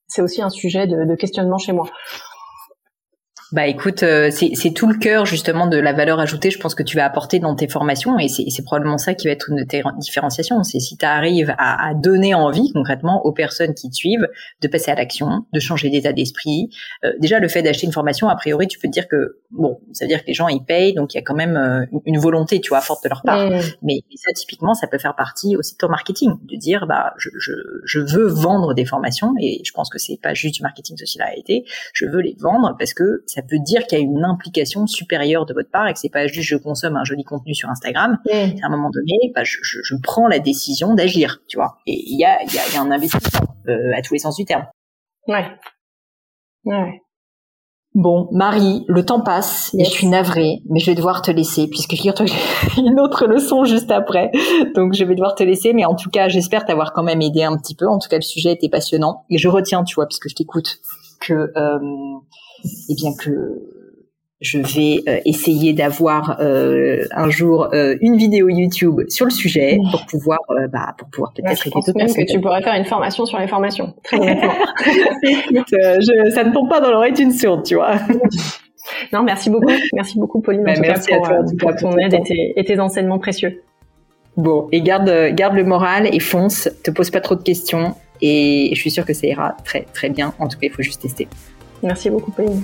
c'est 0.08 0.22
aussi 0.22 0.42
un 0.42 0.50
sujet 0.50 0.88
de, 0.88 1.06
de 1.06 1.16
questionnement 1.16 1.58
chez 1.58 1.74
moi. 1.74 1.88
Bah 3.52 3.68
écoute, 3.68 4.04
euh, 4.04 4.30
c'est 4.32 4.74
tout 4.74 4.88
le 4.88 4.97
cœur 4.97 5.26
justement 5.26 5.68
de 5.68 5.78
la 5.78 5.91
valeur 5.91 6.20
ajoutée, 6.20 6.52
je 6.52 6.60
pense 6.60 6.74
que 6.74 6.84
tu 6.84 6.95
vas 6.95 7.06
apporter 7.06 7.39
dans 7.39 7.54
tes 7.54 7.68
formations 7.68 8.18
et 8.18 8.30
c'est 8.30 8.64
probablement 8.64 8.97
ça 8.97 9.14
qui 9.14 9.28
va 9.28 9.34
être 9.34 9.49
une 9.49 9.58
de 9.58 9.64
tes 9.64 9.84
différenciations. 9.97 10.64
C'est 10.64 10.80
si 10.80 10.95
tu 10.95 11.06
arrives 11.06 11.54
à, 11.58 11.89
à, 11.89 11.93
donner 11.93 12.34
envie 12.34 12.72
concrètement 12.72 13.26
aux 13.26 13.34
personnes 13.34 13.74
qui 13.74 13.89
te 13.89 13.95
suivent 13.95 14.28
de 14.62 14.68
passer 14.70 14.91
à 14.91 14.95
l'action, 14.95 15.45
de 15.54 15.60
changer 15.60 15.89
d'état 15.89 16.14
d'esprit. 16.14 16.70
Euh, 17.04 17.12
déjà 17.20 17.39
le 17.39 17.49
fait 17.49 17.62
d'acheter 17.62 17.86
une 17.86 17.91
formation, 17.91 18.30
a 18.30 18.36
priori 18.36 18.68
tu 18.68 18.80
peux 18.80 18.88
te 18.88 18.93
dire 18.93 19.10
que 19.10 19.39
bon, 19.52 19.82
ça 19.91 20.06
veut 20.06 20.10
dire 20.10 20.22
que 20.22 20.28
les 20.28 20.34
gens 20.34 20.47
ils 20.47 20.64
payent, 20.64 20.93
donc 20.93 21.14
il 21.14 21.18
y 21.18 21.20
a 21.20 21.24
quand 21.24 21.36
même 21.36 21.58
euh, 21.58 21.99
une 22.06 22.20
volonté, 22.20 22.62
tu 22.62 22.70
vois, 22.70 22.80
forte 22.80 23.04
de 23.04 23.10
leur 23.10 23.22
part. 23.22 23.49
Mais, 23.82 23.99
ça 24.16 24.32
typiquement, 24.34 24.76
ça 24.76 24.88
peut 24.88 24.99
faire 24.99 25.16
partie 25.16 25.58
aussi 25.58 25.74
de 25.74 25.78
ton 25.78 25.89
marketing, 25.89 26.32
de 26.43 26.56
dire 26.56 26.86
bah 26.88 27.14
je, 27.18 27.30
je, 27.38 27.52
je 27.84 27.99
veux 27.99 28.28
vendre 28.28 28.74
des 28.74 28.86
formations 28.86 29.34
et 29.41 29.62
je 29.66 29.72
pense 29.74 29.89
que 29.89 29.97
c'est 29.97 30.20
pas 30.22 30.34
juste 30.34 30.56
du 30.56 30.62
marketing 30.62 30.95
réalité, 31.20 31.66
je 31.93 32.06
veux 32.06 32.22
les 32.22 32.36
vendre 32.39 32.76
parce 32.78 32.93
que 32.93 33.24
ça 33.26 33.41
peut 33.42 33.60
dire 33.60 33.86
qu'il 33.88 33.98
y 33.98 34.02
a 34.02 34.04
une 34.04 34.24
implication 34.26 34.88
supérieure 34.88 35.46
de 35.46 35.54
votre 35.54 35.70
part 35.70 35.88
et 35.88 35.94
que 35.94 36.00
c'est 36.00 36.10
pas 36.10 36.28
juste 36.28 36.48
je 36.48 36.58
consomme 36.58 36.96
un 36.96 37.04
joli 37.04 37.24
contenu 37.24 37.54
sur 37.54 37.70
Instagram. 37.70 38.18
À 38.32 38.66
un 38.66 38.70
moment 38.70 38.89
donné, 38.89 39.32
bah, 39.36 39.44
je, 39.44 39.58
je, 39.62 39.80
je, 39.84 39.96
prends 40.02 40.28
la 40.28 40.39
décision 40.39 40.94
d'agir, 40.94 41.42
tu 41.48 41.58
vois. 41.58 41.78
Et 41.88 42.04
il 42.08 42.20
y 42.20 42.26
a, 42.26 42.42
y, 42.44 42.58
a, 42.58 42.74
y 42.74 42.78
a 42.78 42.82
un 42.82 42.92
investissement 42.92 43.56
euh, 43.68 43.96
à 43.96 44.02
tous 44.02 44.14
les 44.14 44.20
sens 44.20 44.36
du 44.36 44.46
terme. 44.46 44.66
Ouais. 45.28 45.46
Ouais. 46.66 47.02
Bon, 47.94 48.30
Marie, 48.32 48.86
le 48.88 49.06
temps 49.06 49.20
passe 49.20 49.74
et 49.78 49.84
je 49.84 49.89
suis 49.89 50.08
navrée, 50.08 50.62
mais 50.70 50.80
je 50.80 50.86
vais 50.86 50.96
devoir 50.96 51.22
te 51.22 51.30
laisser 51.30 51.68
puisque 51.68 51.96
j'ai 51.96 52.10
une 52.78 53.00
autre 53.02 53.28
leçon 53.28 53.66
juste 53.66 53.92
après. 53.92 54.32
Donc 54.76 54.94
je 54.94 55.04
vais 55.04 55.14
devoir 55.14 55.36
te 55.36 55.44
laisser, 55.44 55.74
mais 55.74 55.84
en 55.84 55.96
tout 55.96 56.10
cas, 56.10 56.30
j'espère 56.30 56.66
t'avoir 56.66 56.94
quand 56.94 57.04
même 57.04 57.22
aidé 57.22 57.44
un 57.44 57.58
petit 57.58 57.76
peu. 57.76 57.88
En 57.88 58.00
tout 58.00 58.08
cas, 58.08 58.16
le 58.16 58.22
sujet 58.22 58.54
était 58.54 58.70
passionnant 58.70 59.26
et 59.30 59.38
je 59.38 59.50
retiens, 59.50 59.84
tu 59.84 59.96
vois, 59.96 60.08
puisque 60.08 60.30
je 60.30 60.36
t'écoute, 60.36 60.80
que 61.20 61.52
euh, 61.56 61.80
eh 62.64 62.95
bien 62.95 63.12
que 63.18 63.62
je 64.41 64.57
vais 64.57 65.03
euh, 65.07 65.20
essayer 65.24 65.72
d'avoir 65.72 66.38
euh, 66.41 67.05
un 67.12 67.30
jour 67.30 67.70
euh, 67.74 67.95
une 68.01 68.18
vidéo 68.18 68.49
YouTube 68.49 69.01
sur 69.07 69.26
le 69.26 69.32
sujet 69.32 69.78
pour 69.91 70.05
pouvoir 70.07 70.39
bah, 70.72 70.95
pour 70.97 71.07
pouvoir 71.09 71.32
peut-être 71.34 71.68
aider 71.68 71.76
d'autres 71.76 71.93
personnes. 71.93 72.26
que 72.26 72.32
tu 72.32 72.41
pourrais 72.41 72.64
faire 72.64 72.74
une 72.74 72.86
formation 72.86 73.26
sur 73.26 73.38
les 73.38 73.47
formations, 73.47 73.93
très 74.03 74.20
honnêtement. 74.20 74.51
ça 76.34 76.43
ne 76.43 76.53
tombe 76.53 76.70
pas 76.70 76.82
dans 76.82 76.89
l'oreille 76.89 77.14
d'une 77.14 77.32
sourde, 77.32 77.64
tu 77.64 77.76
vois. 77.76 77.93
non, 79.14 79.22
merci 79.22 79.51
beaucoup, 79.51 79.72
merci 79.93 80.18
beaucoup 80.18 80.41
Pauline 80.41 80.64
bah, 80.64 80.74
merci 80.82 81.12
pour, 81.14 81.28
à 81.28 81.43
toi, 81.59 81.74
ton 81.76 81.95
aide 81.97 82.16
et 82.16 82.22
tes, 82.24 82.53
et 82.55 82.64
tes 82.64 82.80
enseignements 82.80 83.20
précieux. 83.20 83.62
Bon, 84.38 84.70
et 84.72 84.82
garde 84.82 85.36
garde 85.36 85.53
le 85.53 85.66
moral 85.66 86.09
et 86.12 86.20
fonce, 86.20 86.68
te 86.84 86.89
pose 86.89 87.12
pas 87.12 87.22
trop 87.22 87.36
de 87.36 87.43
questions 87.43 87.93
et 88.22 88.70
je 88.74 88.80
suis 88.80 88.89
sûre 88.89 89.05
que 89.05 89.14
ça 89.14 89.28
ira 89.28 89.55
très 89.64 89.86
très 89.93 90.09
bien. 90.09 90.34
En 90.39 90.47
tout 90.47 90.57
cas, 90.57 90.68
il 90.68 90.72
faut 90.72 90.82
juste 90.82 91.03
tester. 91.03 91.28
Merci 91.84 92.10
beaucoup, 92.10 92.32
Pauline. 92.32 92.64